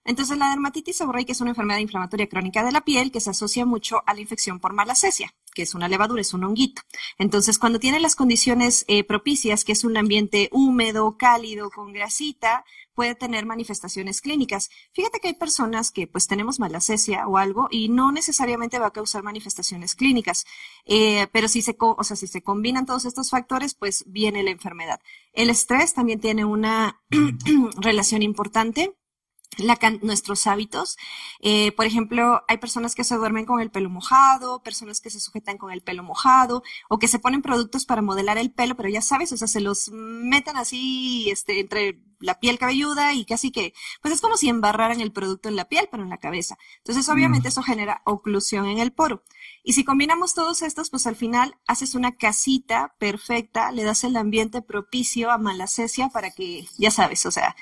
Entonces, 0.04 0.36
la 0.38 0.50
dermatitis 0.50 0.96
seborreica 0.96 1.32
es 1.32 1.40
una 1.40 1.50
enfermedad 1.50 1.78
inflamatoria 1.78 2.28
crónica 2.28 2.62
de 2.62 2.72
la 2.72 2.82
piel 2.82 3.10
que 3.10 3.20
se 3.20 3.30
asocia 3.30 3.64
mucho 3.64 4.02
a 4.06 4.14
la 4.14 4.20
infección 4.20 4.60
por 4.60 4.72
malacesia, 4.72 5.34
que 5.54 5.62
es 5.62 5.74
una 5.74 5.88
levadura, 5.88 6.20
es 6.20 6.34
un 6.34 6.44
honguito. 6.44 6.82
Entonces, 7.18 7.58
cuando 7.58 7.78
tiene 7.78 8.00
las 8.00 8.16
condiciones 8.16 8.84
eh, 8.88 9.04
propicias, 9.04 9.64
que 9.64 9.72
es 9.72 9.84
un 9.84 9.96
ambiente 9.96 10.48
húmedo, 10.52 11.16
cálido, 11.16 11.70
con 11.70 11.92
grasita, 11.92 12.64
puede 12.94 13.14
tener 13.14 13.44
manifestaciones 13.44 14.20
clínicas. 14.20 14.70
Fíjate 14.92 15.20
que 15.20 15.28
hay 15.28 15.34
personas 15.34 15.90
que 15.90 16.06
pues 16.06 16.26
tenemos 16.26 16.60
malacesia 16.60 17.26
o 17.26 17.38
algo 17.38 17.68
y 17.70 17.88
no 17.88 18.12
necesariamente 18.12 18.78
va 18.78 18.88
a 18.88 18.92
causar 18.92 19.22
manifestaciones 19.22 19.94
clínicas, 19.94 20.44
eh, 20.86 21.26
pero 21.32 21.48
si 21.48 21.60
se, 21.62 21.76
o 21.78 22.04
sea, 22.04 22.16
si 22.16 22.26
se 22.26 22.42
combinan 22.42 22.86
todos 22.86 23.04
estos 23.04 23.30
factores, 23.30 23.74
pues 23.74 24.04
viene 24.06 24.42
la 24.42 24.50
enfermedad. 24.50 25.00
El 25.32 25.50
estrés 25.50 25.94
también 25.94 26.20
tiene 26.20 26.44
una 26.44 27.00
relación 27.76 28.22
importante 28.22 28.94
nuestros 30.02 30.46
hábitos. 30.46 30.96
Eh, 31.40 31.72
por 31.72 31.86
ejemplo, 31.86 32.42
hay 32.48 32.58
personas 32.58 32.94
que 32.94 33.04
se 33.04 33.16
duermen 33.16 33.46
con 33.46 33.60
el 33.60 33.70
pelo 33.70 33.90
mojado, 33.90 34.62
personas 34.62 35.00
que 35.00 35.10
se 35.10 35.20
sujetan 35.20 35.58
con 35.58 35.70
el 35.72 35.82
pelo 35.82 36.02
mojado 36.02 36.62
o 36.88 36.98
que 36.98 37.08
se 37.08 37.18
ponen 37.18 37.42
productos 37.42 37.86
para 37.86 38.02
modelar 38.02 38.38
el 38.38 38.52
pelo, 38.52 38.74
pero 38.76 38.88
ya 38.88 39.02
sabes, 39.02 39.32
o 39.32 39.36
sea, 39.36 39.48
se 39.48 39.60
los 39.60 39.90
meten 39.92 40.56
así 40.56 41.30
este, 41.30 41.60
entre 41.60 42.00
la 42.20 42.40
piel 42.40 42.58
cabelluda 42.58 43.12
y 43.12 43.24
casi 43.24 43.50
que, 43.50 43.74
pues 44.00 44.14
es 44.14 44.20
como 44.20 44.36
si 44.36 44.48
embarraran 44.48 45.00
el 45.00 45.12
producto 45.12 45.48
en 45.48 45.56
la 45.56 45.68
piel, 45.68 45.88
pero 45.90 46.02
en 46.02 46.08
la 46.08 46.18
cabeza. 46.18 46.56
Entonces, 46.78 47.08
obviamente, 47.08 47.48
mm. 47.48 47.50
eso 47.50 47.62
genera 47.62 48.02
oclusión 48.04 48.66
en 48.66 48.78
el 48.78 48.92
poro. 48.92 49.22
Y 49.62 49.74
si 49.74 49.84
combinamos 49.84 50.34
todos 50.34 50.62
estos, 50.62 50.90
pues 50.90 51.06
al 51.06 51.16
final 51.16 51.56
haces 51.66 51.94
una 51.94 52.16
casita 52.16 52.94
perfecta, 52.98 53.72
le 53.72 53.84
das 53.84 54.04
el 54.04 54.16
ambiente 54.16 54.62
propicio 54.62 55.30
a 55.30 55.38
malacesia 55.38 56.08
para 56.08 56.30
que, 56.30 56.66
ya 56.78 56.90
sabes, 56.90 57.26
o 57.26 57.30
sea, 57.30 57.56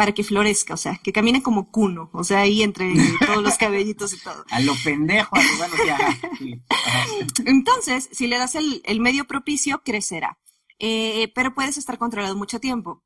para 0.00 0.12
que 0.12 0.24
florezca, 0.24 0.72
o 0.72 0.78
sea, 0.78 0.98
que 1.04 1.12
camine 1.12 1.42
como 1.42 1.70
cuno, 1.70 2.08
o 2.14 2.24
sea, 2.24 2.40
ahí 2.40 2.62
entre 2.62 2.90
todos 3.26 3.42
los 3.42 3.58
cabellitos 3.58 4.14
y 4.14 4.18
todo. 4.18 4.46
A 4.50 4.58
lo 4.60 4.72
pendejo, 4.82 5.36
a 5.36 5.42
lo 5.42 5.56
bueno, 5.58 5.74
ya. 5.86 6.18
Entonces, 7.44 8.08
si 8.10 8.26
le 8.26 8.38
das 8.38 8.54
el, 8.54 8.80
el 8.86 8.98
medio 8.98 9.26
propicio, 9.26 9.82
crecerá. 9.84 10.38
Eh, 10.78 11.30
pero 11.34 11.54
puedes 11.54 11.76
estar 11.76 11.98
controlado 11.98 12.34
mucho 12.34 12.60
tiempo. 12.60 13.04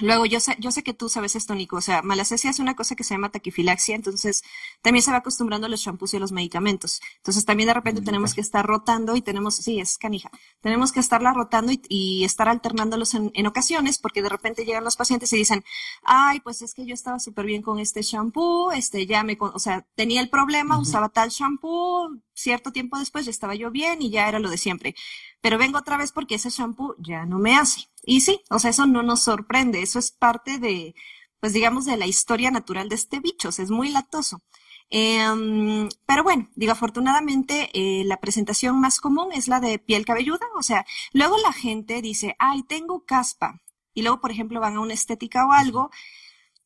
Luego, 0.00 0.26
yo 0.26 0.38
sé, 0.38 0.56
yo 0.60 0.70
sé 0.70 0.82
que 0.84 0.94
tú 0.94 1.08
sabes 1.08 1.34
esto, 1.34 1.54
Nico. 1.54 1.76
O 1.76 1.80
sea, 1.80 2.02
malacesia 2.02 2.50
es 2.50 2.60
una 2.60 2.76
cosa 2.76 2.94
que 2.94 3.02
se 3.04 3.14
llama 3.14 3.30
taquifilaxia, 3.30 3.96
entonces 3.96 4.42
también 4.80 5.02
se 5.02 5.10
va 5.10 5.18
acostumbrando 5.18 5.66
a 5.66 5.70
los 5.70 5.82
champús 5.82 6.14
y 6.14 6.18
a 6.18 6.20
los 6.20 6.30
medicamentos. 6.30 7.00
Entonces, 7.16 7.44
también 7.44 7.66
de 7.66 7.74
repente 7.74 8.00
tenemos 8.02 8.34
que 8.34 8.40
estar 8.40 8.64
rotando 8.64 9.16
y 9.16 9.22
tenemos, 9.22 9.56
sí, 9.56 9.80
es 9.80 9.98
canija, 9.98 10.30
tenemos 10.60 10.92
que 10.92 11.00
estarla 11.00 11.32
rotando 11.32 11.72
y, 11.88 12.24
estar 12.24 12.48
alternándolos 12.48 13.14
en, 13.14 13.30
en, 13.34 13.46
ocasiones, 13.46 13.98
porque 13.98 14.22
de 14.22 14.28
repente 14.28 14.64
llegan 14.64 14.84
los 14.84 14.96
pacientes 14.96 15.32
y 15.32 15.36
dicen, 15.36 15.64
ay, 16.02 16.40
pues 16.40 16.62
es 16.62 16.74
que 16.74 16.84
yo 16.84 16.94
estaba 16.94 17.18
súper 17.18 17.46
bien 17.46 17.62
con 17.62 17.78
este 17.78 18.02
champú, 18.02 18.70
este, 18.72 19.06
ya 19.06 19.22
me, 19.24 19.36
o 19.40 19.58
sea, 19.58 19.86
tenía 19.94 20.20
el 20.20 20.28
problema, 20.28 20.78
usaba 20.78 21.08
tal 21.08 21.30
champú, 21.30 22.20
cierto 22.34 22.72
tiempo 22.72 22.98
después 22.98 23.24
ya 23.24 23.30
estaba 23.30 23.54
yo 23.54 23.70
bien 23.70 24.00
y 24.02 24.10
ya 24.10 24.28
era 24.28 24.38
lo 24.38 24.50
de 24.50 24.58
siempre. 24.58 24.94
Pero 25.40 25.58
vengo 25.58 25.78
otra 25.78 25.96
vez 25.96 26.12
porque 26.12 26.36
ese 26.36 26.50
champú 26.50 26.94
ya 26.98 27.24
no 27.24 27.38
me 27.38 27.56
hace. 27.56 27.88
Y 28.08 28.22
sí, 28.22 28.40
o 28.48 28.58
sea, 28.58 28.70
eso 28.70 28.86
no 28.86 29.02
nos 29.02 29.20
sorprende, 29.20 29.82
eso 29.82 29.98
es 29.98 30.12
parte 30.12 30.58
de, 30.58 30.94
pues 31.40 31.52
digamos, 31.52 31.84
de 31.84 31.98
la 31.98 32.06
historia 32.06 32.50
natural 32.50 32.88
de 32.88 32.94
este 32.94 33.20
bicho, 33.20 33.50
o 33.50 33.52
sea, 33.52 33.66
es 33.66 33.70
muy 33.70 33.90
latoso. 33.90 34.40
Em, 34.88 35.90
pero 36.06 36.22
bueno, 36.24 36.48
digo, 36.56 36.72
afortunadamente 36.72 37.68
eh, 37.74 38.04
la 38.06 38.16
presentación 38.18 38.80
más 38.80 39.00
común 39.00 39.28
es 39.34 39.46
la 39.46 39.60
de 39.60 39.78
piel 39.78 40.06
cabelluda, 40.06 40.46
o 40.56 40.62
sea, 40.62 40.86
luego 41.12 41.36
la 41.36 41.52
gente 41.52 42.00
dice, 42.00 42.34
ay, 42.38 42.62
tengo 42.62 43.04
caspa, 43.04 43.60
y 43.92 44.00
luego, 44.00 44.22
por 44.22 44.30
ejemplo, 44.30 44.58
van 44.58 44.76
a 44.76 44.80
una 44.80 44.94
estética 44.94 45.46
o 45.46 45.52
algo 45.52 45.90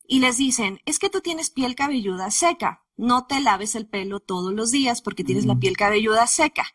y 0.07 0.19
les 0.19 0.37
dicen, 0.37 0.79
es 0.85 0.97
que 0.97 1.09
tú 1.09 1.19
tienes 1.19 1.49
piel 1.49 1.75
cabelluda 1.75 2.31
seca, 2.31 2.85
no 2.95 3.25
te 3.27 3.41
laves 3.41 3.75
el 3.75 3.87
pelo 3.87 4.21
todos 4.21 4.53
los 4.53 4.71
días 4.71 5.01
porque 5.01 5.25
tienes 5.25 5.45
la 5.45 5.55
piel 5.55 5.75
cabelluda 5.75 6.25
seca. 6.25 6.65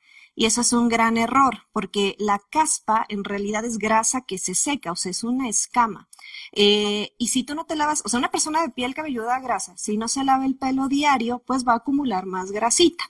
Y 0.40 0.46
eso 0.46 0.61
es 0.61 0.72
un 0.72 0.88
gran 0.88 1.18
error, 1.18 1.64
porque 1.72 2.14
la 2.20 2.40
caspa 2.48 3.05
en 3.09 3.24
realidad 3.24 3.64
es 3.64 3.77
grasa 3.77 4.20
que 4.20 4.38
se 4.38 4.55
seca, 4.55 4.92
o 4.92 4.94
sea, 4.94 5.11
es 5.11 5.24
una 5.24 5.48
escama. 5.48 6.09
Eh, 6.53 7.12
y 7.18 7.27
si 7.27 7.42
tú 7.42 7.57
no 7.57 7.66
te 7.66 7.74
lavas, 7.74 8.03
o 8.05 8.09
sea, 8.09 8.20
una 8.20 8.31
persona 8.31 8.62
de 8.62 8.68
piel 8.68 8.94
cabelluda 8.94 9.40
grasa, 9.40 9.77
si 9.77 9.96
no 9.96 10.07
se 10.07 10.22
lava 10.22 10.46
el 10.46 10.55
pelo 10.55 10.87
diario, 10.87 11.42
pues 11.44 11.66
va 11.66 11.72
a 11.72 11.79
acumular 11.79 12.27
más 12.27 12.53
grasita. 12.53 13.03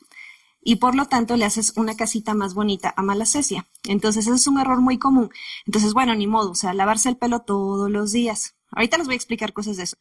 Y 0.63 0.77
por 0.77 0.95
lo 0.95 1.05
tanto 1.05 1.37
le 1.37 1.45
haces 1.45 1.75
una 1.77 1.97
casita 1.97 2.33
más 2.33 2.55
bonita 2.55 2.95
a 2.97 3.03
malacesia. 3.03 3.67
Entonces, 3.85 4.25
eso 4.25 4.35
es 4.35 4.47
un 4.47 4.59
error 4.59 4.81
muy 4.81 4.97
común. 4.97 5.29
Entonces, 5.67 5.93
bueno, 5.93 6.15
ni 6.15 6.27
modo, 6.27 6.53
o 6.53 6.55
sea, 6.55 6.73
lavarse 6.73 7.11
el 7.11 7.19
pelo 7.19 7.41
todos 7.41 7.91
los 7.91 8.11
días. 8.11 8.55
Ahorita 8.71 8.97
les 8.97 9.07
voy 9.07 9.13
a 9.13 9.17
explicar 9.17 9.53
cosas 9.53 9.77
de 9.77 9.83
eso. 9.83 9.99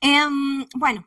Em, 0.00 0.66
bueno, 0.74 1.06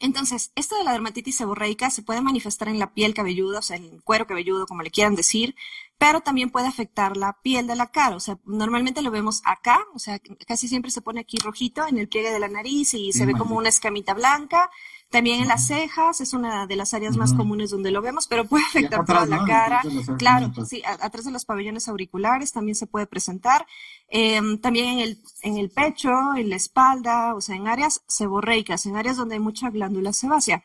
Entonces, 0.00 0.52
esto 0.54 0.76
de 0.76 0.84
la 0.84 0.92
dermatitis 0.92 1.36
seborreica 1.36 1.90
se 1.90 2.02
puede 2.02 2.20
manifestar 2.20 2.68
en 2.68 2.78
la 2.78 2.92
piel 2.92 3.14
cabelluda, 3.14 3.58
o 3.58 3.62
sea, 3.62 3.76
en 3.76 3.84
el 3.84 4.02
cuero 4.02 4.26
cabelludo, 4.26 4.66
como 4.66 4.82
le 4.82 4.90
quieran 4.90 5.14
decir, 5.14 5.54
pero 5.98 6.20
también 6.20 6.50
puede 6.50 6.66
afectar 6.66 7.16
la 7.16 7.38
piel 7.42 7.66
de 7.66 7.76
la 7.76 7.90
cara. 7.90 8.16
O 8.16 8.20
sea, 8.20 8.38
normalmente 8.44 9.02
lo 9.02 9.10
vemos 9.10 9.42
acá, 9.44 9.78
o 9.94 9.98
sea, 9.98 10.20
casi 10.46 10.68
siempre 10.68 10.90
se 10.90 11.00
pone 11.00 11.20
aquí 11.20 11.38
rojito 11.38 11.86
en 11.86 11.98
el 11.98 12.08
pliegue 12.08 12.30
de 12.30 12.40
la 12.40 12.48
nariz 12.48 12.94
y 12.94 13.12
se 13.12 13.26
ve 13.26 13.32
como 13.32 13.56
una 13.56 13.68
escamita 13.68 14.14
blanca. 14.14 14.70
También 15.10 15.40
en 15.40 15.48
las 15.48 15.68
cejas 15.68 16.20
es 16.20 16.32
una 16.32 16.66
de 16.66 16.74
las 16.74 16.92
áreas 16.92 17.16
más 17.16 17.32
comunes 17.32 17.70
donde 17.70 17.92
lo 17.92 18.02
vemos, 18.02 18.26
pero 18.26 18.44
puede 18.44 18.64
afectar 18.64 19.04
toda 19.04 19.24
la 19.24 19.44
cara. 19.44 19.82
Claro, 20.18 20.52
sí, 20.64 20.82
atrás 20.84 21.24
de 21.24 21.30
los 21.30 21.44
pabellones 21.44 21.88
auriculares 21.88 22.52
también 22.52 22.74
se 22.74 22.86
puede 22.86 23.06
presentar. 23.06 23.66
Em, 24.08 24.58
también 24.58 24.88
en 24.88 24.98
el, 25.00 25.18
en 25.42 25.58
el 25.58 25.70
pecho, 25.70 26.10
en 26.36 26.50
la 26.50 26.56
espalda, 26.56 27.34
o 27.34 27.40
sea, 27.40 27.54
en 27.54 27.68
áreas 27.68 28.02
seborreicas, 28.08 28.84
en 28.86 28.96
áreas 28.96 29.16
donde 29.16 29.36
hay 29.36 29.40
mucha 29.40 29.70
glándula 29.70 30.12
sebácea. 30.12 30.64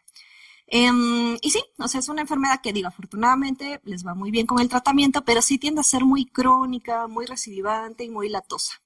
Em, 0.67 1.38
y 1.41 1.51
sí, 1.51 1.63
o 1.77 1.88
sea, 1.88 1.99
es 1.99 2.10
una 2.10 2.21
enfermedad 2.21 2.62
que 2.62 2.73
digo, 2.73 2.88
afortunadamente 2.88 3.82
les 3.84 4.06
va 4.08 4.15
muy 4.15 4.32
bien 4.32 4.47
con 4.47 4.60
el 4.60 4.69
tratamiento, 4.69 5.23
pero 5.23 5.41
sí 5.41 5.58
tiende 5.58 5.82
a 5.82 5.84
ser 5.84 6.06
muy 6.06 6.25
crónica, 6.25 7.08
muy 7.08 7.25
recidivante 7.25 8.06
y 8.06 8.10
muy 8.10 8.30
latosa. 8.30 8.82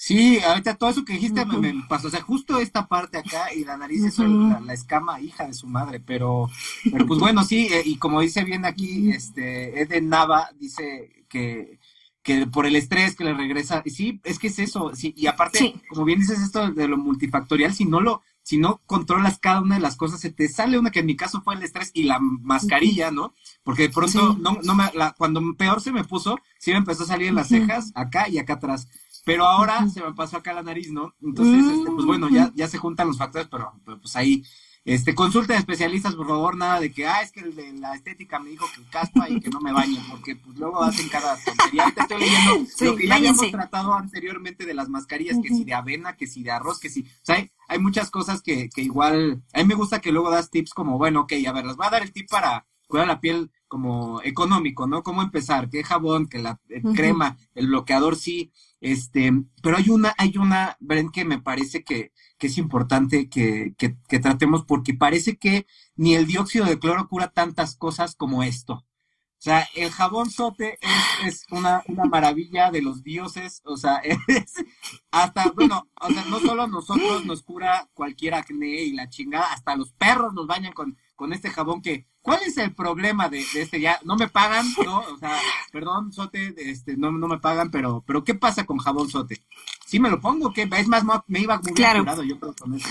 Sí, 0.00 0.38
ahorita 0.38 0.76
todo 0.76 0.90
eso 0.90 1.04
que 1.04 1.14
dijiste 1.14 1.44
me, 1.44 1.74
pasó, 1.88 2.06
o 2.06 2.10
sea, 2.10 2.22
justo 2.22 2.60
esta 2.60 2.86
parte 2.86 3.18
acá 3.18 3.52
y 3.52 3.64
la 3.64 3.76
nariz, 3.76 4.04
eso, 4.04 4.24
la, 4.24 4.72
escama, 4.72 5.20
hija 5.20 5.44
de 5.44 5.54
su 5.54 5.66
madre, 5.66 5.98
pero, 5.98 6.48
pero 6.84 7.04
pues 7.04 7.18
bueno, 7.18 7.42
sí, 7.42 7.66
eh, 7.66 7.82
y 7.84 7.96
como 7.96 8.20
dice 8.20 8.44
bien 8.44 8.64
aquí, 8.64 9.10
este, 9.10 9.82
Eden 9.82 10.08
Nava 10.08 10.50
dice 10.56 11.24
que, 11.28 11.80
que 12.22 12.46
por 12.46 12.64
el 12.64 12.76
estrés 12.76 13.16
que 13.16 13.24
le 13.24 13.34
regresa, 13.34 13.82
y 13.84 13.90
sí, 13.90 14.20
es 14.22 14.38
que 14.38 14.46
es 14.46 14.60
eso, 14.60 14.94
sí, 14.94 15.12
y 15.16 15.26
aparte, 15.26 15.74
como 15.88 16.04
bien 16.04 16.20
dices 16.20 16.42
esto 16.42 16.70
de 16.70 16.86
lo 16.86 16.96
multifactorial, 16.96 17.74
si 17.74 17.84
no 17.84 18.00
lo, 18.00 18.22
si 18.48 18.56
no 18.56 18.80
controlas 18.86 19.38
cada 19.38 19.60
una 19.60 19.74
de 19.74 19.80
las 19.82 19.96
cosas, 19.96 20.20
se 20.20 20.30
te 20.30 20.48
sale 20.48 20.78
una 20.78 20.92
que 20.92 21.00
en 21.00 21.06
mi 21.06 21.16
caso 21.16 21.42
fue 21.42 21.56
el 21.56 21.62
estrés 21.64 21.90
y 21.92 22.04
la 22.04 22.18
mascarilla, 22.20 23.10
¿no? 23.10 23.34
Porque 23.64 23.82
de 23.82 23.88
pronto, 23.90 24.38
no, 24.40 24.58
no 24.62 24.74
me, 24.74 24.90
la, 24.94 25.12
cuando 25.18 25.42
peor 25.58 25.82
se 25.82 25.92
me 25.92 26.04
puso, 26.04 26.38
sí 26.58 26.70
me 26.70 26.78
empezó 26.78 27.02
a 27.02 27.08
salir 27.08 27.28
en 27.28 27.34
las 27.34 27.48
cejas, 27.48 27.92
acá 27.94 28.26
y 28.28 28.38
acá 28.38 28.54
atrás. 28.54 28.88
Pero 29.24 29.46
ahora 29.46 29.88
se 29.88 30.02
me 30.02 30.12
pasó 30.14 30.36
acá 30.36 30.52
la 30.52 30.62
nariz, 30.62 30.90
¿no? 30.90 31.14
Entonces, 31.22 31.64
este, 31.64 31.90
pues 31.90 32.06
bueno, 32.06 32.28
ya, 32.30 32.52
ya 32.54 32.68
se 32.68 32.78
juntan 32.78 33.08
los 33.08 33.18
factores, 33.18 33.48
pero, 33.48 33.72
pues 33.84 34.16
ahí, 34.16 34.44
este, 34.84 35.14
consulta 35.14 35.52
de 35.52 35.58
especialistas, 35.58 36.14
por 36.14 36.26
favor, 36.26 36.56
nada 36.56 36.80
de 36.80 36.90
que, 36.90 37.06
ah, 37.06 37.20
es 37.20 37.30
que 37.30 37.40
el 37.40 37.54
de 37.54 37.72
la 37.74 37.94
estética 37.94 38.38
me 38.38 38.50
dijo 38.50 38.66
que 38.74 38.82
caspa 38.90 39.28
y 39.28 39.38
que 39.40 39.50
no 39.50 39.60
me 39.60 39.72
bañe, 39.72 40.00
porque 40.10 40.36
pues 40.36 40.56
luego 40.58 40.82
hacen 40.82 41.08
cada 41.08 41.36
tontería. 41.36 41.92
Te 41.94 42.00
estoy 42.00 42.20
leyendo 42.20 42.66
lo 42.80 42.96
que 42.96 43.06
ya 43.06 43.16
habíamos 43.16 43.50
tratado 43.50 43.92
anteriormente 43.92 44.64
de 44.64 44.74
las 44.74 44.88
mascarillas, 44.88 45.38
que 45.42 45.50
si 45.50 45.64
de 45.64 45.74
avena, 45.74 46.16
que 46.16 46.26
si 46.26 46.42
de 46.42 46.52
arroz, 46.52 46.80
que 46.80 46.88
si, 46.88 47.02
o 47.02 47.06
sea, 47.22 47.46
hay, 47.68 47.78
muchas 47.78 48.10
cosas 48.10 48.40
que, 48.40 48.70
que 48.70 48.80
igual, 48.80 49.42
a 49.52 49.58
mí 49.58 49.64
me 49.64 49.74
gusta 49.74 50.00
que 50.00 50.12
luego 50.12 50.30
das 50.30 50.50
tips 50.50 50.72
como, 50.72 50.96
bueno, 50.96 51.20
ok, 51.20 51.34
a 51.46 51.52
ver, 51.52 51.66
les 51.66 51.76
voy 51.76 51.86
a 51.86 51.90
dar 51.90 52.02
el 52.02 52.12
tip 52.12 52.30
para 52.30 52.66
cuidar 52.86 53.06
la 53.06 53.20
piel 53.20 53.50
como 53.68 54.22
económico, 54.22 54.86
¿no? 54.86 55.02
¿Cómo 55.02 55.22
empezar? 55.22 55.68
¿Qué 55.68 55.84
jabón? 55.84 56.26
¿Qué 56.26 56.38
la 56.38 56.58
crema? 56.94 57.36
¿El 57.54 57.68
bloqueador? 57.68 58.16
Sí. 58.16 58.50
Este, 58.80 59.32
pero 59.62 59.76
hay 59.76 59.90
una, 59.90 60.14
hay 60.18 60.36
una, 60.38 60.76
Bren, 60.80 61.10
que 61.10 61.24
me 61.24 61.40
parece 61.40 61.82
que, 61.82 62.12
que 62.38 62.46
es 62.46 62.58
importante 62.58 63.28
que, 63.28 63.74
que, 63.76 64.18
tratemos 64.20 64.64
porque 64.64 64.94
parece 64.94 65.36
que 65.36 65.66
ni 65.96 66.14
el 66.14 66.26
dióxido 66.26 66.64
de 66.66 66.78
cloro 66.78 67.08
cura 67.08 67.28
tantas 67.28 67.76
cosas 67.76 68.14
como 68.14 68.42
esto. 68.42 68.74
O 68.74 69.40
sea, 69.40 69.68
el 69.76 69.90
jabón 69.90 70.30
sote 70.30 70.78
es, 71.24 71.44
una, 71.50 71.82
una, 71.86 72.04
maravilla 72.06 72.72
de 72.72 72.82
los 72.82 73.04
dioses, 73.04 73.62
o 73.64 73.76
sea, 73.76 74.02
hasta, 75.12 75.50
bueno, 75.52 75.88
o 76.00 76.08
sea, 76.10 76.24
no 76.24 76.40
solo 76.40 76.66
nosotros 76.66 77.24
nos 77.24 77.42
cura 77.44 77.88
cualquier 77.94 78.34
acné 78.34 78.82
y 78.82 78.92
la 78.92 79.08
chingada, 79.08 79.52
hasta 79.52 79.76
los 79.76 79.92
perros 79.92 80.34
nos 80.34 80.48
bañan 80.48 80.72
con, 80.72 80.96
con 81.18 81.32
este 81.32 81.50
jabón 81.50 81.82
que, 81.82 82.06
¿cuál 82.22 82.38
es 82.46 82.56
el 82.58 82.72
problema 82.72 83.28
de, 83.28 83.40
este 83.40 83.80
ya? 83.80 83.98
No 84.04 84.14
me 84.14 84.28
pagan, 84.28 84.64
¿no? 84.84 85.00
O 85.00 85.18
sea, 85.18 85.36
perdón, 85.72 86.12
Sote, 86.12 86.54
este, 86.56 86.96
no, 86.96 87.10
no 87.10 87.26
me 87.26 87.38
pagan, 87.38 87.72
pero, 87.72 88.04
pero 88.06 88.22
¿qué 88.22 88.34
pasa 88.34 88.64
con 88.64 88.78
jabón 88.78 89.10
Sote? 89.10 89.42
¿Sí 89.84 89.98
me 89.98 90.10
lo 90.10 90.20
pongo? 90.20 90.52
¿Qué? 90.52 90.68
Es 90.76 90.86
más, 90.86 91.02
me 91.26 91.40
iba 91.40 91.58
muy 91.58 91.72
claro. 91.72 92.04
yo 92.22 92.38
creo, 92.38 92.54
con 92.54 92.74
eso. 92.74 92.88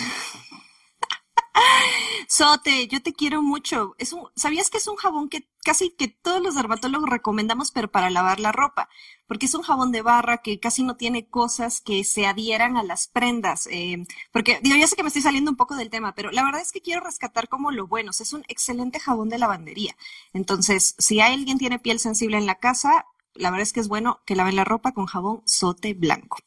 Sote, 2.28 2.90
yo 2.90 3.02
te 3.02 3.14
quiero 3.14 3.42
mucho. 3.42 3.96
Es 3.98 4.12
un, 4.12 4.28
¿Sabías 4.36 4.70
que 4.70 4.80
es 4.80 4.88
un 4.90 4.98
jabón 4.98 5.30
que 5.30 5.48
casi 5.68 5.90
que 5.90 6.08
todos 6.08 6.42
los 6.42 6.56
dermatólogos 6.56 7.10
recomendamos, 7.10 7.72
pero 7.72 7.92
para 7.92 8.10
lavar 8.10 8.40
la 8.40 8.54
ropa? 8.54 8.88
Porque 9.28 9.48
es 9.48 9.54
un 9.54 9.64
jabón 9.64 9.92
de 9.92 10.02
barra 10.02 10.38
que 10.38 10.62
casi 10.62 10.82
no 10.82 10.96
tiene 10.96 11.28
cosas 11.28 11.82
que 11.82 12.06
se 12.06 12.26
adhieran 12.26 12.78
a 12.78 12.84
las 12.84 13.10
prendas. 13.10 13.68
Eh, 13.70 14.06
porque, 14.32 14.62
digo, 14.64 14.78
ya 14.78 14.88
sé 14.88 14.96
que 14.96 15.04
me 15.04 15.10
estoy 15.10 15.24
saliendo 15.24 15.52
un 15.52 15.58
poco 15.58 15.76
del 15.76 15.90
tema, 15.90 16.16
pero 16.16 16.32
la 16.32 16.46
verdad 16.46 16.62
es 16.62 16.72
que 16.72 16.80
quiero 16.80 17.02
rescatar 17.02 17.50
como 17.50 17.72
lo 17.72 17.86
bueno. 17.86 18.12
es 18.12 18.32
un 18.32 18.46
excelente 18.48 19.02
jabón 19.02 19.28
de 19.28 19.40
lavandería. 19.40 19.98
Entonces, 20.32 20.96
si 21.00 21.20
alguien 21.20 21.58
tiene 21.58 21.80
piel 21.80 22.00
sensible 22.00 22.38
en 22.38 22.46
la 22.46 22.56
casa, 22.56 23.06
la 23.34 23.52
verdad 23.52 23.64
es 23.64 23.74
que 23.74 23.82
es 23.82 23.90
bueno 23.90 24.22
que 24.26 24.38
laven 24.38 24.56
la 24.56 24.64
ropa 24.64 24.94
con 24.94 25.06
jabón 25.06 25.42
sote 25.44 25.96
blanco. 25.96 26.38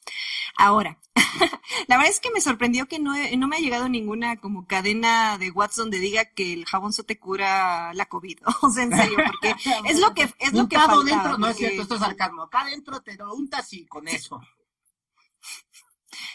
Ahora, 0.56 0.96
la 1.88 1.97
verdad 1.97 2.11
es 2.11 2.21
que 2.21 2.31
me 2.31 2.40
sorprendió 2.40 2.87
que 2.87 2.99
no, 2.99 3.14
no 3.37 3.49
me 3.49 3.57
ha 3.57 3.61
llegado 3.61 3.88
ninguna 3.88 4.37
como 4.37 4.66
cadena 4.66 5.38
de 5.38 5.51
WhatsApp 5.51 5.79
donde 5.79 5.99
diga 5.99 6.25
que 6.25 6.53
el 6.53 6.64
jabón 6.66 6.93
sote 6.93 7.19
cura 7.19 7.93
la 7.95 8.07
COVID. 8.07 8.38
O 8.62 8.71
sea, 8.71 8.85
en 8.85 8.95
serio, 8.95 9.19
porque 9.27 9.55
es 9.88 9.99
lo 9.99 10.12
que 10.12 10.29
es 10.38 10.53
lo 10.53 10.69
que 10.69 10.77
falta, 10.77 11.05
dentro, 11.05 11.38
no 11.38 11.49
es 11.49 11.57
cierto, 11.57 11.83
esto 11.83 11.95
es 11.95 12.01
sarcasmo. 12.01 12.43
Acá 12.43 12.61
adentro 12.61 13.01
te 13.01 13.14
lo 13.16 13.35
untas 13.35 13.73
y 13.73 13.87
con 13.87 14.07
eso. 14.09 14.40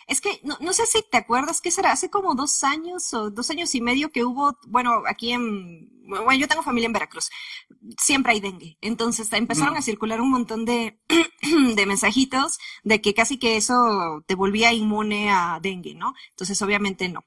Es 0.08 0.22
que 0.22 0.40
no, 0.44 0.58
no, 0.62 0.72
sé 0.74 0.86
si 0.86 1.04
te 1.10 1.18
acuerdas 1.18 1.62
que 1.62 1.72
será 1.72 1.92
hace 1.92 2.10
como 2.10 2.36
dos 2.36 2.64
años 2.64 3.14
o 3.14 3.32
dos 3.32 3.50
años 3.50 3.74
y 3.74 3.82
medio 3.82 4.12
que 4.12 4.24
hubo, 4.24 4.58
bueno, 4.68 5.02
aquí 5.08 5.32
en, 5.32 5.90
bueno, 6.08 6.34
yo 6.34 6.48
tengo 6.48 6.62
familia 6.62 6.86
en 6.86 6.94
Veracruz, 6.94 7.30
siempre 7.98 8.34
hay 8.34 8.40
dengue. 8.40 8.78
Entonces 8.82 9.32
empezaron 9.34 9.76
a 9.78 9.82
circular 9.82 10.22
un 10.22 10.30
montón 10.30 10.66
de, 10.66 11.00
de 11.76 11.86
mensajitos 11.86 12.60
de 12.84 13.02
que 13.02 13.14
casi 13.14 13.38
que 13.40 13.58
eso 13.58 14.24
te 14.28 14.36
volvía 14.36 14.74
inmune 14.74 15.32
a 15.32 15.60
dengue, 15.62 15.96
¿no? 15.96 16.14
Entonces 16.30 16.62
obviamente 16.62 17.10
no. 17.10 17.26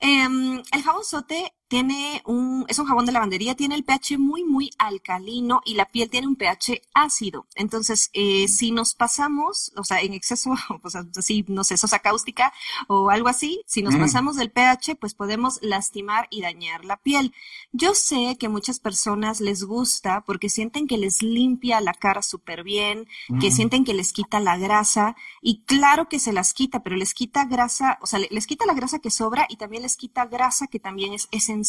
Em, 0.00 0.62
el 0.72 0.82
jabón 0.82 1.04
sote 1.04 1.54
tiene 1.74 2.22
un, 2.24 2.64
es 2.68 2.78
un 2.78 2.86
jabón 2.86 3.04
de 3.04 3.10
lavandería, 3.10 3.56
tiene 3.56 3.74
el 3.74 3.82
pH 3.82 4.16
muy, 4.16 4.44
muy 4.44 4.70
alcalino 4.78 5.60
y 5.64 5.74
la 5.74 5.86
piel 5.86 6.08
tiene 6.08 6.28
un 6.28 6.36
pH 6.36 6.82
ácido. 6.94 7.48
Entonces, 7.56 8.10
eh, 8.12 8.46
si 8.46 8.70
nos 8.70 8.94
pasamos, 8.94 9.72
o 9.74 9.82
sea, 9.82 10.00
en 10.00 10.14
exceso, 10.14 10.54
pues 10.82 10.94
así, 10.94 11.44
no 11.48 11.64
sé, 11.64 11.76
sosa 11.76 11.98
cáustica 11.98 12.52
o 12.86 13.10
algo 13.10 13.26
así, 13.26 13.62
si 13.66 13.82
nos 13.82 13.96
pasamos 13.96 14.36
del 14.36 14.52
pH, 14.52 14.94
pues 15.00 15.14
podemos 15.14 15.58
lastimar 15.62 16.28
y 16.30 16.42
dañar 16.42 16.84
la 16.84 16.96
piel. 16.96 17.34
Yo 17.72 17.96
sé 17.96 18.36
que 18.38 18.48
muchas 18.48 18.78
personas 18.78 19.40
les 19.40 19.64
gusta 19.64 20.20
porque 20.24 20.50
sienten 20.50 20.86
que 20.86 20.96
les 20.96 21.24
limpia 21.24 21.80
la 21.80 21.92
cara 21.92 22.22
súper 22.22 22.62
bien, 22.62 23.08
que 23.40 23.50
sienten 23.50 23.84
que 23.84 23.94
les 23.94 24.12
quita 24.12 24.38
la 24.38 24.56
grasa 24.58 25.16
y 25.42 25.62
claro 25.62 26.08
que 26.08 26.20
se 26.20 26.32
las 26.32 26.54
quita, 26.54 26.84
pero 26.84 26.94
les 26.94 27.14
quita 27.14 27.46
grasa, 27.46 27.98
o 28.00 28.06
sea, 28.06 28.20
les 28.30 28.46
quita 28.46 28.64
la 28.64 28.74
grasa 28.74 29.00
que 29.00 29.10
sobra 29.10 29.46
y 29.48 29.56
también 29.56 29.82
les 29.82 29.96
quita 29.96 30.26
grasa 30.26 30.68
que 30.68 30.78
también 30.78 31.14
es 31.14 31.26
esencial 31.32 31.63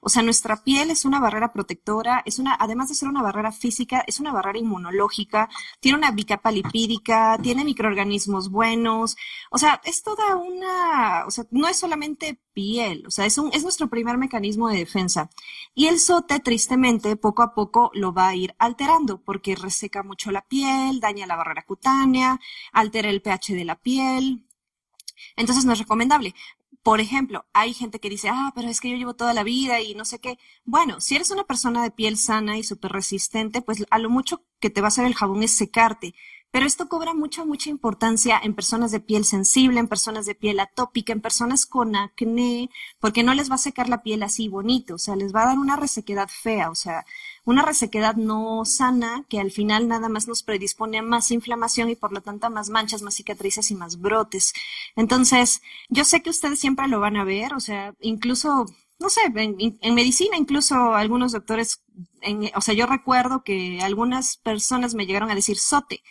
o 0.00 0.08
sea, 0.08 0.22
nuestra 0.22 0.62
piel 0.62 0.90
es 0.90 1.04
una 1.04 1.20
barrera 1.20 1.52
protectora, 1.52 2.22
es 2.24 2.38
una, 2.38 2.56
además 2.58 2.88
de 2.88 2.94
ser 2.94 3.08
una 3.08 3.22
barrera 3.22 3.52
física, 3.52 4.04
es 4.06 4.20
una 4.20 4.32
barrera 4.32 4.58
inmunológica, 4.58 5.48
tiene 5.80 5.98
una 5.98 6.10
bicapa 6.12 6.50
lipídica, 6.52 7.38
tiene 7.42 7.64
microorganismos 7.64 8.50
buenos. 8.50 9.16
O 9.50 9.58
sea, 9.58 9.80
es 9.84 10.02
toda 10.02 10.36
una, 10.36 11.24
o 11.26 11.30
sea, 11.30 11.44
no 11.50 11.68
es 11.68 11.76
solamente 11.76 12.40
piel, 12.52 13.04
o 13.06 13.10
sea, 13.10 13.26
es 13.26 13.38
un, 13.38 13.50
es 13.52 13.62
nuestro 13.62 13.88
primer 13.88 14.18
mecanismo 14.18 14.68
de 14.68 14.78
defensa. 14.78 15.30
Y 15.74 15.86
el 15.86 15.98
sote, 15.98 16.40
tristemente, 16.40 17.16
poco 17.16 17.42
a 17.42 17.54
poco 17.54 17.90
lo 17.94 18.12
va 18.12 18.28
a 18.28 18.34
ir 18.34 18.54
alterando 18.58 19.20
porque 19.22 19.56
reseca 19.56 20.02
mucho 20.02 20.30
la 20.30 20.42
piel, 20.46 21.00
daña 21.00 21.26
la 21.26 21.36
barrera 21.36 21.64
cutánea, 21.64 22.40
altera 22.72 23.10
el 23.10 23.22
pH 23.22 23.54
de 23.54 23.64
la 23.64 23.76
piel, 23.76 24.44
entonces 25.36 25.64
no 25.64 25.72
es 25.72 25.78
recomendable. 25.78 26.34
Por 26.82 27.00
ejemplo, 27.00 27.44
hay 27.52 27.74
gente 27.74 28.00
que 28.00 28.10
dice, 28.10 28.28
ah, 28.30 28.52
pero 28.54 28.68
es 28.68 28.80
que 28.80 28.90
yo 28.90 28.96
llevo 28.96 29.14
toda 29.14 29.34
la 29.34 29.42
vida 29.42 29.80
y 29.80 29.94
no 29.94 30.04
sé 30.04 30.20
qué. 30.20 30.38
Bueno, 30.64 31.00
si 31.00 31.16
eres 31.16 31.30
una 31.30 31.44
persona 31.44 31.82
de 31.82 31.90
piel 31.90 32.16
sana 32.16 32.56
y 32.56 32.62
súper 32.62 32.92
resistente, 32.92 33.62
pues 33.62 33.84
a 33.90 33.98
lo 33.98 34.10
mucho 34.10 34.44
que 34.60 34.70
te 34.70 34.80
va 34.80 34.86
a 34.86 34.88
hacer 34.88 35.04
el 35.06 35.14
jabón 35.14 35.42
es 35.42 35.52
secarte. 35.52 36.14
Pero 36.50 36.64
esto 36.64 36.88
cobra 36.88 37.12
mucha, 37.12 37.44
mucha 37.44 37.68
importancia 37.68 38.40
en 38.42 38.54
personas 38.54 38.90
de 38.90 39.00
piel 39.00 39.24
sensible, 39.26 39.80
en 39.80 39.88
personas 39.88 40.24
de 40.24 40.34
piel 40.34 40.60
atópica, 40.60 41.12
en 41.12 41.20
personas 41.20 41.66
con 41.66 41.94
acné, 41.94 42.70
porque 43.00 43.22
no 43.22 43.34
les 43.34 43.50
va 43.50 43.56
a 43.56 43.58
secar 43.58 43.88
la 43.90 44.02
piel 44.02 44.22
así 44.22 44.48
bonito, 44.48 44.94
o 44.94 44.98
sea, 44.98 45.14
les 45.14 45.34
va 45.34 45.42
a 45.42 45.46
dar 45.48 45.58
una 45.58 45.76
resequedad 45.76 46.28
fea, 46.28 46.70
o 46.70 46.74
sea, 46.74 47.04
una 47.48 47.62
resequedad 47.62 48.14
no 48.16 48.66
sana 48.66 49.24
que 49.30 49.40
al 49.40 49.50
final 49.50 49.88
nada 49.88 50.10
más 50.10 50.28
nos 50.28 50.42
predispone 50.42 50.98
a 50.98 51.02
más 51.02 51.30
inflamación 51.30 51.88
y 51.88 51.96
por 51.96 52.12
lo 52.12 52.20
tanto 52.20 52.46
a 52.46 52.50
más 52.50 52.68
manchas, 52.68 53.00
más 53.00 53.14
cicatrices 53.14 53.70
y 53.70 53.74
más 53.74 53.98
brotes. 53.98 54.52
Entonces, 54.96 55.62
yo 55.88 56.04
sé 56.04 56.22
que 56.22 56.28
ustedes 56.28 56.60
siempre 56.60 56.88
lo 56.88 57.00
van 57.00 57.16
a 57.16 57.24
ver, 57.24 57.54
o 57.54 57.60
sea, 57.60 57.94
incluso 58.00 58.66
no 58.98 59.08
sé, 59.08 59.20
en, 59.34 59.94
medicina 59.94 60.36
incluso 60.36 60.94
algunos 60.94 61.32
doctores, 61.32 61.80
o 62.54 62.60
sea, 62.60 62.74
yo 62.74 62.84
recuerdo 62.84 63.42
que 63.44 63.80
algunas 63.80 64.36
personas 64.36 64.94
me 64.94 65.06
llegaron 65.06 65.30
a 65.30 65.34
decir 65.34 65.56
sote, 65.56 66.02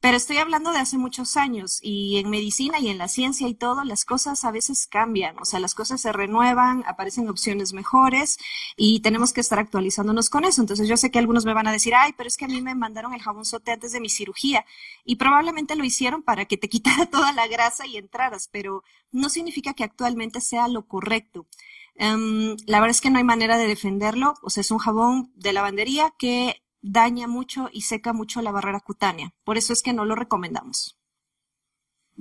Pero 0.00 0.16
estoy 0.16 0.36
hablando 0.36 0.70
de 0.70 0.78
hace 0.78 0.96
muchos 0.96 1.36
años 1.36 1.80
y 1.82 2.18
en 2.18 2.30
medicina 2.30 2.78
y 2.78 2.88
en 2.88 2.98
la 2.98 3.08
ciencia 3.08 3.48
y 3.48 3.54
todo, 3.54 3.82
las 3.82 4.04
cosas 4.04 4.44
a 4.44 4.52
veces 4.52 4.86
cambian, 4.86 5.36
o 5.40 5.44
sea, 5.44 5.58
las 5.58 5.74
cosas 5.74 6.00
se 6.00 6.12
renuevan, 6.12 6.84
aparecen 6.86 7.28
opciones 7.28 7.72
mejores 7.72 8.38
y 8.76 9.00
tenemos 9.00 9.32
que 9.32 9.40
estar 9.40 9.58
actualizándonos 9.58 10.30
con 10.30 10.44
eso. 10.44 10.60
Entonces 10.60 10.86
yo 10.88 10.96
sé 10.96 11.10
que 11.10 11.18
algunos 11.18 11.44
me 11.44 11.54
van 11.54 11.66
a 11.66 11.72
decir, 11.72 11.94
ay, 11.96 12.12
pero 12.16 12.28
es 12.28 12.36
que 12.36 12.44
a 12.44 12.48
mí 12.48 12.62
me 12.62 12.76
mandaron 12.76 13.12
el 13.12 13.22
jabón 13.22 13.44
sote 13.44 13.72
antes 13.72 13.90
de 13.90 14.00
mi 14.00 14.08
cirugía 14.08 14.64
y 15.04 15.16
probablemente 15.16 15.74
lo 15.74 15.84
hicieron 15.84 16.22
para 16.22 16.44
que 16.44 16.56
te 16.56 16.68
quitara 16.68 17.06
toda 17.06 17.32
la 17.32 17.48
grasa 17.48 17.84
y 17.86 17.96
entraras, 17.96 18.48
pero 18.52 18.84
no 19.10 19.28
significa 19.28 19.74
que 19.74 19.84
actualmente 19.84 20.40
sea 20.40 20.68
lo 20.68 20.86
correcto. 20.86 21.46
Em, 21.96 22.56
la 22.66 22.78
verdad 22.78 22.90
es 22.90 23.00
que 23.00 23.10
no 23.10 23.18
hay 23.18 23.24
manera 23.24 23.58
de 23.58 23.66
defenderlo, 23.66 24.34
o 24.42 24.50
sea, 24.50 24.60
es 24.60 24.70
un 24.70 24.78
jabón 24.78 25.32
de 25.34 25.52
lavandería 25.52 26.14
que 26.16 26.62
daña 26.88 27.28
mucho 27.28 27.68
y 27.72 27.82
seca 27.82 28.12
mucho 28.12 28.40
la 28.40 28.50
barrera 28.50 28.80
cutánea. 28.80 29.34
Por 29.44 29.58
eso 29.58 29.72
es 29.72 29.82
que 29.82 29.92
no 29.92 30.04
lo 30.04 30.14
recomendamos. 30.14 30.96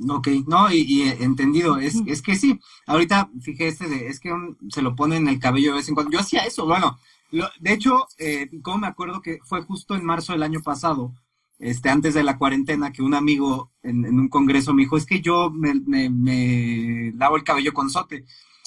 Ok, 0.09 0.27
no, 0.45 0.71
y, 0.71 1.01
entendido, 1.19 1.77
es, 1.77 1.95
es, 2.05 2.21
que 2.21 2.35
sí, 2.35 2.59
ahorita 2.85 3.31
fíjese, 3.41 3.87
de, 3.87 4.09
es 4.09 4.19
que 4.19 4.31
se 4.69 4.83
lo 4.83 4.95
pone 4.95 5.15
en 5.15 5.27
el 5.27 5.39
cabello 5.39 5.71
de 5.71 5.77
vez 5.77 5.89
en 5.89 5.95
cuando. 5.95 6.11
Yo 6.11 6.19
hacía 6.19 6.41
eso, 6.41 6.67
bueno, 6.67 6.99
de 7.31 7.73
hecho, 7.73 8.07
eh, 8.19 8.47
como 8.61 8.77
me 8.77 8.87
acuerdo 8.87 9.21
que 9.23 9.39
fue 9.43 9.63
justo 9.63 9.95
en 9.95 10.05
marzo 10.05 10.33
del 10.33 10.43
año 10.43 10.59
pasado, 10.61 11.15
este, 11.57 11.89
antes 11.89 12.13
de 12.13 12.23
la 12.23 12.37
cuarentena, 12.37 12.91
que 12.91 13.01
un 13.01 13.15
amigo 13.15 13.71
en, 13.81 14.05
un 14.05 14.27
congreso 14.27 14.71
me 14.71 14.83
dijo, 14.83 14.97
es 14.97 15.05
que 15.07 15.19
yo 15.19 15.49
me, 15.49 15.73
me, 15.73 16.11
me, 16.11 17.11
lavo 17.15 17.35
el 17.35 17.43
cabello 17.43 17.73
con 17.73 17.89
sote. 17.89 18.25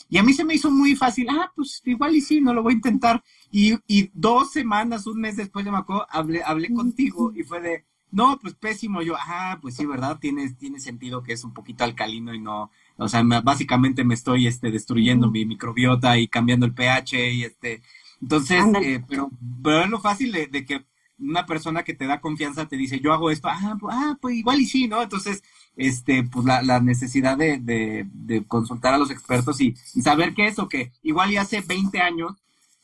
Y 0.09 0.19
a 0.19 0.25
mí 0.25 0.33
se 0.33 0.45
me 0.45 0.55
hizo 0.55 0.73
muy 0.73 0.97
fácil, 0.97 1.29
ah, 1.31 1.53
pues 1.55 1.81
igual 1.85 2.17
y 2.17 2.21
sí, 2.21 2.41
no 2.41 2.53
lo 2.53 2.65
voy 2.65 2.73
a 2.73 2.77
intentar. 2.77 3.23
Y, 3.51 3.79
y 3.87 4.11
dos 4.15 4.53
semanas, 4.53 5.07
un 5.07 5.21
mes 5.21 5.37
después, 5.37 5.65
de 5.65 5.73
me 5.73 5.79
hablé, 6.11 6.43
hablé 6.45 6.73
contigo 6.73 7.33
y 7.35 7.43
fue 7.43 7.61
de, 7.61 7.85
no, 8.13 8.39
pues 8.41 8.55
pésimo. 8.55 9.03
Yo, 9.03 9.15
ah, 9.19 9.59
pues 9.61 9.77
sí, 9.77 9.87
¿verdad? 9.87 10.19
Tiene, 10.21 10.49
tiene 10.51 10.81
sentido 10.81 11.23
que 11.23 11.33
es 11.33 11.45
un 11.45 11.55
poquito 11.55 11.85
alcalino 11.85 12.35
y 12.35 12.41
no, 12.41 12.71
o 12.97 13.09
sea, 13.09 13.23
básicamente 13.43 14.05
me 14.05 14.15
estoy 14.15 14.47
este, 14.47 14.71
destruyendo 14.71 15.31
mi 15.31 15.45
microbiota 15.47 16.19
y 16.19 16.29
cambiando 16.29 16.67
el 16.67 16.75
pH 16.75 17.33
y 17.33 17.45
este. 17.45 17.83
Entonces, 18.21 18.63
eh, 18.83 19.03
pero, 19.09 19.31
pero 19.63 19.83
es 19.85 19.91
lo 19.91 20.01
fácil 20.01 20.33
de, 20.33 20.47
de, 20.47 20.65
que 20.67 20.85
una 21.19 21.47
persona 21.47 21.83
que 21.83 21.95
te 21.95 22.07
da 22.07 22.21
confianza 22.21 22.69
te 22.69 22.77
dice, 22.77 23.01
yo 23.01 23.13
hago 23.13 23.31
esto, 23.31 23.49
ah, 23.49 23.77
pues, 23.81 23.95
ah, 23.97 24.19
pues 24.21 24.37
igual 24.37 24.61
y 24.61 24.67
sí, 24.67 24.89
¿no? 24.89 25.03
Entonces, 25.03 25.43
este, 25.77 26.25
pues 26.25 26.45
la, 26.45 26.63
la 26.63 26.81
necesidad 26.81 27.39
de, 27.39 27.59
de, 27.59 28.07
de, 28.13 28.45
consultar 28.45 28.93
a 28.93 28.99
los 28.99 29.11
expertos 29.11 29.61
y, 29.61 29.75
y 29.95 30.03
saber 30.03 30.35
que 30.35 30.47
eso, 30.47 30.69
que 30.69 30.93
igual 31.03 31.33
y 31.33 31.37
hace 31.37 31.63
20 31.63 31.99
años 32.01 32.33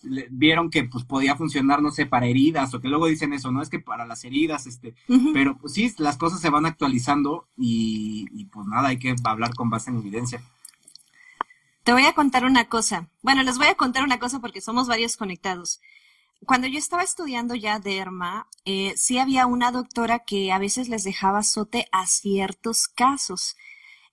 vieron 0.03 0.71
que 0.71 0.85
pues 0.85 1.05
podía 1.05 1.37
funcionar, 1.37 1.83
no 1.83 1.91
sé, 1.91 2.07
para 2.07 2.27
heridas, 2.27 2.73
o 2.75 2.81
que 2.81 2.89
luego 2.89 3.07
dicen 3.07 3.33
eso, 3.33 3.51
no 3.51 3.63
es 3.63 3.69
que 3.69 3.79
para 3.79 4.07
las 4.07 4.25
heridas, 4.25 4.67
este, 4.67 4.95
pero 5.33 5.57
pues 5.59 5.73
sí, 5.75 5.93
las 5.99 6.17
cosas 6.17 6.41
se 6.41 6.51
van 6.51 6.67
actualizando 6.67 7.49
y, 7.57 8.45
pues 8.47 8.67
nada, 8.67 8.89
hay 8.89 8.99
que 8.99 9.15
hablar 9.25 9.55
con 9.55 9.71
base 9.71 9.91
en 9.91 9.99
evidencia. 9.99 10.41
Te 11.83 11.93
voy 11.93 12.05
a 12.05 12.15
contar 12.15 12.45
una 12.45 12.69
cosa. 12.69 13.09
Bueno, 13.23 13.43
les 13.43 13.59
voy 13.59 13.69
a 13.69 13.77
contar 13.77 14.03
una 14.03 14.19
cosa 14.19 14.41
porque 14.41 14.61
somos 14.61 14.89
varios 14.89 15.17
conectados. 15.17 15.81
Cuando 16.45 16.67
yo 16.67 16.79
estaba 16.79 17.03
estudiando 17.03 17.55
ya 17.55 17.79
derma, 17.79 18.49
eh, 18.65 18.93
sí 18.97 19.19
había 19.19 19.47
una 19.47 19.71
doctora 19.71 20.21
que 20.21 20.53
a 20.53 20.59
veces 20.59 20.89
les 20.89 21.05
dejaba 21.05 21.39
azote 21.39 21.87
a 21.93 22.07
ciertos 22.07 22.89
casos. 22.89 23.57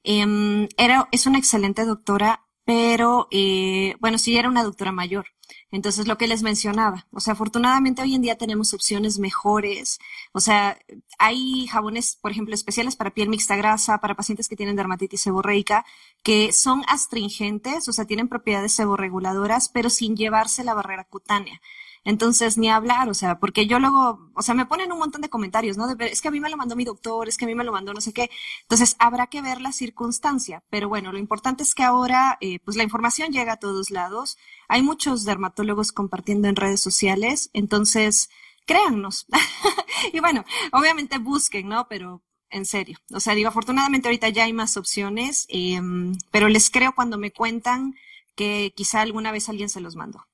Em, 0.04 0.68
era, 0.78 1.08
es 1.12 1.26
una 1.26 1.40
excelente 1.40 1.84
doctora, 1.86 2.46
pero 2.64 3.28
eh, 3.32 3.96
bueno, 4.00 4.18
sí 4.18 4.38
era 4.38 4.50
una 4.50 4.64
doctora 4.64 4.92
mayor. 4.92 5.33
Entonces, 5.74 6.08
lo 6.08 6.20
que 6.20 6.28
les 6.28 6.44
mencionaba, 6.44 7.08
o 7.12 7.20
sea, 7.20 7.34
afortunadamente 7.34 8.04
hoy 8.04 8.14
en 8.14 8.22
día 8.22 8.38
tenemos 8.38 8.76
opciones 8.76 9.18
mejores, 9.18 10.00
o 10.32 10.40
sea, 10.40 10.78
hay 11.18 11.66
jabones, 11.66 12.16
por 12.22 12.30
ejemplo, 12.30 12.54
especiales 12.54 12.96
para 12.96 13.10
piel 13.10 13.28
mixta 13.28 13.56
grasa, 13.56 13.98
para 13.98 14.14
pacientes 14.14 14.48
que 14.48 14.56
tienen 14.56 14.76
dermatitis 14.76 15.22
seborreica, 15.22 15.84
que 16.22 16.54
son 16.54 16.84
astringentes, 16.88 17.88
o 17.90 17.92
sea, 17.92 18.06
tienen 18.06 18.28
propiedades 18.28 18.74
seborreguladoras, 18.74 19.68
pero 19.68 19.90
sin 19.90 20.16
llevarse 20.16 20.64
la 20.64 20.76
barrera 20.76 21.06
cutánea. 21.06 21.60
Entonces, 22.06 22.58
ni 22.58 22.70
hablar, 22.70 23.10
o 23.10 23.14
sea, 23.14 23.40
porque 23.40 23.66
yo 23.66 23.80
luego, 23.80 24.32
o 24.36 24.42
sea, 24.42 24.54
me 24.56 24.66
ponen 24.66 24.92
un 24.92 25.00
montón 25.00 25.22
de 25.22 25.30
comentarios, 25.30 25.78
¿no? 25.78 25.88
De, 25.88 26.06
es 26.08 26.22
que 26.22 26.28
a 26.28 26.32
mí 26.32 26.40
me 26.40 26.50
lo 26.50 26.58
mandó 26.58 26.76
mi 26.76 26.84
doctor, 26.84 27.30
es 27.30 27.38
que 27.38 27.46
a 27.46 27.48
mí 27.48 27.56
me 27.56 27.64
lo 27.64 27.72
mandó 27.72 27.94
no 27.94 28.02
sé 28.02 28.14
qué. 28.14 28.30
Entonces, 28.64 28.96
habrá 29.00 29.28
que 29.28 29.42
ver 29.42 29.62
la 29.62 29.72
circunstancia. 29.72 30.64
Pero 30.70 30.90
bueno, 30.90 31.12
lo 31.12 31.18
importante 31.18 31.64
es 31.64 31.74
que 31.74 31.84
ahora, 31.84 32.38
eh, 32.42 32.60
pues 32.60 32.76
la 32.78 32.84
información 32.84 33.32
llega 33.32 33.54
a 33.54 33.60
todos 33.60 33.90
lados. 33.92 34.38
Hay 34.68 34.82
muchos 34.82 35.24
dermatólogos 35.26 35.92
compartiendo 35.92 36.48
en 36.48 36.56
redes 36.56 36.82
sociales. 36.82 37.50
Entonces, 37.54 38.30
créannos. 38.66 39.26
y 40.14 40.20
bueno, 40.20 40.44
obviamente 40.72 41.18
busquen, 41.20 41.70
¿no? 41.70 41.88
Pero 41.88 42.22
en 42.54 42.66
serio. 42.66 43.00
O 43.12 43.20
sea, 43.20 43.36
digo, 43.36 43.50
afortunadamente 43.50 44.08
ahorita 44.08 44.30
ya 44.30 44.46
hay 44.46 44.54
más 44.54 44.78
opciones, 44.78 45.46
em, 45.50 46.18
pero 46.32 46.48
les 46.48 46.70
creo 46.70 46.94
cuando 46.94 47.18
me 47.18 47.32
cuentan 47.32 47.96
que 48.36 48.74
quizá 48.76 49.02
alguna 49.02 49.32
vez 49.32 49.50
alguien 49.50 49.70
se 49.70 49.82
los 49.82 49.96
mandó. 49.96 50.26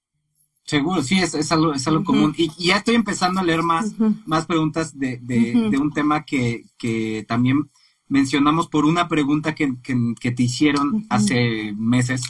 Seguro, 0.70 1.02
sí, 1.02 1.18
es, 1.18 1.34
es 1.34 1.52
algo, 1.52 1.74
es 1.74 1.88
algo 1.88 2.04
común. 2.04 2.36
Y, 2.38 2.52
ya 2.64 2.78
estoy 2.78 2.94
empezando 2.94 3.40
a 3.40 3.44
leer 3.44 3.64
más, 3.64 3.96
más 4.28 4.46
preguntas 4.46 5.00
de, 5.00 5.18
de, 5.18 5.80
un 5.80 5.92
tema 5.92 6.26
que, 6.26 6.66
que, 6.78 7.26
también 7.28 7.72
mencionamos 8.08 8.68
por 8.68 8.86
una 8.86 9.08
pregunta 9.08 9.56
que, 9.56 9.74
que, 9.82 10.32
te 10.32 10.44
hicieron 10.44 11.08
hace 11.10 11.74
meses 11.76 12.22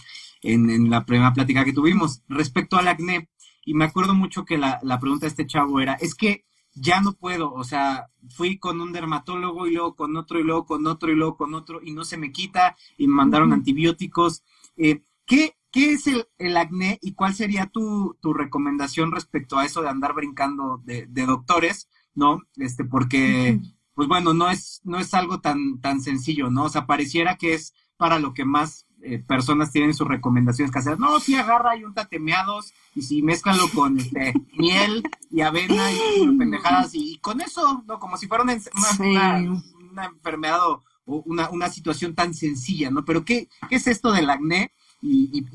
en, 0.41 0.69
en, 0.69 0.89
la 0.89 1.05
primera 1.05 1.33
plática 1.33 1.65
que 1.65 1.73
tuvimos 1.73 2.21
respecto 2.29 2.77
al 2.77 2.87
acné. 2.87 3.27
Y 3.65 3.73
me 3.73 3.83
acuerdo 3.83 4.15
mucho 4.15 4.45
que 4.45 4.57
la, 4.57 4.79
la 4.83 5.01
pregunta 5.01 5.25
de 5.25 5.31
este 5.31 5.45
chavo 5.45 5.81
era, 5.81 5.95
es 5.95 6.15
que 6.15 6.45
ya 6.73 7.01
no 7.01 7.17
puedo, 7.17 7.51
o 7.51 7.65
sea, 7.65 8.07
fui 8.29 8.57
con 8.57 8.79
un 8.79 8.93
dermatólogo 8.93 9.67
y 9.67 9.73
luego 9.73 9.97
con 9.97 10.15
otro 10.15 10.39
y 10.39 10.43
luego 10.43 10.65
con 10.65 10.87
otro 10.87 11.11
y 11.11 11.15
luego 11.15 11.35
con 11.35 11.55
otro 11.55 11.81
y 11.83 11.91
no 11.91 12.05
se 12.05 12.15
me 12.15 12.31
quita 12.31 12.77
y 12.97 13.05
me 13.05 13.15
mandaron 13.15 13.51
antibióticos. 13.51 14.43
Eh, 14.77 15.01
¿qué, 15.25 15.57
¿Qué 15.71 15.93
es 15.93 16.05
el, 16.07 16.57
acné 16.57 16.97
y 17.01 17.13
cuál 17.13 17.35
sería 17.35 17.67
tu, 17.67 18.17
recomendación 18.21 19.11
respecto 19.11 19.57
a 19.57 19.65
eso 19.65 19.81
de 19.81 19.89
andar 19.89 20.13
brincando 20.13 20.81
de, 20.83 21.07
doctores, 21.25 21.89
¿no? 22.15 22.41
Este, 22.55 22.83
porque, 22.83 23.59
pues 23.93 24.07
bueno, 24.07 24.33
no 24.33 24.49
es, 24.49 24.81
no 24.83 24.99
es 24.99 25.13
algo 25.13 25.41
tan, 25.41 25.79
tan 25.79 26.01
sencillo, 26.01 26.49
¿no? 26.49 26.63
O 26.63 26.69
sea, 26.69 26.87
pareciera 26.87 27.37
que 27.37 27.53
es 27.53 27.73
para 27.97 28.17
lo 28.17 28.33
que 28.33 28.45
más 28.45 28.87
eh, 29.01 29.19
personas 29.19 29.71
tienen 29.71 29.93
sus 29.93 30.07
recomendaciones 30.07 30.71
que 30.71 30.79
hacer. 30.79 30.99
No, 30.99 31.19
si 31.19 31.35
agarra 31.35 31.77
y 31.77 31.83
un 31.83 31.93
tatemeados 31.93 32.73
y 32.95 33.03
si 33.03 33.21
mezclalo 33.21 33.69
con 33.69 33.97
este, 33.99 34.33
miel 34.57 35.03
y 35.31 35.41
avena 35.41 35.91
y, 35.91 36.37
pendejadas 36.37 36.91
y, 36.93 37.17
con 37.19 37.39
eso, 37.41 37.83
¿no? 37.87 37.99
Como 37.99 38.17
si 38.17 38.27
fuera 38.27 38.43
una, 38.43 38.57
una, 38.99 40.05
enfermedad 40.05 40.59
o 40.65 40.83
una, 41.05 41.49
una 41.49 41.69
situación 41.69 42.13
tan 42.13 42.33
sencilla, 42.33 42.91
¿no? 42.91 43.05
Pero 43.05 43.23
¿qué, 43.23 43.47
qué 43.69 43.75
es 43.75 43.87
esto 43.87 44.11
del 44.11 44.29
acné? 44.29 44.73
Y, 45.01 45.45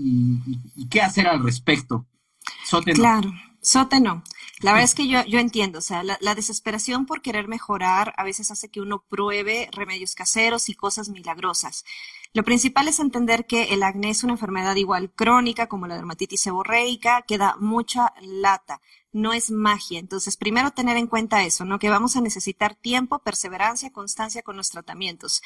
y, 0.77 0.89
qué 0.89 1.01
hacer 1.01 1.27
al 1.27 1.43
respecto. 1.43 2.07
Sote 2.65 2.93
Claro, 2.93 3.33
Sote 3.61 4.01
no. 4.01 4.23
La 4.61 4.73
verdad 4.73 4.85
es 4.85 4.95
que 4.95 5.09
yo, 5.09 5.25
yo 5.25 5.39
entiendo, 5.39 5.81
o 5.81 5.83
sea, 5.83 6.03
la, 6.03 6.17
la, 6.21 6.35
desesperación 6.35 7.07
por 7.07 7.21
querer 7.23 7.49
mejorar 7.49 8.15
a 8.17 8.25
veces 8.25 8.51
hace 8.51 8.71
que 8.71 8.81
uno 8.81 9.05
pruebe 9.09 9.69
remedios 9.73 10.15
caseros 10.15 10.69
y 10.69 10.75
cosas 10.75 11.09
milagrosas. 11.09 11.85
Lo 12.33 12.45
principal 12.45 12.89
es 12.89 13.01
entender 13.01 13.47
que 13.47 13.75
el 13.75 13.83
acné 13.83 14.11
es 14.11 14.25
una 14.25 14.33
enfermedad 14.33 14.77
igual 14.77 15.13
crónica 15.13 15.67
como 15.67 15.87
la 15.87 15.97
dermatitis 15.97 16.41
seborreica, 16.41 17.23
que 17.23 17.39
da 17.39 17.57
mucha 17.59 18.15
lata 18.23 18.81
no 19.15 19.33
es 19.33 19.51
magia. 19.51 20.01
Entonces, 20.01 20.37
primero 20.37 20.73
tener 20.73 20.97
en 20.97 21.07
cuenta 21.07 21.45
eso, 21.45 21.65
¿no? 21.65 21.79
Que 21.79 21.89
vamos 21.89 22.17
a 22.17 22.21
necesitar 22.21 22.75
tiempo, 22.75 23.21
perseverancia, 23.21 23.93
constancia 23.93 24.43
con 24.43 24.57
los 24.57 24.71
tratamientos. 24.71 25.41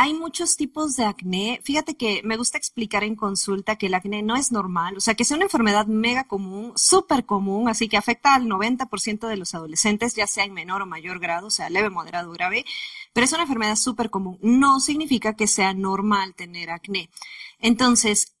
Hay 0.00 0.14
muchos 0.14 0.56
tipos 0.56 0.94
de 0.94 1.04
acné. 1.04 1.60
Fíjate 1.64 1.96
que 1.96 2.20
me 2.22 2.36
gusta 2.36 2.56
explicar 2.56 3.02
en 3.02 3.16
consulta 3.16 3.74
que 3.74 3.86
el 3.86 3.94
acné 3.94 4.22
no 4.22 4.36
es 4.36 4.52
normal, 4.52 4.96
o 4.96 5.00
sea, 5.00 5.16
que 5.16 5.24
es 5.24 5.30
una 5.32 5.42
enfermedad 5.42 5.86
mega 5.88 6.22
común, 6.22 6.72
súper 6.76 7.26
común, 7.26 7.68
así 7.68 7.88
que 7.88 7.96
afecta 7.96 8.36
al 8.36 8.46
90% 8.46 9.26
de 9.26 9.36
los 9.36 9.56
adolescentes, 9.56 10.14
ya 10.14 10.28
sea 10.28 10.44
en 10.44 10.54
menor 10.54 10.82
o 10.82 10.86
mayor 10.86 11.18
grado, 11.18 11.48
o 11.48 11.50
sea, 11.50 11.68
leve, 11.68 11.90
moderado, 11.90 12.30
grave, 12.30 12.64
pero 13.12 13.24
es 13.24 13.32
una 13.32 13.42
enfermedad 13.42 13.74
súper 13.74 14.08
común. 14.08 14.38
No 14.40 14.78
significa 14.78 15.34
que 15.34 15.48
sea 15.48 15.74
normal 15.74 16.36
tener 16.36 16.70
acné. 16.70 17.10
Entonces, 17.58 18.37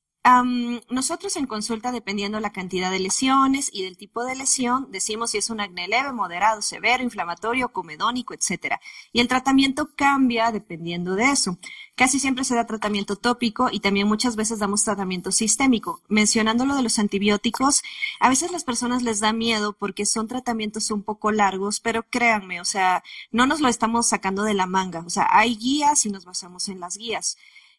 nosotros 0.90 1.36
en 1.36 1.46
consulta, 1.46 1.92
dependiendo 1.92 2.40
la 2.40 2.52
cantidad 2.52 2.90
de 2.90 2.98
lesiones 2.98 3.70
y 3.72 3.84
del 3.84 3.96
tipo 3.96 4.24
de 4.24 4.36
lesión, 4.36 4.88
decimos 4.90 5.30
si 5.30 5.38
es 5.38 5.48
un 5.48 5.60
acné 5.60 5.88
leve, 5.88 6.12
moderado, 6.12 6.60
severo, 6.60 7.02
inflamatorio, 7.02 7.72
comedónico, 7.72 8.34
etcétera. 8.34 8.80
Y 9.12 9.20
el 9.20 9.28
tratamiento 9.28 9.90
cambia 9.94 10.52
dependiendo 10.52 11.14
de 11.14 11.30
eso. 11.30 11.58
Casi 11.94 12.20
siempre 12.20 12.44
se 12.44 12.54
da 12.54 12.66
tratamiento 12.66 13.16
tópico 13.16 13.68
y 13.72 13.80
también 13.80 14.06
muchas 14.06 14.36
veces 14.36 14.58
damos 14.58 14.84
tratamiento 14.84 15.32
sistémico. 15.32 16.02
Mencionando 16.08 16.66
lo 16.66 16.76
de 16.76 16.82
los 16.82 16.98
antibióticos, 16.98 17.82
a 18.20 18.28
veces 18.28 18.52
las 18.52 18.64
personas 18.64 19.02
les 19.02 19.20
da 19.20 19.32
miedo 19.32 19.72
porque 19.72 20.04
son 20.04 20.28
tratamientos 20.28 20.90
un 20.90 21.02
poco 21.02 21.32
largos, 21.32 21.80
pero 21.80 22.02
créanme, 22.02 22.60
o 22.60 22.64
sea, 22.64 23.02
no 23.30 23.46
nos 23.46 23.60
lo 23.60 23.68
estamos 23.68 24.08
sacando 24.08 24.42
de 24.42 24.54
la 24.54 24.66
manga. 24.66 25.00
O 25.00 25.10
sea, 25.10 25.26
hay 25.30 25.56
guías 25.56 26.04
y 26.06 26.10
nos 26.10 26.24
basamos 26.24 26.68
en 26.68 26.80
las 26.80 26.96
guías. 26.96 27.36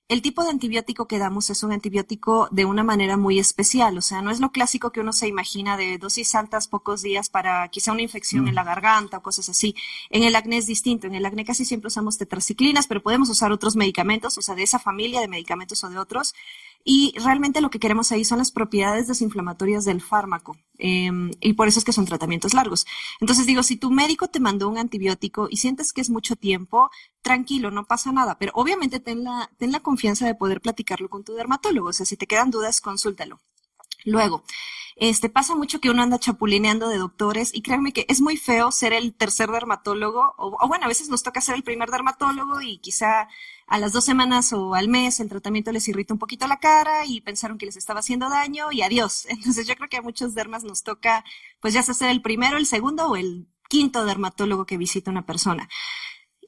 El 0.10 0.24
tipo 0.24 0.44
de 0.44 0.50
antibiótico 0.50 1.08
que 1.08 1.20
damos 1.20 1.52
es 1.52 1.62
un 1.62 1.72
antibiótico 1.72 2.48
de 2.50 2.66
una 2.66 2.84
manera 2.84 3.16
muy 3.16 3.38
especial, 3.38 3.96
o 3.96 4.02
sea, 4.02 4.24
no 4.24 4.32
es 4.32 4.40
lo 4.40 4.52
clásico 4.52 4.92
que 4.92 5.02
uno 5.02 5.14
se 5.14 5.28
imagina 5.28 5.78
de 5.78 6.00
dosis 6.00 6.34
altas 6.34 6.68
pocos 6.68 7.04
días 7.04 7.30
para 7.30 7.68
quizá 7.68 7.92
una 7.92 8.02
infección 8.02 8.48
en 8.48 8.54
mm. 8.54 8.56
la 8.56 8.64
garganta 8.64 9.18
o 9.18 9.22
cosas 9.22 9.50
así. 9.50 9.76
En 10.10 10.24
el 10.24 10.36
acné 10.36 10.58
es 10.58 10.66
distinto, 10.66 11.06
en 11.06 11.14
el 11.14 11.26
acné 11.28 11.46
casi 11.46 11.64
siempre 11.64 11.90
usamos 11.90 12.18
tetraciclinas, 12.18 12.88
pero 12.88 13.04
podemos 13.04 13.30
usar 13.30 13.52
otros 13.52 13.76
medicamentos, 13.76 14.36
o 14.36 14.42
sea, 14.42 14.56
de 14.56 14.64
esa 14.64 14.80
familia 14.80 15.22
de 15.22 15.28
medicamentos 15.28 15.84
o 15.84 15.90
de 15.90 16.00
otros. 16.00 16.34
Y 16.92 17.14
realmente 17.20 17.62
lo 17.62 17.70
que 17.70 17.78
queremos 17.78 18.12
ahí 18.12 18.26
son 18.26 18.40
las 18.40 18.50
propiedades 18.50 19.08
desinflamatorias 19.08 19.86
del 19.86 20.02
fármaco. 20.02 20.58
Em, 20.80 21.30
y 21.40 21.54
por 21.54 21.68
eso 21.68 21.78
es 21.78 21.86
que 21.86 21.94
son 21.94 22.06
tratamientos 22.06 22.56
largos. 22.56 22.88
Entonces 23.22 23.46
digo, 23.46 23.62
si 23.62 23.78
tu 23.78 23.92
médico 23.92 24.28
te 24.28 24.40
mandó 24.40 24.68
un 24.68 24.80
antibiótico 24.80 25.48
y 25.52 25.58
sientes 25.58 25.94
que 25.94 26.02
es 26.02 26.10
mucho 26.10 26.36
tiempo, 26.36 26.90
tranquilo, 27.22 27.70
no 27.70 27.86
pasa 27.86 28.12
nada. 28.12 28.40
Pero 28.40 28.54
obviamente 28.56 29.00
ten 29.00 29.24
la, 29.24 29.52
ten 29.60 29.72
la 29.72 29.82
confianza 29.82 30.26
de 30.26 30.34
poder 30.34 30.62
platicarlo 30.62 31.10
con 31.10 31.24
tu 31.24 31.36
dermatólogo. 31.36 31.90
O 31.90 31.94
sea, 31.94 32.08
si 32.08 32.18
te 32.18 32.26
quedan 32.26 32.50
dudas, 32.50 32.82
consúltalo. 32.82 33.40
Luego, 34.06 34.44
este, 35.00 35.30
pasa 35.30 35.56
mucho 35.56 35.80
que 35.80 35.90
uno 35.90 36.04
anda 36.04 36.20
chapulineando 36.20 36.90
de 36.90 36.98
doctores 36.98 37.52
y 37.54 37.62
créanme 37.62 37.94
que 37.94 38.06
es 38.10 38.20
muy 38.20 38.36
feo 38.36 38.70
ser 38.72 38.92
el 38.92 39.14
tercer 39.14 39.50
dermatólogo, 39.50 40.36
o, 40.38 40.68
bueno, 40.68 40.84
a 40.84 40.88
veces 40.90 41.08
nos 41.08 41.24
toca 41.24 41.40
ser 41.40 41.56
el 41.56 41.64
primer 41.64 41.90
dermatólogo 41.90 42.62
y 42.62 42.80
quizá 42.80 43.30
a 43.68 43.78
las 43.78 43.94
dos 43.94 44.04
semanas 44.04 44.52
o 44.52 44.76
al 44.76 44.90
mes 44.90 45.22
el 45.22 45.30
tratamiento 45.30 45.72
les 45.72 45.88
irrita 45.88 46.14
un 46.14 46.20
poquito 46.20 46.48
la 46.48 46.60
cara 46.60 47.06
y 47.06 47.22
pensaron 47.22 47.58
que 47.58 47.66
les 47.66 47.78
estaba 47.78 48.02
haciendo 48.02 48.30
daño 48.30 48.74
y 48.74 48.82
adiós. 48.82 49.26
Entonces 49.30 49.68
yo 49.68 49.76
creo 49.76 49.88
que 49.88 49.98
a 49.98 50.02
muchos 50.02 50.34
dermas 50.34 50.66
nos 50.66 50.84
toca 50.84 51.24
pues 51.62 51.74
ya 51.74 51.82
sea 51.82 51.94
ser 51.94 52.10
el 52.10 52.22
primero, 52.22 52.58
el 52.58 52.66
segundo 52.66 53.08
o 53.08 53.16
el 53.16 53.48
quinto 53.70 54.04
dermatólogo 54.04 54.66
que 54.66 54.78
visita 54.78 55.12
una 55.12 55.26
persona. 55.26 55.70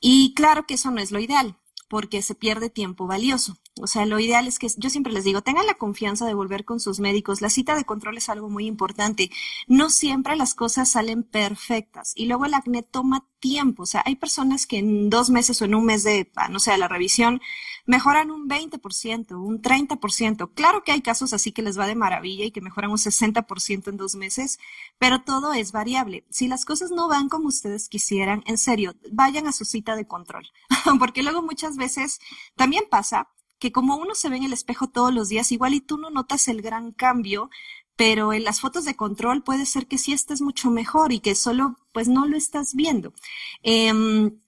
Y 0.02 0.34
claro 0.34 0.66
que 0.66 0.74
eso 0.74 0.92
no 0.92 1.00
es 1.00 1.12
lo 1.12 1.20
ideal 1.20 1.58
porque 1.88 2.22
se 2.22 2.36
pierde 2.36 2.70
tiempo 2.70 3.08
valioso. 3.08 3.58
O 3.80 3.88
sea, 3.88 4.06
lo 4.06 4.20
ideal 4.20 4.48
es 4.48 4.60
que 4.60 4.68
yo 4.76 4.90
siempre 4.90 5.14
les 5.14 5.24
digo, 5.24 5.42
tengan 5.42 5.66
la 5.66 5.76
confianza 5.76 6.26
de 6.26 6.34
volver 6.34 6.66
con 6.66 6.82
sus 6.82 7.00
médicos. 7.00 7.40
La 7.40 7.50
cita 7.50 7.76
de 7.76 7.86
control 7.86 8.18
es 8.18 8.28
algo 8.28 8.50
muy 8.50 8.66
importante. 8.66 9.32
No 9.68 9.90
siempre 9.90 10.36
las 10.36 10.56
cosas 10.56 10.92
salen 10.92 11.24
perfectas 11.24 12.12
y 12.16 12.26
luego 12.26 12.46
el 12.46 12.54
acné 12.54 12.84
toma 12.84 13.26
tiempo. 13.40 13.84
O 13.84 13.86
sea, 13.86 14.04
hay 14.06 14.18
personas 14.18 14.68
que 14.68 14.80
en 14.80 15.10
dos 15.10 15.30
meses 15.30 15.62
o 15.62 15.66
en 15.66 15.76
un 15.76 15.86
mes 15.86 16.04
de, 16.04 16.30
ah, 16.36 16.50
no 16.50 16.60
sé, 16.60 16.78
la 16.78 16.90
revisión, 16.90 17.42
mejoran 17.86 18.30
un 18.30 18.50
20%, 18.50 19.36
un 19.36 19.62
30%. 19.62 20.54
Claro 20.54 20.84
que 20.84 20.92
hay 20.92 21.02
casos 21.02 21.32
así 21.32 21.54
que 21.54 21.62
les 21.62 21.80
va 21.80 21.88
de 21.88 21.96
maravilla 21.96 22.44
y 22.44 22.52
que 22.52 22.62
mejoran 22.62 22.92
un 22.92 22.98
60% 22.98 23.88
en 23.88 23.98
dos 23.98 24.16
meses, 24.16 24.60
pero 25.00 25.22
todo 25.22 25.54
es 25.54 25.72
variable. 25.72 26.26
Si 26.30 26.50
las 26.50 26.66
cosas 26.66 26.92
no 26.92 27.08
van 27.08 27.30
como 27.30 27.48
ustedes 27.48 27.88
quisieran, 27.88 28.44
en 28.48 28.58
serio, 28.58 28.96
vayan 29.12 29.48
a 29.48 29.54
su 29.54 29.64
cita 29.64 29.96
de 29.96 30.08
control, 30.08 30.48
porque 31.00 31.24
luego 31.24 31.42
muchas 31.42 31.78
veces 31.78 32.20
también 32.56 32.84
pasa 32.90 33.30
que 33.62 33.72
como 33.72 33.96
uno 33.96 34.16
se 34.16 34.28
ve 34.28 34.38
en 34.38 34.44
el 34.44 34.54
espejo 34.54 34.88
todos 34.90 35.14
los 35.14 35.30
días, 35.30 35.52
igual 35.52 35.76
y 35.76 35.82
tú 35.82 36.00
no 36.00 36.10
notas 36.10 36.48
el 36.48 36.64
gran 36.64 36.92
cambio, 36.92 37.52
pero 37.96 38.34
en 38.34 38.44
las 38.44 38.60
fotos 38.60 38.86
de 38.86 38.96
control 38.96 39.44
puede 39.44 39.68
ser 39.68 39.86
que 39.88 40.00
sí 40.00 40.14
estés 40.14 40.42
mucho 40.42 40.72
mejor 40.72 41.12
y 41.14 41.20
que 41.20 41.36
solo 41.36 41.78
pues 41.94 42.08
no 42.08 42.26
lo 42.26 42.36
estás 42.36 42.74
viendo. 42.74 43.14
Em, 43.62 44.40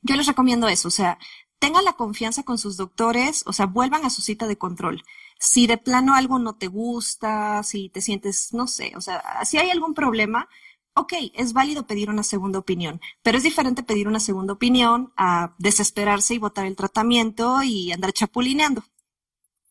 yo 0.00 0.16
les 0.16 0.26
recomiendo 0.26 0.68
eso, 0.68 0.88
o 0.88 0.90
sea, 0.90 1.18
tengan 1.58 1.84
la 1.84 1.92
confianza 1.92 2.44
con 2.44 2.56
sus 2.56 2.78
doctores, 2.78 3.42
o 3.46 3.52
sea, 3.52 3.66
vuelvan 3.66 4.06
a 4.06 4.10
su 4.10 4.22
cita 4.22 4.46
de 4.46 4.56
control. 4.56 5.02
Si 5.38 5.66
de 5.66 5.76
plano 5.76 6.14
algo 6.14 6.38
no 6.38 6.54
te 6.54 6.68
gusta, 6.68 7.62
si 7.64 7.90
te 7.90 8.00
sientes, 8.00 8.54
no 8.54 8.66
sé, 8.66 8.94
o 8.96 9.02
sea, 9.02 9.22
si 9.44 9.58
hay 9.58 9.68
algún 9.68 9.92
problema, 9.92 10.48
ok, 10.94 11.12
es 11.34 11.52
válido 11.52 11.86
pedir 11.86 12.10
una 12.10 12.22
segunda 12.22 12.58
opinión, 12.58 13.00
pero 13.22 13.38
es 13.38 13.44
diferente 13.44 13.82
pedir 13.82 14.08
una 14.08 14.20
segunda 14.20 14.52
opinión 14.52 15.12
a 15.16 15.54
desesperarse 15.58 16.34
y 16.34 16.38
votar 16.38 16.66
el 16.66 16.76
tratamiento 16.76 17.62
y 17.62 17.92
andar 17.92 18.12
chapulineando. 18.12 18.84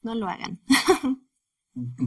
No 0.02 0.16
lo 0.16 0.28
hagan. 0.28 0.60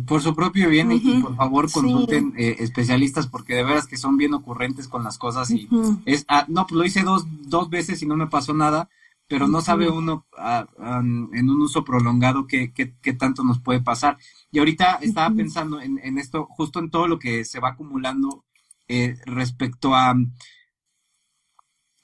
por 0.06 0.20
su 0.20 0.34
propio 0.34 0.68
bien 0.68 0.92
y 0.92 1.22
por 1.22 1.36
favor 1.36 1.72
consulten 1.72 2.34
eh, 2.36 2.56
especialistas 2.58 3.26
porque 3.26 3.54
de 3.54 3.64
veras 3.64 3.86
que 3.86 3.96
son 3.96 4.18
bien 4.18 4.34
ocurrentes 4.34 4.88
con 4.88 5.02
las 5.02 5.16
cosas 5.16 5.50
y 5.50 5.68
es, 6.04 6.26
ah, 6.28 6.44
no, 6.48 6.66
pues 6.66 6.76
lo 6.76 6.84
hice 6.84 7.02
dos, 7.02 7.24
dos 7.48 7.70
veces 7.70 8.02
y 8.02 8.06
no 8.06 8.14
me 8.14 8.26
pasó 8.26 8.52
nada 8.52 8.90
pero 9.26 9.48
no 9.48 9.60
sabe 9.60 9.88
uno 9.88 10.26
ah, 10.36 10.66
en 10.78 11.48
un 11.48 11.62
uso 11.62 11.84
prolongado 11.84 12.46
qué, 12.46 12.72
qué, 12.72 13.12
tanto 13.14 13.42
nos 13.42 13.58
puede 13.58 13.80
pasar. 13.80 14.18
Y 14.50 14.58
ahorita 14.58 14.98
estaba 15.00 15.34
pensando 15.34 15.80
en, 15.80 15.98
en, 16.02 16.18
esto, 16.18 16.46
justo 16.50 16.78
en 16.78 16.90
todo 16.90 17.08
lo 17.08 17.18
que 17.18 17.44
se 17.44 17.60
va 17.60 17.70
acumulando 17.70 18.44
eh, 18.88 19.16
respecto 19.26 19.94
a 19.94 20.14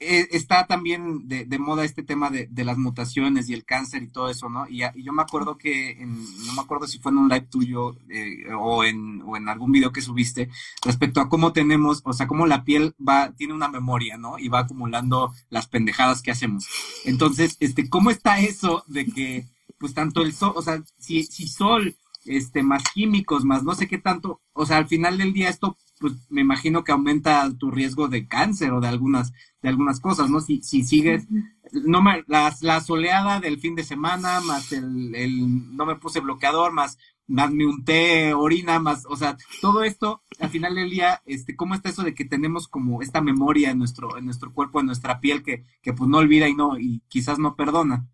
eh, 0.03 0.29
está 0.31 0.67
también 0.67 1.29
de, 1.29 1.59
moda 1.59 1.85
este 1.85 2.03
tema 2.03 2.31
de, 2.31 2.49
las 2.65 2.79
mutaciones 2.79 3.51
y 3.51 3.55
el 3.55 3.67
cáncer 3.67 4.03
y 4.03 4.09
todo 4.09 4.31
eso, 4.31 4.49
¿no? 4.49 4.67
Y, 4.67 4.81
yo 5.03 5.13
me 5.13 5.21
acuerdo 5.21 5.59
que, 5.59 5.95
no 6.01 6.55
me 6.55 6.63
acuerdo 6.63 6.87
si 6.87 6.99
fue 6.99 7.13
en 7.13 7.19
un 7.19 7.29
live 7.29 7.49
tuyo 7.51 7.99
eh, 8.09 8.47
o, 8.59 8.83
en, 8.83 9.21
o 9.27 9.37
en 9.37 9.51
algún 9.51 9.73
video 9.73 9.93
que 9.93 10.01
subiste, 10.01 10.49
respecto 10.83 11.21
a 11.21 11.29
cómo 11.29 11.53
tenemos, 11.53 12.01
o 12.05 12.15
sea, 12.15 12.27
cómo 12.27 12.47
la 12.47 12.65
piel 12.65 12.95
va, 12.99 13.33
tiene 13.33 13.53
una 13.53 13.69
memoria, 13.69 14.17
¿no? 14.17 14.39
Y 14.39 14.49
va 14.49 14.61
acumulando 14.61 15.35
las 15.51 15.67
pendejadas 15.67 16.23
que 16.23 16.31
hacemos. 16.31 16.67
Entonces, 17.05 17.59
este, 17.61 17.91
¿cómo 17.91 18.11
está 18.11 18.41
eso 18.41 18.85
de 18.87 19.05
que, 19.05 19.49
pues 19.79 19.93
tanto 19.93 20.23
el 20.23 20.33
sol, 20.33 20.55
o 20.57 20.63
sea, 20.63 20.83
si, 20.99 21.25
si 21.25 21.47
sol, 21.47 21.95
este, 22.25 22.63
más 22.63 22.85
químicos, 22.95 23.45
más 23.45 23.65
no 23.65 23.75
sé 23.75 23.87
qué 23.87 23.99
tanto, 23.99 24.41
o 24.55 24.65
sea, 24.65 24.79
al 24.79 24.89
final 24.89 25.19
del 25.19 25.35
día 25.35 25.51
esto 25.51 25.77
pues 26.01 26.15
me 26.31 26.41
imagino 26.41 26.83
que 26.83 26.93
aumenta 26.93 27.47
tu 27.59 27.71
riesgo 27.71 28.09
de 28.09 28.27
cáncer 28.27 28.73
o 28.73 28.81
de 28.81 28.89
algunas, 28.89 29.33
de 29.63 29.69
algunas 29.69 30.01
cosas, 30.01 30.31
¿no? 30.31 30.41
Si, 30.41 30.63
si 30.63 30.83
sigues, 30.83 31.29
no 31.73 32.01
me, 32.01 32.25
la, 32.27 32.57
la 32.63 32.81
soleada 32.81 33.39
del 33.39 33.61
fin 33.61 33.75
de 33.75 33.85
semana, 33.85 34.41
más 34.41 34.73
el, 34.73 35.15
el, 35.15 35.77
no 35.77 35.85
me 35.85 35.97
puse 35.97 36.21
bloqueador, 36.21 36.73
más, 36.73 36.99
más 37.27 37.53
me 37.53 37.67
unté 37.67 38.33
orina, 38.33 38.81
más, 38.81 39.05
o 39.07 39.15
sea, 39.15 39.37
todo 39.61 39.85
esto, 39.85 40.23
al 40.39 40.49
final 40.49 40.75
del 40.75 40.89
día, 40.89 41.21
este, 41.27 41.55
¿cómo 41.55 41.75
está 41.75 41.91
eso 41.91 42.03
de 42.03 42.15
que 42.15 42.25
tenemos 42.25 42.67
como 42.67 43.03
esta 43.03 43.21
memoria 43.21 43.71
en 43.71 43.79
nuestro, 43.79 44.17
en 44.17 44.25
nuestro 44.25 44.55
cuerpo, 44.55 44.81
en 44.81 44.87
nuestra 44.87 45.21
piel, 45.21 45.43
que, 45.43 45.65
que 45.83 45.93
pues 45.93 46.09
no 46.09 46.17
olvida 46.17 46.49
y 46.49 46.55
no, 46.55 46.79
y 46.79 47.03
quizás 47.09 47.39
no 47.39 47.57
perdona? 47.57 48.09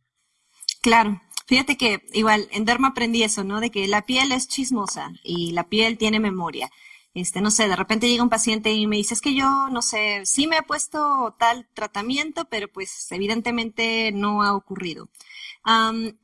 Claro. 0.83 1.23
Fíjate 1.47 1.77
que 1.77 2.03
igual 2.13 2.49
en 2.51 2.65
Derma 2.65 2.89
aprendí 2.89 3.23
eso, 3.23 3.45
¿no? 3.45 3.61
De 3.61 3.71
que 3.71 3.87
la 3.87 4.03
piel 4.03 4.33
es 4.33 4.49
chismosa 4.49 5.13
y 5.23 5.53
la 5.53 5.69
piel 5.69 5.97
tiene 5.97 6.19
memoria 6.19 6.69
este, 7.17 7.41
no 7.41 7.51
sé, 7.51 7.67
de 7.67 7.77
repente 7.77 8.09
llega 8.09 8.23
un 8.23 8.29
paciente 8.29 8.73
y 8.73 8.87
me 8.87 8.97
dice, 8.97 9.15
es 9.15 9.23
que 9.23 9.35
yo, 9.35 9.71
no 9.71 9.81
sé, 9.81 10.27
sí 10.27 10.47
me 10.47 10.59
he 10.59 10.63
puesto 10.63 11.35
tal 11.39 11.67
tratamiento, 11.73 12.45
pero 12.45 12.69
pues 12.69 13.11
evidentemente 13.11 14.13
no 14.13 14.43
ha 14.43 14.55
ocurrido. 14.55 15.09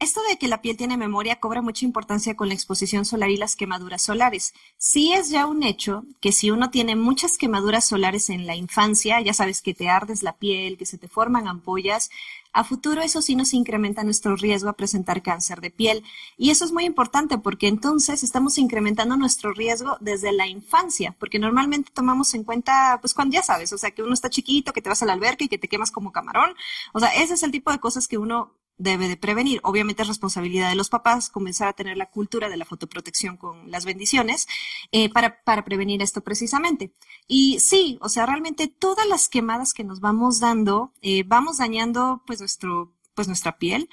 esto 0.01 0.21
de 0.29 0.37
que 0.39 0.49
la 0.49 0.61
piel 0.61 0.77
tiene 0.77 0.99
memoria 0.99 1.41
cobra 1.41 1.63
mucha 1.63 1.87
importancia 1.87 2.37
con 2.37 2.49
la 2.49 2.55
exposición 2.55 3.07
solar 3.07 3.31
y 3.31 3.39
las 3.39 3.57
quemaduras 3.57 4.03
solares. 4.03 4.53
Sí 4.77 5.15
es 5.15 5.31
ya 5.31 5.47
un 5.47 5.63
hecho 5.63 6.05
que 6.21 6.31
si 6.31 6.51
uno 6.51 6.71
tiene 6.71 6.95
muchas 6.95 7.39
quemaduras 7.39 7.87
solares 7.87 8.29
en 8.29 8.47
la 8.47 8.55
infancia, 8.55 9.19
ya 9.23 9.33
sabes 9.33 9.63
que 9.63 9.73
te 9.73 9.89
ardes 9.89 10.23
la 10.23 10.37
piel, 10.37 10.77
que 10.77 10.85
se 10.85 10.99
te 10.99 11.09
forman 11.09 11.49
ampollas, 11.49 12.11
a 12.53 12.65
futuro 12.65 13.01
eso 13.03 13.23
sí 13.23 13.35
nos 13.35 13.55
incrementa 13.55 14.05
nuestro 14.05 14.37
riesgo 14.37 14.69
a 14.69 14.75
presentar 14.75 15.23
cáncer 15.23 15.61
de 15.61 15.71
piel. 15.71 16.05
Y 16.37 16.51
eso 16.51 16.65
es 16.65 16.73
muy 16.73 16.85
importante 16.85 17.39
porque 17.39 17.69
entonces 17.69 18.23
estamos 18.23 18.59
incrementando 18.59 19.17
nuestro 19.17 19.53
riesgo 19.53 19.97
desde 20.01 20.33
la 20.33 20.47
infancia, 20.47 21.17
porque 21.19 21.39
normalmente 21.39 21.91
tomamos 21.93 22.35
en 22.35 22.45
cuenta, 22.45 22.99
pues 23.01 23.15
cuando 23.15 23.35
ya 23.35 23.43
sabes, 23.43 23.73
o 23.73 23.79
sea, 23.79 23.91
que 23.93 24.03
uno 24.03 24.15
está 24.15 24.31
chiquito, 24.31 24.73
que 24.73 24.83
te 24.83 24.89
vas 24.89 25.03
a 25.03 25.07
la 25.07 25.15
alberca 25.15 25.45
y 25.45 25.49
que 25.49 25.59
te 25.59 25.69
quemas 25.69 25.91
como 25.91 26.13
camarón. 26.13 26.55
O 26.93 27.01
sea, 27.01 27.11
ese 27.15 27.35
es 27.35 27.43
el 27.43 27.51
tipo 27.51 27.71
de 27.71 27.81
cosas 27.81 28.09
que 28.09 28.19
uno 28.19 28.55
debe 28.83 29.09
de 29.09 29.17
prevenir. 29.17 29.61
Obviamente 29.63 30.03
es 30.03 30.09
responsabilidad 30.09 30.69
de 30.69 30.75
los 30.75 30.89
papás 30.89 31.31
comenzar 31.31 31.69
a 31.69 31.73
tener 31.73 31.97
la 31.97 32.11
cultura 32.11 32.49
de 32.49 32.57
la 32.57 32.65
fotoprotección 32.65 33.37
con 33.37 33.71
las 33.71 33.85
bendiciones 33.85 34.47
eh, 34.91 35.09
para, 35.09 35.43
para 35.45 35.65
prevenir 35.65 36.03
esto 36.03 36.21
precisamente. 36.23 36.93
Y 37.29 37.61
sí, 37.61 37.99
o 38.01 38.09
sea, 38.09 38.27
realmente 38.27 38.69
todas 38.69 39.07
las 39.07 39.29
quemadas 39.29 39.73
que 39.73 39.85
nos 39.85 40.01
vamos 40.01 40.41
dando, 40.41 40.93
eh, 41.01 41.23
vamos 41.27 41.59
dañando 41.59 42.23
pues 42.27 42.41
nuestro, 42.41 42.93
pues 43.15 43.29
nuestra 43.29 43.59
piel 43.59 43.89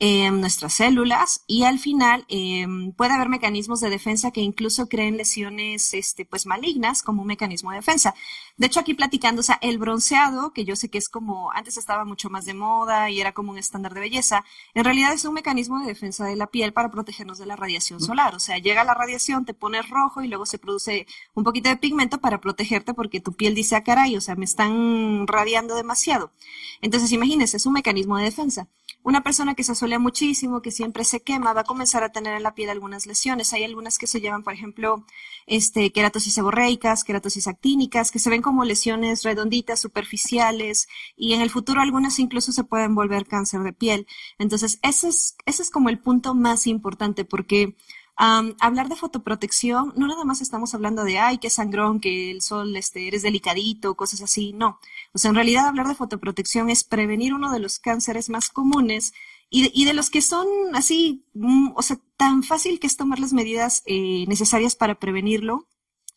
nuestras 0.00 0.72
células 0.74 1.44
y 1.46 1.64
al 1.64 1.78
final 1.78 2.24
em, 2.28 2.92
puede 2.92 3.12
haber 3.12 3.28
mecanismos 3.28 3.80
de 3.80 3.90
defensa 3.90 4.30
que 4.30 4.40
incluso 4.40 4.88
creen 4.88 5.18
lesiones 5.18 5.92
este, 5.92 6.24
pues 6.24 6.46
malignas 6.46 7.02
como 7.02 7.20
un 7.20 7.28
mecanismo 7.28 7.70
de 7.70 7.76
defensa. 7.76 8.14
De 8.56 8.66
hecho, 8.66 8.80
aquí 8.80 8.94
platicando, 8.94 9.40
o 9.40 9.42
sea, 9.42 9.58
el 9.60 9.78
bronceado, 9.78 10.52
que 10.52 10.64
yo 10.64 10.74
sé 10.74 10.88
que 10.88 10.98
es 10.98 11.08
como, 11.08 11.52
antes 11.52 11.76
estaba 11.76 12.04
mucho 12.06 12.30
más 12.30 12.46
de 12.46 12.54
moda 12.54 13.10
y 13.10 13.20
era 13.20 13.32
como 13.32 13.52
un 13.52 13.58
estándar 13.58 13.92
de 13.92 14.00
belleza, 14.00 14.44
en 14.74 14.84
realidad 14.84 15.12
es 15.12 15.24
un 15.24 15.34
mecanismo 15.34 15.80
de 15.80 15.86
defensa 15.86 16.24
de 16.24 16.36
la 16.36 16.46
piel 16.46 16.72
para 16.72 16.90
protegernos 16.90 17.38
de 17.38 17.46
la 17.46 17.56
radiación 17.56 18.00
solar. 18.00 18.34
O 18.34 18.40
sea, 18.40 18.58
llega 18.58 18.84
la 18.84 18.94
radiación, 18.94 19.44
te 19.44 19.54
pones 19.54 19.88
rojo 19.90 20.22
y 20.22 20.28
luego 20.28 20.46
se 20.46 20.58
produce 20.58 21.06
un 21.34 21.44
poquito 21.44 21.68
de 21.68 21.76
pigmento 21.76 22.18
para 22.20 22.40
protegerte 22.40 22.94
porque 22.94 23.20
tu 23.20 23.32
piel 23.32 23.54
dice, 23.54 23.76
ah, 23.76 23.84
caray, 23.84 24.16
o 24.16 24.20
sea, 24.20 24.34
me 24.34 24.44
están 24.46 25.26
radiando 25.26 25.74
demasiado. 25.74 26.32
Entonces, 26.80 27.12
imagínense, 27.12 27.58
es 27.58 27.66
un 27.66 27.74
mecanismo 27.74 28.16
de 28.16 28.24
defensa. 28.24 28.68
Una 29.02 29.22
persona 29.22 29.54
que 29.54 29.64
se 29.64 29.72
asolea 29.72 29.98
muchísimo, 29.98 30.60
que 30.60 30.70
siempre 30.70 31.04
se 31.04 31.20
quema, 31.20 31.52
va 31.52 31.62
a 31.62 31.64
comenzar 31.64 32.02
a 32.02 32.12
tener 32.12 32.34
en 32.34 32.42
la 32.42 32.54
piel 32.54 32.70
algunas 32.70 33.06
lesiones. 33.06 33.52
Hay 33.52 33.64
algunas 33.64 33.98
que 33.98 34.06
se 34.06 34.20
llaman, 34.20 34.42
por 34.42 34.52
ejemplo, 34.52 35.04
este, 35.46 35.90
queratosis 35.92 36.34
seborreicas, 36.34 37.04
queratosis 37.04 37.48
actínicas, 37.48 38.10
que 38.10 38.18
se 38.18 38.30
ven 38.30 38.42
como 38.42 38.64
lesiones 38.64 39.22
redonditas, 39.22 39.80
superficiales, 39.80 40.88
y 41.16 41.32
en 41.32 41.40
el 41.40 41.50
futuro 41.50 41.80
algunas 41.80 42.18
incluso 42.18 42.52
se 42.52 42.64
pueden 42.64 42.94
volver 42.94 43.26
cáncer 43.26 43.62
de 43.62 43.72
piel. 43.72 44.06
Entonces, 44.38 44.78
ese 44.82 45.08
es, 45.08 45.36
ese 45.46 45.62
es 45.62 45.70
como 45.70 45.88
el 45.88 45.98
punto 45.98 46.34
más 46.34 46.66
importante, 46.66 47.24
porque 47.24 47.76
hablar 48.20 48.88
de 48.88 48.96
fotoprotección, 48.96 49.94
no 49.96 50.06
nada 50.06 50.24
más 50.24 50.42
estamos 50.42 50.74
hablando 50.74 51.04
de, 51.04 51.18
ay, 51.18 51.38
qué 51.38 51.48
sangrón, 51.48 52.00
que 52.00 52.30
el 52.30 52.42
sol, 52.42 52.76
este, 52.76 53.08
eres 53.08 53.22
delicadito, 53.22 53.94
cosas 53.94 54.20
así, 54.20 54.52
no. 54.52 54.78
O 55.14 55.18
sea, 55.18 55.30
en 55.30 55.36
realidad 55.36 55.66
hablar 55.66 55.88
de 55.88 55.94
fotoprotección 55.94 56.68
es 56.68 56.84
prevenir 56.84 57.32
uno 57.32 57.50
de 57.50 57.60
los 57.60 57.78
cánceres 57.78 58.28
más 58.28 58.50
comunes 58.50 59.14
y, 59.48 59.70
y 59.80 59.86
de 59.86 59.94
los 59.94 60.10
que 60.10 60.20
son 60.20 60.46
así, 60.74 61.24
mm, 61.34 61.72
o 61.74 61.82
sea, 61.82 61.98
tan 62.16 62.42
fácil 62.42 62.78
que 62.78 62.86
es 62.86 62.96
tomar 62.96 63.20
las 63.20 63.32
medidas 63.32 63.82
eh, 63.86 64.26
necesarias 64.28 64.76
para 64.76 64.96
prevenirlo 64.96 65.66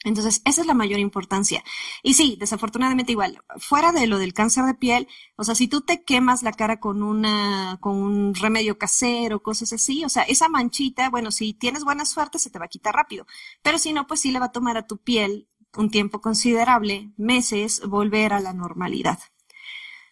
entonces, 0.03 0.41
esa 0.45 0.61
es 0.61 0.67
la 0.67 0.73
mayor 0.73 0.99
importancia. 0.99 1.63
Y 2.01 2.15
sí, 2.15 2.35
desafortunadamente 2.39 3.13
igual, 3.13 3.39
fuera 3.57 3.91
de 3.91 4.07
lo 4.07 4.17
del 4.19 4.33
cáncer 4.33 4.65
de 4.65 4.73
piel, 4.73 5.07
o 5.35 5.43
sea, 5.43 5.55
si 5.55 5.67
tú 5.67 5.81
te 5.81 6.03
quemas 6.03 6.43
la 6.43 6.51
cara 6.51 6.79
con 6.79 7.03
una, 7.03 7.77
con 7.79 7.95
un 7.95 8.35
remedio 8.35 8.77
casero, 8.77 9.41
cosas 9.41 9.73
así, 9.73 10.03
o 10.03 10.09
sea, 10.09 10.23
esa 10.23 10.49
manchita, 10.49 11.09
bueno, 11.09 11.31
si 11.31 11.53
tienes 11.53 11.83
buena 11.83 12.05
suerte, 12.05 12.39
se 12.39 12.49
te 12.49 12.59
va 12.59 12.65
a 12.65 12.69
quitar 12.69 12.93
rápido. 12.93 13.25
Pero 13.61 13.77
si 13.77 13.93
no, 13.93 14.07
pues 14.07 14.19
sí 14.21 14.31
le 14.31 14.39
va 14.39 14.47
a 14.47 14.51
tomar 14.51 14.77
a 14.77 14.87
tu 14.87 14.97
piel 14.97 15.47
un 15.75 15.89
tiempo 15.89 16.21
considerable, 16.21 17.11
meses, 17.17 17.81
volver 17.87 18.33
a 18.33 18.39
la 18.39 18.53
normalidad. 18.53 19.19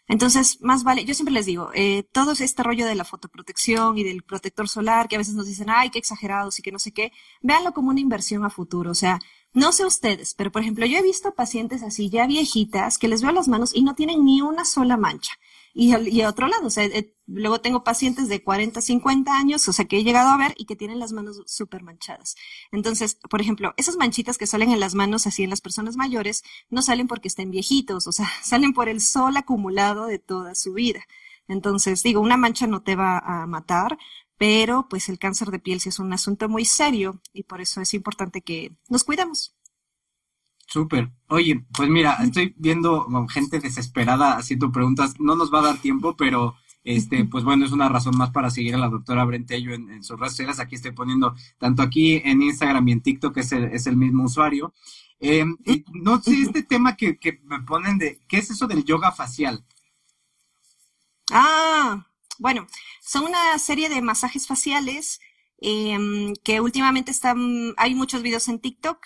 Entonces, 0.08 0.60
más 0.62 0.84
vale, 0.84 1.06
yo 1.06 1.14
siempre 1.14 1.34
les 1.34 1.46
digo, 1.46 1.70
eh, 1.74 2.04
todo 2.12 2.34
este 2.34 2.64
rollo 2.64 2.86
de 2.86 2.96
la 2.96 3.06
fotoprotección 3.06 3.98
y 3.98 4.04
del 4.04 4.24
protector 4.24 4.68
solar, 4.68 5.08
que 5.08 5.16
a 5.16 5.20
veces 5.20 5.36
nos 5.36 5.48
dicen, 5.48 5.70
ay, 5.70 5.90
qué 5.90 6.00
exagerados 6.00 6.60
y 6.60 6.62
que 6.62 6.72
no 6.74 6.80
sé 6.80 6.92
qué, 6.92 7.14
véanlo 7.42 7.72
como 7.72 7.92
una 7.92 8.02
inversión 8.02 8.44
a 8.44 8.50
futuro. 8.50 8.92
O 8.92 8.96
sea, 8.96 9.20
no 9.54 9.72
sé 9.72 9.86
ustedes, 9.86 10.34
pero 10.34 10.52
por 10.52 10.62
ejemplo, 10.62 10.86
yo 10.86 10.98
he 10.98 11.04
visto 11.04 11.34
pacientes 11.34 11.84
así 11.84 12.10
ya 12.10 12.26
viejitas 12.28 12.98
que 12.98 13.08
les 13.08 13.22
veo 13.22 13.32
las 13.32 13.48
manos 13.48 13.72
y 13.76 13.84
no 13.84 13.96
tienen 13.96 14.24
ni 14.24 14.42
una 14.42 14.66
sola 14.66 14.98
mancha. 14.98 15.34
Y, 15.74 16.22
a 16.22 16.30
otro 16.30 16.48
lado, 16.48 16.68
o 16.68 16.70
sea, 16.70 16.84
eh, 16.84 17.16
luego 17.28 17.62
tengo 17.62 17.84
pacientes 17.84 18.28
de 18.28 18.44
40, 18.44 18.82
50 18.82 19.38
años, 19.38 19.68
o 19.70 19.74
sea, 19.74 19.86
que 19.86 19.98
he 19.98 20.04
llegado 20.04 20.30
a 20.30 20.38
ver 20.38 20.54
y 20.58 20.66
que 20.66 20.76
tienen 20.76 21.00
las 21.00 21.14
manos 21.14 21.42
súper 21.46 21.82
manchadas. 21.82 22.36
Entonces, 22.72 23.18
por 23.30 23.42
ejemplo, 23.42 23.74
esas 23.78 23.96
manchitas 23.96 24.38
que 24.38 24.48
salen 24.48 24.72
en 24.72 24.82
las 24.82 24.96
manos 24.96 25.28
así 25.28 25.44
en 25.44 25.50
las 25.50 25.62
personas 25.62 25.96
mayores, 25.96 26.44
no 26.70 26.82
salen 26.82 27.08
porque 27.08 27.30
estén 27.30 27.52
viejitos, 27.52 28.08
o 28.08 28.12
sea, 28.12 28.30
salen 28.44 28.74
por 28.74 28.90
el 28.90 29.00
sol 29.02 29.38
acumulado 29.38 30.08
de 30.08 30.20
toda 30.20 30.56
su 30.56 30.74
vida. 30.74 31.06
Entonces, 31.48 32.04
digo, 32.04 32.22
una 32.22 32.38
mancha 32.38 32.68
no 32.68 32.82
te 32.82 32.96
va 32.96 33.20
a 33.20 33.46
matar, 33.48 33.98
pero 34.42 34.88
pues 34.90 35.08
el 35.08 35.20
cáncer 35.20 35.52
de 35.52 35.60
piel 35.60 35.80
sí 35.80 35.90
es 35.90 36.00
un 36.00 36.12
asunto 36.14 36.50
muy 36.50 36.66
serio 36.66 37.22
y 37.32 37.44
por 37.44 37.62
eso 37.62 37.80
es 37.80 37.94
importante 37.94 38.42
que 38.42 38.76
nos 38.90 39.04
cuidemos. 39.04 39.56
Súper. 40.66 41.12
Oye, 41.28 41.64
pues 41.72 41.90
mira, 41.90 42.18
estoy 42.24 42.56
viendo 42.58 43.06
gente 43.28 43.60
desesperada 43.60 44.38
haciendo 44.38 44.72
preguntas. 44.72 45.20
No 45.20 45.36
nos 45.36 45.54
va 45.54 45.60
a 45.60 45.66
dar 45.66 45.78
tiempo, 45.78 46.16
pero 46.18 46.56
este, 46.84 47.24
pues 47.26 47.44
bueno, 47.44 47.66
es 47.66 47.72
una 47.72 47.88
razón 47.88 48.18
más 48.18 48.32
para 48.32 48.50
seguir 48.50 48.74
a 48.74 48.80
la 48.80 48.90
doctora 48.90 49.26
Brentello 49.26 49.76
en, 49.76 50.04
sus 50.04 50.20
redes 50.20 50.34
sociales. 50.34 50.60
Aquí 50.60 50.74
estoy 50.74 50.94
poniendo, 50.94 51.36
tanto 51.60 51.84
aquí 51.84 52.20
en 52.26 52.42
Instagram 52.42 52.88
y 52.88 52.94
en 52.94 53.02
TikTok, 53.02 53.38
es 53.38 53.52
el, 53.52 53.66
es 53.66 53.86
el 53.86 53.96
mismo 53.96 54.24
usuario. 54.24 54.74
Eh, 55.20 55.46
no 55.94 56.20
sé, 56.20 56.42
este 56.42 56.64
tema 56.64 56.96
que, 56.96 57.20
que 57.20 57.40
me 57.44 57.60
ponen 57.60 58.00
de, 58.00 58.20
¿qué 58.28 58.40
es 58.40 58.50
eso 58.50 58.66
del 58.66 58.86
yoga 58.86 59.12
facial? 59.12 59.64
Ah, 61.32 62.08
bueno, 62.42 62.68
son 63.02 63.26
una 63.26 63.58
serie 63.60 63.88
de 63.88 64.02
masajes 64.02 64.48
faciales 64.48 65.20
em, 65.60 66.34
que 66.44 66.60
últimamente 66.60 67.12
están, 67.12 67.74
hay 67.78 67.94
muchos 67.94 68.24
videos 68.24 68.48
en 68.48 68.60
TikTok 68.60 69.00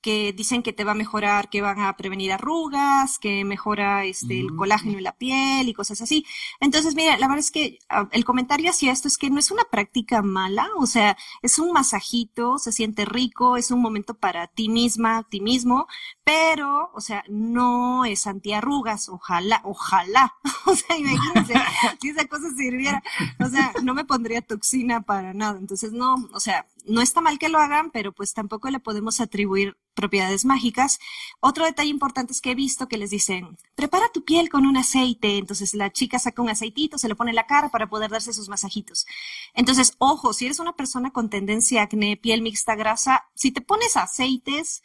que 0.00 0.32
dicen 0.32 0.62
que 0.62 0.72
te 0.72 0.84
va 0.84 0.92
a 0.92 0.94
mejorar, 0.94 1.50
que 1.50 1.62
van 1.62 1.80
a 1.80 1.96
prevenir 1.96 2.32
arrugas, 2.32 3.18
que 3.18 3.44
mejora 3.44 4.04
este, 4.04 4.40
el 4.40 4.52
mm. 4.52 4.56
colágeno 4.56 4.98
en 4.98 5.04
la 5.04 5.16
piel 5.16 5.68
y 5.68 5.74
cosas 5.74 6.00
así. 6.00 6.24
Entonces, 6.58 6.94
mira, 6.94 7.16
la 7.18 7.28
verdad 7.28 7.40
es 7.40 7.50
que 7.50 7.78
ah, 7.88 8.08
el 8.12 8.24
comentario 8.24 8.70
hacia 8.70 8.92
esto 8.92 9.08
es 9.08 9.18
que 9.18 9.30
no 9.30 9.38
es 9.38 9.50
una 9.50 9.64
práctica 9.64 10.22
mala, 10.22 10.68
o 10.78 10.86
sea, 10.86 11.16
es 11.42 11.58
un 11.58 11.72
masajito, 11.72 12.58
se 12.58 12.72
siente 12.72 13.04
rico, 13.04 13.56
es 13.56 13.70
un 13.70 13.80
momento 13.82 14.14
para 14.14 14.46
ti 14.48 14.68
misma, 14.68 15.26
ti 15.28 15.40
mismo, 15.40 15.86
pero, 16.30 16.92
o 16.94 17.00
sea, 17.00 17.24
no 17.28 18.04
es 18.04 18.28
antiarrugas, 18.28 19.08
ojalá, 19.08 19.60
ojalá. 19.64 20.36
o 20.64 20.76
sea, 20.76 20.96
imagínense, 20.96 21.54
si 22.00 22.10
esa 22.10 22.24
cosa 22.28 22.48
sirviera, 22.56 23.02
o 23.40 23.48
sea, 23.48 23.72
no 23.82 23.94
me 23.94 24.04
pondría 24.04 24.40
toxina 24.40 25.00
para 25.00 25.34
nada. 25.34 25.58
Entonces, 25.58 25.90
no, 25.90 26.28
o 26.32 26.38
sea, 26.38 26.68
no 26.84 27.00
está 27.00 27.20
mal 27.20 27.40
que 27.40 27.48
lo 27.48 27.58
hagan, 27.58 27.90
pero 27.90 28.12
pues 28.12 28.32
tampoco 28.32 28.70
le 28.70 28.78
podemos 28.78 29.20
atribuir 29.20 29.76
propiedades 29.94 30.44
mágicas. 30.44 31.00
Otro 31.40 31.64
detalle 31.64 31.90
importante 31.90 32.32
es 32.32 32.40
que 32.40 32.52
he 32.52 32.54
visto 32.54 32.86
que 32.86 32.96
les 32.96 33.10
dicen, 33.10 33.58
prepara 33.74 34.08
tu 34.14 34.24
piel 34.24 34.50
con 34.50 34.66
un 34.66 34.76
aceite. 34.76 35.36
Entonces 35.36 35.74
la 35.74 35.90
chica 35.90 36.20
saca 36.20 36.42
un 36.42 36.48
aceitito, 36.48 36.96
se 36.96 37.08
le 37.08 37.16
pone 37.16 37.30
en 37.30 37.36
la 37.36 37.48
cara 37.48 37.70
para 37.70 37.88
poder 37.88 38.08
darse 38.08 38.32
sus 38.32 38.48
masajitos. 38.48 39.04
Entonces, 39.52 39.96
ojo, 39.98 40.32
si 40.32 40.44
eres 40.46 40.60
una 40.60 40.76
persona 40.76 41.10
con 41.10 41.28
tendencia 41.28 41.80
a 41.80 41.84
acné, 41.86 42.16
piel 42.16 42.40
mixta, 42.40 42.76
grasa, 42.76 43.24
si 43.34 43.50
te 43.50 43.62
pones 43.62 43.96
aceites, 43.96 44.84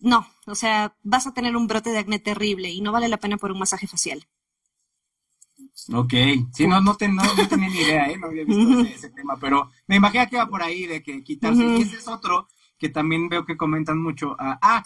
no, 0.00 0.26
o 0.46 0.54
sea, 0.54 0.96
vas 1.02 1.26
a 1.26 1.34
tener 1.34 1.56
un 1.56 1.66
brote 1.66 1.90
de 1.90 1.98
acné 1.98 2.18
terrible 2.18 2.70
y 2.70 2.80
no 2.80 2.92
vale 2.92 3.08
la 3.08 3.18
pena 3.18 3.36
por 3.36 3.52
un 3.52 3.58
masaje 3.58 3.86
facial. 3.86 4.26
Ok, 5.92 6.12
sí, 6.52 6.66
no, 6.66 6.80
no, 6.80 6.96
tenía 6.96 7.22
ni 7.56 7.66
idea, 7.66 8.10
¿eh? 8.10 8.18
no 8.18 8.26
había 8.26 8.44
visto 8.44 8.80
ese, 8.80 9.10
tema, 9.10 9.36
pero 9.40 9.70
me 9.86 9.96
imagino 9.96 10.26
que 10.28 10.36
iba 10.36 10.46
por 10.46 10.62
ahí 10.62 10.86
de 10.86 11.02
que 11.02 11.22
quitarse. 11.22 11.64
Y 11.64 11.82
ese 11.82 11.96
es 11.96 12.08
otro 12.08 12.48
que 12.78 12.88
también 12.88 13.28
veo 13.28 13.44
que 13.44 13.56
comentan 13.56 14.02
mucho. 14.02 14.36
ah, 14.38 14.58
ah 14.60 14.82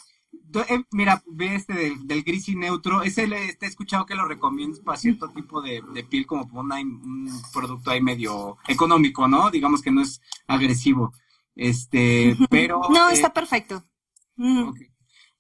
eh, 0.69 0.85
mira, 0.93 1.23
ve 1.27 1.55
este 1.57 1.97
del, 2.05 2.23
gris 2.23 2.49
y 2.49 2.55
neutro, 2.55 3.03
ese 3.03 3.27
le 3.27 3.57
he 3.61 3.67
escuchado 3.67 4.07
que 4.07 4.15
lo 4.15 4.27
recomiendas 4.27 4.81
para 4.81 4.99
cierto 4.99 5.29
tipo 5.31 5.61
de, 5.61 5.83
piel, 6.09 6.27
como 6.27 6.61
un 6.61 7.31
producto 7.53 7.91
ahí 7.91 8.01
medio 8.01 8.59
económico, 8.69 9.27
¿no? 9.27 9.51
Digamos 9.51 9.83
que 9.83 9.91
no 9.91 10.03
es 10.03 10.21
agresivo. 10.47 11.13
Este, 11.57 12.37
pero. 12.51 12.83
No, 12.91 13.11
está 13.11 13.29
eh, 13.29 13.33
perfecto. 13.35 13.85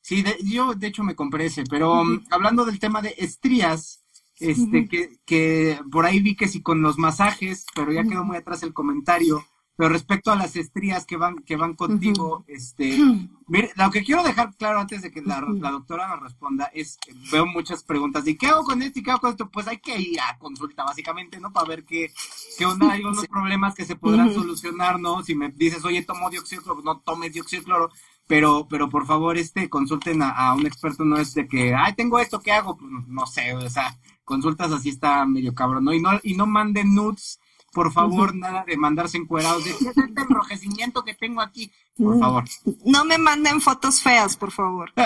Sí, 0.05 0.23
yo 0.45 0.75
de 0.75 0.87
hecho 0.87 1.03
me 1.03 1.15
compré 1.17 1.47
ese, 1.47 1.65
pero 1.65 2.03
um, 2.03 2.23
hablando 2.31 2.67
del 2.67 2.79
tema 2.79 3.01
de 3.01 3.15
estrías, 3.17 4.05
este, 4.39 4.87
que, 4.87 5.17
que 5.25 5.81
por 5.91 6.05
ahí 6.05 6.21
vi 6.21 6.37
que 6.37 6.47
si 6.47 6.61
con 6.61 6.83
los 6.83 6.99
masajes, 6.99 7.65
pero 7.75 7.91
ya 7.91 8.05
quedó 8.05 8.23
muy 8.23 8.37
atrás 8.37 8.63
el 8.63 8.75
comentario. 8.75 9.43
Pero 9.77 9.89
respecto 9.89 10.31
a 10.31 10.37
las 10.37 10.55
estrías 10.55 11.05
que 11.05 11.17
van, 11.17 11.39
que 11.39 11.57
van 11.57 11.75
contigo, 11.75 12.45
este, 12.47 12.97
mire, 13.49 13.73
lo 13.77 13.91
que 13.91 14.05
quiero 14.05 14.23
dejar 14.23 14.55
claro 14.57 14.79
antes 14.79 15.01
de 15.01 15.11
que 15.11 15.23
la, 15.23 15.41
doctora 15.41 16.07
nos 16.07 16.21
responda 16.21 16.71
es, 16.75 16.99
veo 17.33 17.47
muchas 17.47 17.83
preguntas 17.83 18.27
de 18.27 18.37
qué 18.37 18.49
hago 18.49 18.63
con 18.63 18.83
esto 18.83 18.99
y 18.99 19.03
qué 19.03 19.11
hago 19.11 19.21
con 19.21 19.31
esto, 19.31 19.51
pues 19.51 19.67
hay 19.67 19.79
que 19.79 19.99
ir 19.99 20.21
a 20.21 20.39
consulta 20.39 20.85
básicamente, 20.85 21.41
¿no? 21.41 21.51
Para 21.51 21.67
ver 21.67 21.85
qué, 21.85 22.13
qué 22.57 22.67
onda, 22.67 22.93
hay 22.93 23.01
unos 23.01 23.27
problemas 23.27 23.75
que 23.75 23.87
se 23.87 23.97
podrán 23.97 24.33
solucionar, 24.33 25.01
¿no? 25.01 25.25
Si 25.25 25.35
me 25.35 25.49
dices, 25.49 25.85
oye, 25.85 26.03
tomo 26.03 26.31
dióxido 26.31 26.61
de 26.61 26.65
cloro, 26.65 26.83
pues 26.83 26.85
no 26.85 27.01
tomes 27.01 27.33
dióxido 27.33 27.63
de 27.63 27.65
cloro, 27.65 27.91
pero, 28.27 28.67
pero 28.69 28.89
por 28.89 29.07
favor, 29.07 29.37
este, 29.37 29.69
consulten 29.69 30.23
a, 30.23 30.31
a, 30.31 30.55
un 30.55 30.67
experto, 30.67 31.05
no 31.05 31.19
es 31.19 31.35
de 31.35 31.47
que, 31.47 31.75
ay, 31.75 31.95
tengo 31.95 32.19
esto, 32.19 32.41
¿qué 32.41 32.53
hago? 32.53 32.77
Pues 32.77 32.91
no 33.07 33.27
sé, 33.27 33.55
o 33.55 33.69
sea, 33.69 33.99
consultas 34.25 34.73
así 34.73 34.89
está 34.89 35.25
medio 35.27 35.55
cabrón, 35.55 35.85
¿no? 35.85 35.93
Y 35.93 36.01
no, 36.01 36.11
y 36.23 36.35
no 36.35 36.47
manden 36.47 36.95
nudes, 36.95 37.41
por 37.73 37.93
favor, 37.93 38.35
nada 38.35 38.65
de 38.65 38.77
mandarse 38.77 39.19
encuerados, 39.19 39.65
de 39.65 39.77
qué 39.77 39.89
es 39.89 39.99
este 39.99 40.21
enrojecimiento 40.23 41.05
que 41.05 41.15
tengo 41.15 41.41
aquí, 41.41 41.71
por 41.97 42.19
favor. 42.19 42.45
No 42.85 43.05
me 43.05 43.19
manden 43.19 43.61
fotos 43.61 44.01
feas, 44.01 44.37
por 44.37 44.53
favor. 44.53 44.93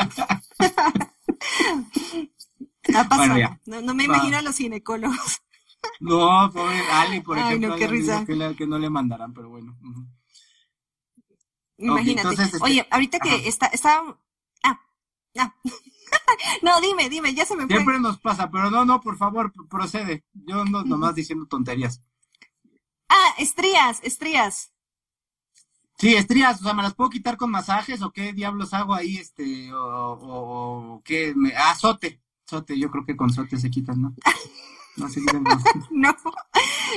Ha 2.94 3.04
pasado. 3.06 3.58
no, 3.66 3.94
me 3.94 4.04
imagino 4.04 4.38
a 4.38 4.42
los 4.42 4.56
ginecólogos. 4.56 5.42
No, 6.00 6.50
pobre 6.52 6.80
Ali, 6.90 7.20
por 7.20 7.38
ejemplo, 7.38 7.74
Ay, 7.74 7.80
no, 7.80 8.24
Que, 8.26 8.34
le, 8.34 8.56
que, 8.56 8.66
no 8.66 8.78
le 8.78 8.90
mandarán, 8.90 9.32
pero 9.32 9.48
bueno. 9.50 9.76
Imagínate. 11.78 12.42
Este 12.42 12.58
Oye, 12.60 12.86
ahorita 12.90 13.18
que 13.20 13.48
está, 13.48 13.66
está, 13.66 14.02
ah, 14.64 14.80
ah. 15.38 15.54
no, 16.62 16.80
dime, 16.80 17.08
dime, 17.08 17.34
ya 17.34 17.44
se 17.44 17.56
me 17.56 17.66
fue. 17.66 17.76
Siempre 17.76 18.00
nos 18.00 18.18
pasa, 18.18 18.50
pero 18.50 18.70
no, 18.70 18.84
no, 18.84 19.00
por 19.00 19.16
favor, 19.16 19.52
procede. 19.68 20.24
Yo 20.32 20.64
no 20.64 20.82
nomás 20.84 21.14
diciendo 21.14 21.46
tonterías. 21.46 22.02
Ah, 23.08 23.34
estrías, 23.38 24.00
estrías. 24.02 24.72
Sí, 25.98 26.14
estrías, 26.14 26.60
o 26.60 26.64
sea, 26.64 26.74
¿me 26.74 26.82
las 26.82 26.94
puedo 26.94 27.10
quitar 27.10 27.36
con 27.36 27.50
masajes 27.50 28.02
o 28.02 28.12
qué 28.12 28.32
diablos 28.32 28.72
hago 28.72 28.94
ahí, 28.94 29.16
este, 29.16 29.72
o, 29.72 30.12
o, 30.20 31.02
qué? 31.04 31.32
Me... 31.34 31.52
Ah, 31.56 31.74
sote, 31.74 32.20
sote, 32.44 32.78
yo 32.78 32.88
creo 32.90 33.04
que 33.04 33.16
con 33.16 33.30
sote 33.30 33.58
se 33.58 33.70
quitan, 33.70 34.02
¿no? 34.02 34.14
No, 34.98 35.08
no, 35.90 36.16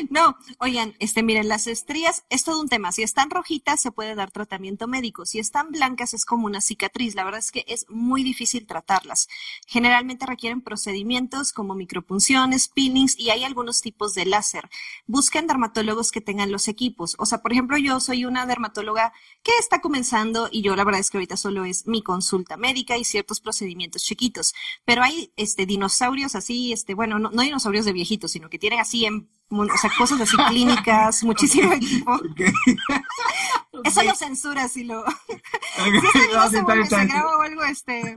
No, 0.09 0.37
oigan, 0.59 0.95
este, 0.99 1.23
miren, 1.23 1.47
las 1.47 1.67
estrías 1.67 2.23
es 2.29 2.43
todo 2.43 2.59
un 2.59 2.69
tema. 2.69 2.91
Si 2.91 3.03
están 3.03 3.29
rojitas, 3.29 3.81
se 3.81 3.91
puede 3.91 4.15
dar 4.15 4.31
tratamiento 4.31 4.87
médico. 4.87 5.25
Si 5.25 5.39
están 5.39 5.71
blancas, 5.71 6.13
es 6.13 6.25
como 6.25 6.45
una 6.45 6.61
cicatriz. 6.61 7.15
La 7.15 7.23
verdad 7.23 7.39
es 7.39 7.51
que 7.51 7.65
es 7.67 7.85
muy 7.89 8.23
difícil 8.23 8.65
tratarlas. 8.65 9.27
Generalmente 9.67 10.25
requieren 10.25 10.61
procedimientos 10.61 11.53
como 11.53 11.75
micropunciones, 11.75 12.67
peelings 12.67 13.19
y 13.19 13.29
hay 13.29 13.43
algunos 13.43 13.81
tipos 13.81 14.13
de 14.13 14.25
láser. 14.25 14.69
Busquen 15.05 15.47
dermatólogos 15.47 16.11
que 16.11 16.21
tengan 16.21 16.51
los 16.51 16.67
equipos. 16.67 17.15
O 17.19 17.25
sea, 17.25 17.39
por 17.41 17.51
ejemplo, 17.51 17.77
yo 17.77 17.99
soy 17.99 18.25
una 18.25 18.45
dermatóloga 18.45 19.13
que 19.43 19.51
está 19.59 19.81
comenzando 19.81 20.49
y 20.51 20.61
yo 20.61 20.75
la 20.75 20.83
verdad 20.83 21.01
es 21.01 21.09
que 21.09 21.17
ahorita 21.17 21.37
solo 21.37 21.65
es 21.65 21.87
mi 21.87 22.01
consulta 22.01 22.57
médica 22.57 22.97
y 22.97 23.03
ciertos 23.03 23.39
procedimientos 23.39 24.03
chiquitos. 24.03 24.53
Pero 24.85 25.03
hay 25.03 25.31
este 25.35 25.65
dinosaurios 25.65 26.35
así, 26.35 26.73
este, 26.73 26.93
bueno, 26.93 27.19
no, 27.19 27.31
no 27.31 27.41
dinosaurios 27.41 27.85
de 27.85 27.90
viejitos, 27.93 28.31
sino 28.31 28.49
que 28.49 28.59
tienen 28.59 28.79
así 28.79 29.05
en 29.05 29.29
o 29.51 29.77
sea, 29.77 29.91
cosas 29.97 30.21
así 30.21 30.37
clínicas, 30.47 31.23
muchísimo 31.23 31.73
equipo. 31.73 32.19
Eso 33.83 34.03
lo 34.03 34.15
censura 34.15 34.67
si 34.67 34.83
lo. 34.83 35.03
si 35.27 36.19
se, 36.19 37.05
graba 37.05 37.37
o 37.37 37.41
algo, 37.41 37.63
este. 37.63 38.15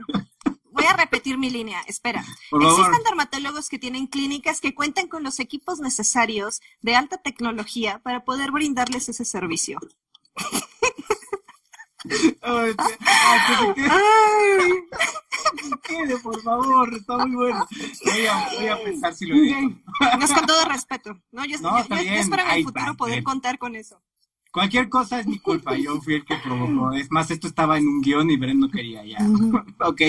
Voy 0.71 0.85
a 0.85 0.97
repetir 0.97 1.37
mi 1.37 1.49
línea, 1.49 1.81
espera. 1.87 2.23
Existen 2.51 3.03
dermatólogos 3.05 3.69
que 3.69 3.79
tienen 3.79 4.07
clínicas 4.07 4.59
que 4.59 4.75
cuentan 4.75 5.07
con 5.07 5.23
los 5.23 5.39
equipos 5.39 5.79
necesarios 5.79 6.61
de 6.81 6.95
alta 6.95 7.17
tecnología 7.17 7.99
para 7.99 8.25
poder 8.25 8.51
brindarles 8.51 9.07
ese 9.07 9.23
servicio. 9.23 9.79
Ay, 12.41 12.75
quede, 15.83 16.17
por 16.19 16.41
favor, 16.41 16.93
está 16.93 17.17
muy 17.25 17.35
bueno. 17.35 17.67
Voy 18.05 18.25
a, 18.25 18.49
voy 18.57 18.67
a 18.67 18.83
pensar 18.83 19.13
si 19.15 19.25
lo 19.25 19.35
digo. 19.35 19.59
No 20.19 20.25
es 20.25 20.31
con 20.31 20.45
todo 20.45 20.65
respeto. 20.65 21.19
No, 21.31 21.45
yo, 21.45 21.57
no, 21.59 21.87
yo, 21.87 21.95
yo 21.95 22.11
espero 22.13 22.43
en 22.43 22.51
el 22.51 22.63
futuro 22.63 22.95
poder 22.95 23.23
contar 23.23 23.57
con 23.57 23.75
eso. 23.75 24.01
Cualquier 24.51 24.87
cosa 24.87 25.19
es 25.19 25.27
mi 25.27 25.37
culpa, 25.39 25.75
yo 25.75 25.99
fui 26.01 26.15
el 26.15 26.23
que 26.23 26.37
provocó. 26.37 26.93
Es 26.93 27.11
más, 27.11 27.29
esto 27.29 27.47
estaba 27.47 27.77
en 27.77 27.87
un 27.89 28.01
guion 28.01 28.29
y 28.31 28.37
Bren 28.37 28.57
no 28.57 28.69
quería 28.69 29.03
ya. 29.03 29.17
ok, 29.79 30.01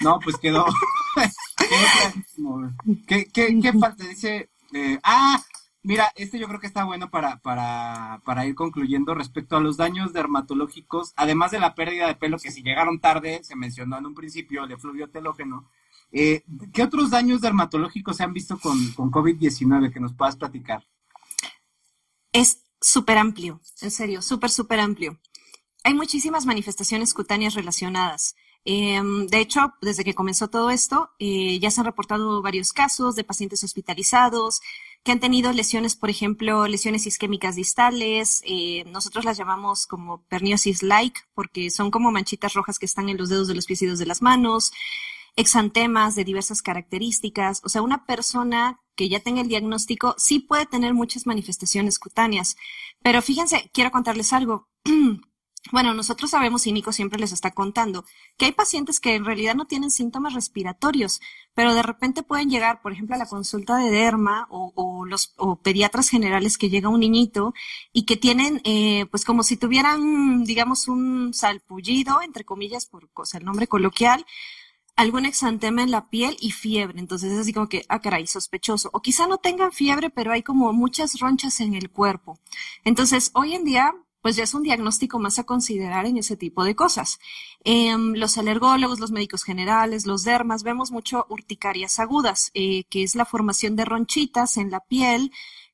no, 0.00 0.18
pues 0.18 0.36
quedó. 0.38 0.66
¿Qué, 3.06 3.26
qué, 3.32 3.60
qué 3.62 3.72
falta? 3.74 4.04
Dice, 4.04 4.50
eh, 4.72 4.98
ah, 5.04 5.40
Mira, 5.84 6.12
este 6.14 6.38
yo 6.38 6.46
creo 6.46 6.60
que 6.60 6.68
está 6.68 6.84
bueno 6.84 7.10
para, 7.10 7.40
para, 7.40 8.22
para 8.24 8.46
ir 8.46 8.54
concluyendo 8.54 9.14
respecto 9.14 9.56
a 9.56 9.60
los 9.60 9.76
daños 9.76 10.12
dermatológicos, 10.12 11.12
además 11.16 11.50
de 11.50 11.58
la 11.58 11.74
pérdida 11.74 12.06
de 12.06 12.14
pelo 12.14 12.38
que 12.38 12.52
si 12.52 12.62
llegaron 12.62 13.00
tarde, 13.00 13.42
se 13.42 13.56
mencionó 13.56 13.98
en 13.98 14.06
un 14.06 14.14
principio, 14.14 14.64
el 14.64 14.72
efluvio 14.72 15.10
telógeno. 15.10 15.68
Eh, 16.12 16.44
¿Qué 16.72 16.84
otros 16.84 17.10
daños 17.10 17.40
dermatológicos 17.40 18.16
se 18.16 18.22
han 18.22 18.32
visto 18.32 18.58
con, 18.58 18.92
con 18.92 19.10
COVID-19 19.10 19.92
que 19.92 19.98
nos 19.98 20.14
puedas 20.14 20.36
platicar? 20.36 20.86
Es 22.30 22.62
súper 22.80 23.18
amplio, 23.18 23.60
en 23.80 23.90
serio, 23.90 24.22
súper, 24.22 24.50
súper 24.50 24.78
amplio. 24.78 25.18
Hay 25.82 25.94
muchísimas 25.94 26.46
manifestaciones 26.46 27.12
cutáneas 27.12 27.54
relacionadas. 27.54 28.36
Em, 28.64 29.26
de 29.26 29.40
hecho, 29.40 29.74
desde 29.80 30.04
que 30.04 30.14
comenzó 30.14 30.48
todo 30.48 30.70
esto, 30.70 31.10
eh, 31.18 31.58
ya 31.58 31.70
se 31.70 31.80
han 31.80 31.86
reportado 31.86 32.40
varios 32.42 32.72
casos 32.72 33.16
de 33.16 33.24
pacientes 33.24 33.64
hospitalizados, 33.64 34.60
que 35.04 35.12
han 35.12 35.20
tenido 35.20 35.52
lesiones, 35.52 35.96
por 35.96 36.10
ejemplo, 36.10 36.66
lesiones 36.68 37.06
isquémicas 37.06 37.56
distales, 37.56 38.42
eh, 38.44 38.84
nosotros 38.86 39.24
las 39.24 39.36
llamamos 39.36 39.86
como 39.86 40.22
perniosis-like, 40.28 41.20
porque 41.34 41.70
son 41.70 41.90
como 41.90 42.12
manchitas 42.12 42.54
rojas 42.54 42.78
que 42.78 42.86
están 42.86 43.08
en 43.08 43.16
los 43.16 43.28
dedos 43.28 43.48
de 43.48 43.54
los 43.54 43.66
pies 43.66 43.82
y 43.82 43.86
de 43.86 44.06
las 44.06 44.22
manos, 44.22 44.72
exantemas 45.34 46.14
de 46.14 46.24
diversas 46.24 46.62
características, 46.62 47.62
o 47.64 47.68
sea, 47.68 47.82
una 47.82 48.04
persona 48.06 48.80
que 48.94 49.08
ya 49.08 49.20
tenga 49.20 49.40
el 49.40 49.48
diagnóstico 49.48 50.14
sí 50.18 50.38
puede 50.38 50.66
tener 50.66 50.94
muchas 50.94 51.26
manifestaciones 51.26 51.98
cutáneas, 51.98 52.56
pero 53.02 53.22
fíjense, 53.22 53.70
quiero 53.72 53.90
contarles 53.90 54.32
algo. 54.32 54.68
Bueno, 55.70 55.94
nosotros 55.94 56.30
sabemos, 56.30 56.66
y 56.66 56.72
Nico 56.72 56.92
siempre 56.92 57.20
les 57.20 57.30
está 57.30 57.52
contando, 57.52 58.04
que 58.36 58.46
hay 58.46 58.52
pacientes 58.52 58.98
que 58.98 59.14
en 59.14 59.24
realidad 59.24 59.54
no 59.54 59.66
tienen 59.66 59.92
síntomas 59.92 60.34
respiratorios, 60.34 61.20
pero 61.54 61.72
de 61.72 61.82
repente 61.82 62.24
pueden 62.24 62.50
llegar, 62.50 62.82
por 62.82 62.92
ejemplo, 62.92 63.14
a 63.14 63.18
la 63.18 63.26
consulta 63.26 63.76
de 63.76 63.90
derma 63.90 64.48
o, 64.50 65.04
los 65.06 65.34
o 65.36 65.60
pediatras 65.60 66.08
generales 66.08 66.58
que 66.58 66.68
llega 66.68 66.88
un 66.88 67.00
niñito 67.00 67.54
y 67.92 68.06
que 68.06 68.16
tienen, 68.16 68.60
eh, 68.64 69.06
pues 69.10 69.24
como 69.24 69.44
si 69.44 69.56
tuvieran, 69.56 70.42
digamos, 70.44 70.88
un 70.88 71.32
salpullido, 71.32 72.20
entre 72.22 72.44
comillas, 72.44 72.86
por 72.86 73.08
cosa, 73.12 73.38
el 73.38 73.44
nombre 73.44 73.68
coloquial, 73.68 74.26
algún 74.96 75.26
exantema 75.26 75.82
en 75.82 75.90
la 75.90 76.10
piel 76.10 76.36
y 76.40 76.50
fiebre. 76.50 76.98
Entonces 76.98 77.32
es 77.32 77.38
así 77.38 77.52
como 77.52 77.68
que, 77.68 77.84
ah, 77.88 78.00
caray, 78.00 78.26
sospechoso. 78.26 78.90
O 78.92 79.00
quizá 79.00 79.26
no 79.26 79.38
tengan 79.38 79.72
fiebre, 79.72 80.10
pero 80.10 80.32
hay 80.32 80.42
como 80.42 80.72
muchas 80.72 81.18
ronchas 81.20 81.60
en 81.60 81.74
el 81.74 81.90
cuerpo. 81.90 82.38
Entonces, 82.84 83.30
hoy 83.34 83.54
en 83.54 83.64
día, 83.64 83.94
pues 84.22 84.36
ya 84.36 84.44
es 84.44 84.54
un 84.54 84.62
diagnóstico 84.62 85.18
más 85.18 85.38
a 85.38 85.44
considerar 85.44 86.06
en 86.06 86.16
ese 86.16 86.36
tipo 86.36 86.64
de 86.64 86.74
cosas. 86.74 87.18
Em, 87.64 88.14
los 88.14 88.38
alergólogos, 88.38 89.00
los 89.00 89.10
médicos 89.10 89.42
generales, 89.42 90.06
los 90.06 90.22
dermas, 90.22 90.62
vemos 90.62 90.90
mucho 90.90 91.26
urticarias 91.28 91.98
agudas, 91.98 92.50
eh, 92.54 92.84
que 92.84 93.02
es 93.02 93.14
la 93.14 93.24
formación 93.26 93.76
de 93.76 93.84
ronchitas 93.84 94.56
en 94.56 94.70
la 94.70 94.80
piel, 94.80 95.32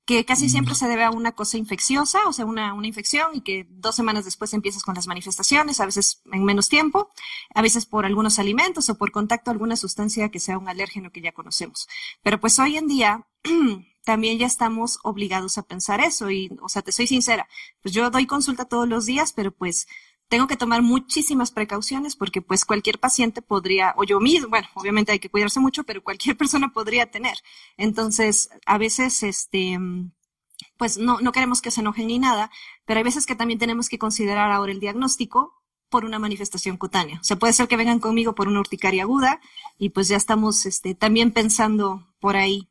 que 0.09 0.25
casi 0.25 0.49
siempre 0.49 0.75
se 0.75 0.89
debe 0.89 1.05
a 1.05 1.11
una 1.11 1.33
cosa 1.33 1.59
infecciosa, 1.59 2.21
o 2.27 2.33
sea, 2.33 2.47
una, 2.47 2.73
una 2.73 2.87
infección 2.87 3.27
y 3.35 3.43
que 3.43 3.67
dos 3.69 3.95
semanas 3.95 4.25
después 4.25 4.55
empiezas 4.55 4.83
con 4.83 4.95
las 4.95 5.07
manifestaciones, 5.07 5.81
a 5.81 5.85
veces 5.85 6.23
en 6.33 6.45
menos 6.45 6.71
tiempo, 6.71 7.11
a 7.55 7.61
veces 7.61 7.85
por 7.85 8.07
algunos 8.07 8.39
alimentos 8.39 8.89
o 8.89 8.97
por 8.97 9.13
contacto 9.13 9.51
a 9.51 9.53
alguna 9.53 9.77
sustancia 9.77 10.31
que 10.31 10.41
sea 10.41 10.57
un 10.57 10.67
alérgeno 10.67 11.11
que 11.13 11.21
ya 11.21 11.33
conocemos. 11.33 11.89
Pero 12.23 12.41
pues 12.41 12.59
hoy 12.59 12.79
en 12.79 12.87
día 12.89 13.27
también 14.09 14.39
ya 14.39 14.47
estamos 14.47 15.01
obligados 15.03 15.59
a 15.59 15.65
pensar 15.65 16.01
eso. 16.01 16.31
Y, 16.31 16.51
o 16.63 16.71
sea, 16.71 16.81
te 16.81 16.93
soy 16.93 17.07
sincera, 17.07 17.47
pues 17.83 17.93
yo 17.95 18.09
doy 18.09 18.27
consulta 18.27 18.65
todos 18.65 18.89
los 18.89 19.05
días, 19.05 19.35
pero 19.35 19.53
pues 19.53 19.87
tengo 20.29 20.47
que 20.47 20.57
tomar 20.57 20.81
muchísimas 20.81 21.51
precauciones 21.51 22.17
porque 22.17 22.41
pues 22.41 22.65
cualquier 22.65 22.99
paciente 22.99 23.43
podría, 23.43 23.93
o 23.99 24.05
yo 24.05 24.19
mismo, 24.19 24.49
bueno, 24.49 24.67
obviamente 24.73 25.13
hay 25.13 25.19
que 25.19 25.29
cuidarse 25.29 25.61
mucho, 25.61 25.85
pero 25.85 26.03
cualquier 26.03 26.37
persona 26.39 26.73
podría 26.73 27.11
tener. 27.11 27.37
Entonces, 27.77 28.49
a 28.65 28.79
veces, 28.79 29.23
este, 29.23 29.79
pues 30.79 30.97
no, 30.97 31.21
no 31.21 31.31
queremos 31.31 31.61
que 31.61 31.71
se 31.71 31.83
enojen 31.83 32.07
ni 32.07 32.19
nada, 32.19 32.51
pero 32.87 32.97
hay 32.97 33.05
veces 33.05 33.27
que 33.27 33.37
también 33.37 33.59
tenemos 33.59 33.91
que 33.91 33.99
considerar 33.99 34.51
ahora 34.51 34.73
el 34.73 34.81
diagnóstico 34.81 35.53
por 35.91 36.07
una 36.07 36.19
manifestación 36.19 36.79
cutánea. 36.79 37.19
O 37.21 37.25
sea, 37.25 37.39
puede 37.39 37.53
ser 37.53 37.69
que 37.69 37.77
vengan 37.77 38.01
conmigo 38.01 38.35
por 38.35 38.49
una 38.49 38.61
urticaria 38.61 39.03
aguda 39.03 39.43
y 39.77 39.91
pues 39.91 40.09
ya 40.09 40.17
estamos 40.17 40.65
este, 40.65 40.95
también 40.95 41.31
pensando 41.31 42.09
por 42.21 42.37
ahí 42.37 42.68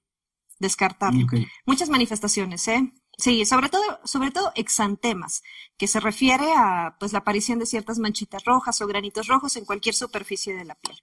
descartarlo. 0.60 1.26
Muchas 1.66 1.90
manifestaciones, 1.90 2.68
¿eh? 2.68 2.92
Sí, 3.18 3.46
sobre 3.46 3.70
todo, 3.70 3.82
sobre 4.04 4.30
todo 4.30 4.52
exantemas, 4.56 5.42
que 5.78 5.88
se 5.88 6.00
refiere 6.00 6.54
a 6.56 6.98
pues 7.00 7.14
la 7.14 7.20
aparición 7.20 7.58
de 7.58 7.66
ciertas 7.66 7.98
manchitas 7.98 8.44
rojas 8.46 8.80
o 8.82 8.88
granitos 8.88 9.26
rojos 9.26 9.56
en 9.56 9.66
cualquier 9.66 9.96
superficie 9.96 10.56
de 10.56 10.66
la 10.66 10.76
piel. 10.76 10.98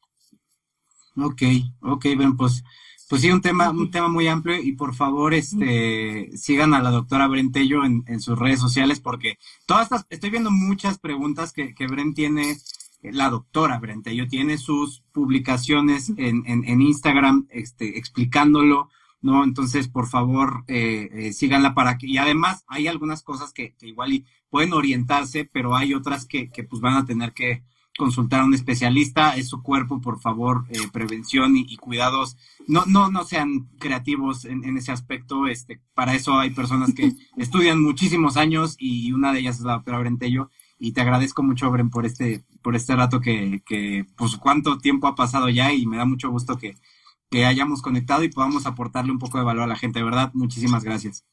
Ok, 1.16 1.42
ok, 1.82 2.04
bien, 2.16 2.36
pues, 2.36 2.62
pues 3.08 3.22
sí, 3.22 3.30
un 3.30 3.40
tema, 3.40 3.70
un 3.70 3.90
tema 3.90 4.06
muy 4.06 4.28
amplio 4.28 4.60
y 4.60 4.72
por 4.72 4.94
favor, 4.94 5.34
este, 5.34 6.30
sigan 6.36 6.72
a 6.72 6.82
la 6.82 6.90
doctora 6.90 7.26
Brentello 7.26 7.84
en, 7.84 8.04
en 8.06 8.20
sus 8.20 8.38
redes 8.38 8.60
sociales 8.60 9.00
porque 9.00 9.38
todas 9.66 9.84
estas, 9.84 10.06
estoy 10.08 10.30
viendo 10.30 10.52
muchas 10.52 10.98
preguntas 10.98 11.52
que, 11.52 11.74
que 11.74 11.88
Bren 11.88 12.14
tiene, 12.14 12.56
la 13.02 13.28
doctora 13.28 13.80
Brentello 13.80 14.28
tiene 14.28 14.56
sus 14.56 15.02
publicaciones 15.12 16.10
en, 16.10 16.44
en, 16.46 16.64
en 16.64 16.80
Instagram, 16.80 17.48
este, 17.50 17.98
explicándolo, 17.98 18.88
¿no? 19.24 19.42
Entonces, 19.42 19.88
por 19.88 20.06
favor, 20.06 20.64
eh, 20.68 21.08
eh, 21.12 21.32
síganla 21.32 21.72
para 21.72 21.96
que, 21.96 22.06
y 22.06 22.18
además 22.18 22.62
hay 22.68 22.88
algunas 22.88 23.22
cosas 23.22 23.54
que, 23.54 23.74
igual 23.80 24.12
y 24.12 24.26
pueden 24.50 24.74
orientarse, 24.74 25.48
pero 25.50 25.74
hay 25.74 25.94
otras 25.94 26.26
que, 26.26 26.50
que, 26.50 26.62
pues 26.62 26.82
van 26.82 26.94
a 26.94 27.06
tener 27.06 27.32
que 27.32 27.64
consultar 27.96 28.40
a 28.40 28.44
un 28.44 28.52
especialista, 28.52 29.34
es 29.34 29.48
su 29.48 29.62
cuerpo, 29.62 30.02
por 30.02 30.20
favor, 30.20 30.66
eh, 30.68 30.78
prevención 30.92 31.56
y, 31.56 31.74
cuidados, 31.78 32.36
no, 32.68 32.84
no, 32.86 33.10
no 33.10 33.24
sean 33.24 33.70
creativos 33.78 34.44
en, 34.44 34.62
en, 34.62 34.76
ese 34.76 34.92
aspecto, 34.92 35.46
este, 35.46 35.80
para 35.94 36.14
eso 36.14 36.38
hay 36.38 36.50
personas 36.50 36.92
que 36.92 37.14
estudian 37.38 37.80
muchísimos 37.80 38.36
años 38.36 38.76
y 38.78 39.12
una 39.12 39.32
de 39.32 39.40
ellas 39.40 39.56
es 39.56 39.62
la 39.62 39.74
doctora 39.74 40.00
Brentello, 40.00 40.50
y 40.78 40.92
te 40.92 41.00
agradezco 41.00 41.42
mucho, 41.42 41.70
Bren, 41.70 41.88
por 41.88 42.04
este, 42.04 42.44
por 42.60 42.76
este 42.76 42.94
rato 42.94 43.20
que, 43.20 43.62
que, 43.64 44.04
pues 44.16 44.36
cuánto 44.36 44.76
tiempo 44.76 45.06
ha 45.06 45.14
pasado 45.14 45.48
ya 45.48 45.72
y 45.72 45.86
me 45.86 45.96
da 45.96 46.04
mucho 46.04 46.30
gusto 46.30 46.58
que, 46.58 46.76
que 47.34 47.44
hayamos 47.44 47.82
conectado 47.82 48.22
y 48.22 48.28
podamos 48.28 48.64
aportarle 48.64 49.10
un 49.10 49.18
poco 49.18 49.38
de 49.38 49.44
valor 49.44 49.64
a 49.64 49.66
la 49.66 49.74
gente. 49.74 50.04
Verdad, 50.04 50.30
muchísimas 50.34 50.84
gracias. 50.84 51.24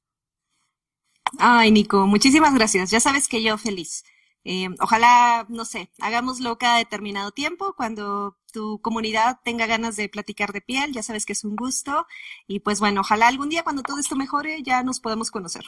Ay, 1.37 1.69
Nico, 1.69 2.07
muchísimas 2.07 2.55
gracias. 2.55 2.89
Ya 2.89 2.99
sabes 2.99 3.27
que 3.27 3.43
yo 3.43 3.55
feliz. 3.59 4.03
Eh, 4.43 4.69
ojalá, 4.79 5.45
no 5.49 5.63
sé, 5.63 5.91
hagámoslo 5.99 6.57
cada 6.57 6.77
determinado 6.77 7.29
tiempo 7.31 7.75
cuando 7.77 8.35
tu 8.51 8.81
comunidad 8.81 9.37
tenga 9.43 9.67
ganas 9.67 9.95
de 9.95 10.09
platicar 10.09 10.53
de 10.53 10.61
piel. 10.61 10.91
Ya 10.91 11.03
sabes 11.03 11.27
que 11.27 11.33
es 11.33 11.43
un 11.43 11.55
gusto. 11.55 12.07
Y 12.47 12.61
pues 12.61 12.79
bueno, 12.79 13.01
ojalá 13.01 13.27
algún 13.27 13.49
día 13.49 13.63
cuando 13.63 13.83
todo 13.83 13.99
esto 13.99 14.15
mejore 14.15 14.63
ya 14.63 14.81
nos 14.81 14.99
podamos 14.99 15.29
conocer 15.29 15.65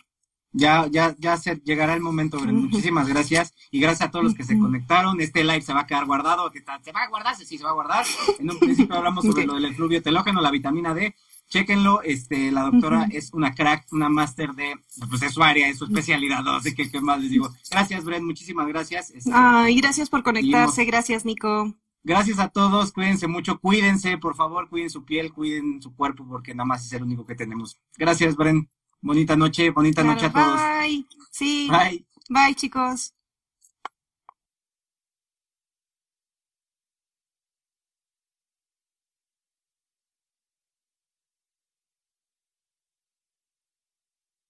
ya, 0.53 0.87
ya, 0.89 1.15
ya 1.17 1.37
se, 1.37 1.55
llegará 1.65 1.95
el 1.95 2.01
momento, 2.01 2.39
Muchísimas 2.39 3.07
gracias. 3.07 3.53
Y 3.71 3.79
gracias 3.79 4.07
a 4.07 4.11
todos 4.11 4.23
los 4.23 4.35
que 4.35 4.43
se 4.43 4.57
conectaron. 4.57 5.19
Este 5.19 5.43
live 5.43 5.61
se 5.61 5.73
va 5.73 5.81
a 5.81 5.87
quedar 5.87 6.05
guardado. 6.05 6.51
¿Se 6.51 6.91
va 6.91 7.03
a 7.03 7.09
guardar? 7.09 7.35
Sí, 7.35 7.57
se 7.57 7.63
va 7.63 7.71
a 7.71 7.73
guardar. 7.73 8.05
En 8.39 8.51
un 8.51 8.59
principio 8.59 8.95
hablamos 8.95 9.25
sobre 9.25 9.45
lo 9.45 9.55
del 9.55 9.65
efluvio 9.65 10.01
telógeno, 10.01 10.41
la 10.41 10.51
vitamina 10.51 10.93
D. 10.93 11.15
Chéquenlo, 11.49 12.01
este, 12.01 12.51
la 12.51 12.63
doctora 12.63 13.07
es 13.11 13.31
una 13.33 13.53
crack, 13.53 13.85
una 13.91 14.09
máster 14.09 14.53
de, 14.53 14.75
pues 15.07 15.21
es 15.21 15.33
su 15.33 15.43
área, 15.43 15.67
es 15.67 15.77
su 15.77 15.85
especialidad, 15.85 16.41
no 16.41 16.59
sé 16.61 16.73
qué, 16.73 16.89
qué 16.89 16.99
más 16.99 17.19
les 17.19 17.29
digo. 17.29 17.53
Gracias, 17.69 18.03
Bren, 18.05 18.25
muchísimas 18.25 18.67
gracias. 18.67 19.11
Este, 19.11 19.29
Ay, 19.31 19.79
gracias 19.79 20.09
por 20.09 20.23
conectarse, 20.23 20.83
gracias, 20.85 21.25
Nico. 21.25 21.75
Gracias 22.03 22.39
a 22.39 22.47
todos, 22.47 22.91
cuídense 22.91 23.27
mucho, 23.27 23.59
cuídense, 23.59 24.17
por 24.17 24.35
favor, 24.35 24.67
cuiden 24.67 24.89
su 24.89 25.05
piel, 25.05 25.31
cuiden 25.31 25.79
su 25.81 25.95
cuerpo, 25.95 26.25
porque 26.27 26.55
nada 26.55 26.65
más 26.65 26.85
es 26.85 26.93
el 26.93 27.03
único 27.03 27.25
que 27.25 27.35
tenemos. 27.35 27.77
Gracias, 27.97 28.35
Bren. 28.35 28.67
Bonita 29.03 29.35
noche, 29.35 29.69
bonita 29.71 30.01
noche 30.01 30.27
a 30.27 30.31
todos. 30.31 30.61
Bye. 30.61 31.05
Sí. 31.29 31.67
Bye. 31.69 32.05
Bye, 32.29 32.55
chicos. 32.55 33.13